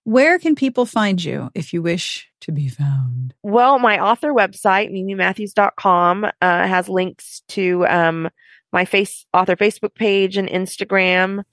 Where 0.05 0.37
can 0.37 0.55
people 0.55 0.85
find 0.85 1.23
you 1.23 1.49
if 1.55 1.73
you 1.73 1.81
wish 1.81 2.29
to 2.41 2.51
be 2.51 2.67
found? 2.67 3.33
Well, 3.41 3.79
my 3.79 3.99
author 3.99 4.33
website, 4.33 4.91
mimimatthews.com, 4.91 6.25
uh, 6.25 6.31
has 6.41 6.89
links 6.89 7.41
to 7.49 7.87
um, 7.87 8.29
my 8.73 8.83
face 8.83 9.25
author 9.33 9.55
Facebook 9.55 9.95
page 9.95 10.35
and 10.35 10.49
Instagram. 10.49 11.43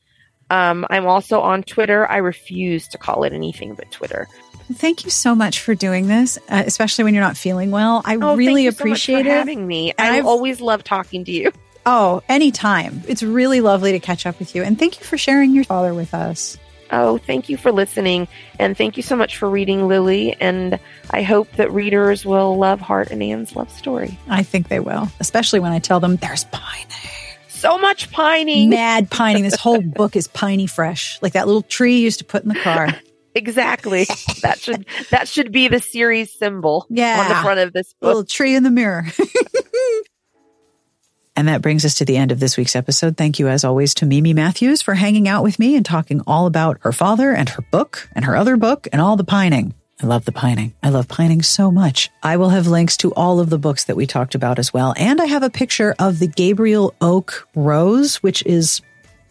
Um, 0.51 0.85
I'm 0.91 1.07
also 1.07 1.41
on 1.41 1.63
Twitter. 1.63 2.11
I 2.11 2.17
refuse 2.17 2.89
to 2.89 2.99
call 2.99 3.23
it 3.23 3.33
anything 3.33 3.75
but 3.75 3.91
Twitter. 3.93 4.27
Thank 4.73 5.05
you 5.05 5.11
so 5.11 5.35
much 5.35 5.61
for 5.61 5.75
doing 5.75 6.09
this, 6.09 6.39
uh, 6.49 6.63
especially 6.67 7.05
when 7.05 7.15
you're 7.15 7.25
not 7.25 7.37
feeling 7.37 7.71
well. 7.71 8.03
I 8.05 8.17
oh, 8.17 8.37
really 8.37 8.67
appreciate 8.67 9.25
so 9.25 9.31
it. 9.31 9.33
having 9.33 9.67
me. 9.67 9.93
And 9.97 10.15
I've 10.15 10.27
always 10.27 10.61
loved 10.61 10.87
talking 10.87 11.25
to 11.25 11.33
you. 11.33 11.53
Oh, 11.87 12.23
anytime. 12.29 13.03
It's 13.09 13.23
really 13.23 13.61
lovely 13.61 13.93
to 13.93 14.01
catch 14.01 14.27
up 14.27 14.39
with 14.39 14.55
you. 14.55 14.63
And 14.63 14.79
thank 14.79 14.99
you 14.99 15.07
for 15.07 15.17
sharing 15.17 15.55
your 15.55 15.65
father 15.65 15.95
with 15.95 16.15
us. 16.15 16.59
Oh, 16.93 17.19
thank 17.19 17.49
you 17.49 17.57
for 17.57 17.73
listening. 17.73 18.29
And 18.59 18.77
thank 18.77 18.97
you 18.97 19.03
so 19.03 19.17
much 19.17 19.37
for 19.37 19.49
reading 19.49 19.89
Lily. 19.89 20.37
And 20.41 20.79
I 21.11 21.23
hope 21.23 21.51
that 21.53 21.73
readers 21.73 22.25
will 22.25 22.57
love 22.57 22.81
Hart 22.81 23.11
and 23.11 23.23
Anne's 23.23 23.55
love 23.55 23.71
story. 23.71 24.19
I 24.29 24.43
think 24.43 24.69
they 24.69 24.81
will, 24.81 25.09
especially 25.21 25.61
when 25.61 25.73
I 25.73 25.79
tell 25.79 26.01
them 26.01 26.17
there's 26.17 26.45
pining. 26.45 26.87
So 27.49 27.77
much 27.79 28.11
pining. 28.11 28.71
Mad 28.71 29.11
pining. 29.11 29.43
This 29.43 29.57
whole 29.57 29.83
book 29.83 30.17
is 30.17 30.29
piney 30.29 30.67
fresh, 30.67 31.19
like 31.21 31.35
that 31.35 31.47
little 31.47 31.63
tree 31.63 31.97
you 31.99 32.05
used 32.05 32.21
to 32.21 32.25
put 32.25 32.43
in 32.43 32.49
the 32.49 32.59
car. 32.59 32.89
exactly. 33.35 34.07
that 34.43 34.59
should 34.59 34.87
that 35.11 35.29
should 35.29 35.53
be 35.53 35.69
the 35.69 35.79
series 35.79 36.33
symbol 36.33 36.87
yeah. 36.89 37.21
on 37.21 37.29
the 37.29 37.35
front 37.37 37.61
of 37.61 37.73
this 37.73 37.93
book. 38.01 38.07
Little 38.09 38.25
tree 38.25 38.55
in 38.55 38.63
the 38.63 38.71
mirror. 38.71 39.05
And 41.41 41.49
that 41.49 41.63
brings 41.63 41.87
us 41.87 41.95
to 41.95 42.05
the 42.05 42.19
end 42.19 42.33
of 42.33 42.39
this 42.39 42.59
week's 42.59 42.77
episode. 42.77 43.17
Thank 43.17 43.39
you, 43.39 43.49
as 43.49 43.65
always, 43.65 43.95
to 43.95 44.05
Mimi 44.05 44.35
Matthews 44.35 44.83
for 44.83 44.93
hanging 44.93 45.27
out 45.27 45.43
with 45.43 45.59
me 45.59 45.75
and 45.75 45.87
talking 45.87 46.21
all 46.27 46.45
about 46.45 46.77
her 46.83 46.93
father 46.93 47.33
and 47.33 47.49
her 47.49 47.63
book 47.71 48.11
and 48.15 48.27
her 48.27 48.37
other 48.37 48.59
book 48.59 48.87
and 48.93 49.01
all 49.01 49.17
the 49.17 49.25
pining. 49.25 49.73
I 50.03 50.07
love 50.07 50.27
the 50.27 50.33
pining. 50.33 50.75
I 50.83 50.91
love 50.91 51.09
pining 51.09 51.41
so 51.41 51.71
much. 51.71 52.11
I 52.23 52.37
will 52.37 52.51
have 52.51 52.67
links 52.67 52.99
to 52.99 53.15
all 53.15 53.41
of 53.41 53.49
the 53.49 53.57
books 53.57 53.85
that 53.85 53.97
we 53.97 54.07
talked 54.07 54.35
about 54.35 54.59
as 54.59 54.75
well. 54.75 54.93
And 54.99 55.19
I 55.19 55.25
have 55.25 55.43
a 55.43 55.49
picture 55.49 55.95
of 55.99 56.19
the 56.19 56.27
Gabriel 56.27 56.93
Oak 57.01 57.49
Rose, 57.55 58.17
which 58.17 58.45
is 58.45 58.83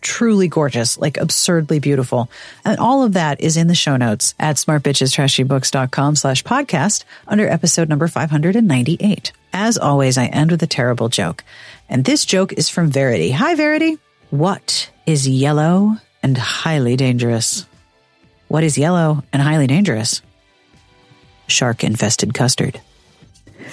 truly 0.02 0.48
gorgeous, 0.48 0.98
like 0.98 1.18
absurdly 1.18 1.78
beautiful. 1.78 2.28
And 2.66 2.80
all 2.80 3.04
of 3.04 3.14
that 3.14 3.40
is 3.40 3.56
in 3.56 3.68
the 3.68 3.76
show 3.76 3.98
notes 3.98 4.34
at 4.40 4.56
smartbitchestrashybooks.com 4.56 6.16
slash 6.16 6.44
podcast 6.44 7.04
under 7.28 7.48
episode 7.48 7.88
number 7.88 8.08
598. 8.08 9.32
As 9.52 9.78
always, 9.78 10.18
I 10.18 10.26
end 10.26 10.52
with 10.52 10.64
a 10.64 10.68
terrible 10.68 11.10
joke. 11.10 11.44
And 11.90 12.06
this 12.06 12.24
joke 12.24 12.54
is 12.54 12.70
from 12.70 12.92
Verity. 12.92 13.32
Hi, 13.32 13.56
Verity. 13.56 13.98
What 14.30 14.92
is 15.08 15.28
yellow 15.28 15.98
and 16.22 16.38
highly 16.38 16.96
dangerous? 16.96 17.66
What 18.48 18.64
is 18.64 18.78
yellow 18.78 19.24
and 19.34 19.42
highly 19.42 19.66
dangerous? 19.66 20.22
Shark 21.48 21.84
infested 21.84 22.36
custard. 22.36 22.80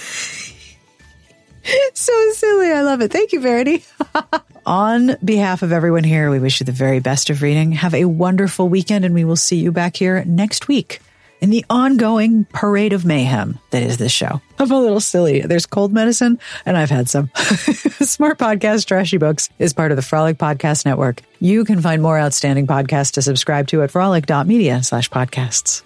so 1.93 2.33
silly. 2.33 2.73
I 2.73 2.81
love 2.83 3.03
it. 3.03 3.13
Thank 3.13 3.33
you, 3.33 3.41
Verity. 3.41 3.85
On 4.67 5.17
behalf 5.23 5.63
of 5.63 5.73
everyone 5.73 6.05
here, 6.05 6.31
we 6.31 6.39
wish 6.39 6.61
you 6.61 6.65
the 6.65 6.73
very 6.73 7.01
best 7.01 7.29
of 7.29 7.43
reading. 7.43 7.73
Have 7.73 7.93
a 7.95 8.07
wonderful 8.07 8.69
weekend, 8.69 9.05
and 9.05 9.15
we 9.15 9.25
will 9.25 9.37
see 9.37 9.57
you 9.57 9.73
back 9.73 9.95
here 9.95 10.25
next 10.25 10.69
week 10.69 11.01
in 11.41 11.51
the 11.51 11.65
ongoing 11.69 12.45
parade 12.47 12.93
of 12.93 13.05
mayhem 13.05 13.59
that 13.71 13.83
is 13.83 13.99
this 13.99 14.13
show. 14.13 14.41
I'm 14.59 14.71
a 14.71 14.81
little 14.81 15.01
silly. 15.01 15.41
There's 15.41 15.67
cold 15.67 15.93
medicine, 15.93 16.39
and 16.65 16.77
I've 16.77 16.91
had 16.91 17.09
some. 17.09 17.31
Smart 17.37 18.39
Podcast 18.39 18.87
Trashy 18.87 19.19
Books 19.19 19.51
is 19.59 19.73
part 19.73 19.91
of 19.91 19.97
the 19.97 20.03
Frolic 20.03 20.39
Podcast 20.39 20.87
Network. 20.87 21.23
You 21.41 21.65
can 21.65 21.81
find 21.81 22.03
more 22.03 22.19
outstanding 22.19 22.67
podcasts 22.67 23.13
to 23.13 23.23
subscribe 23.23 23.69
to 23.69 23.83
at 23.83 23.91
frolic.media 23.91 24.83
slash 24.83 25.11
podcasts. 25.11 25.83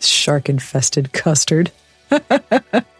Shark 0.00 0.48
infested 0.48 1.12
custard. 1.12 1.70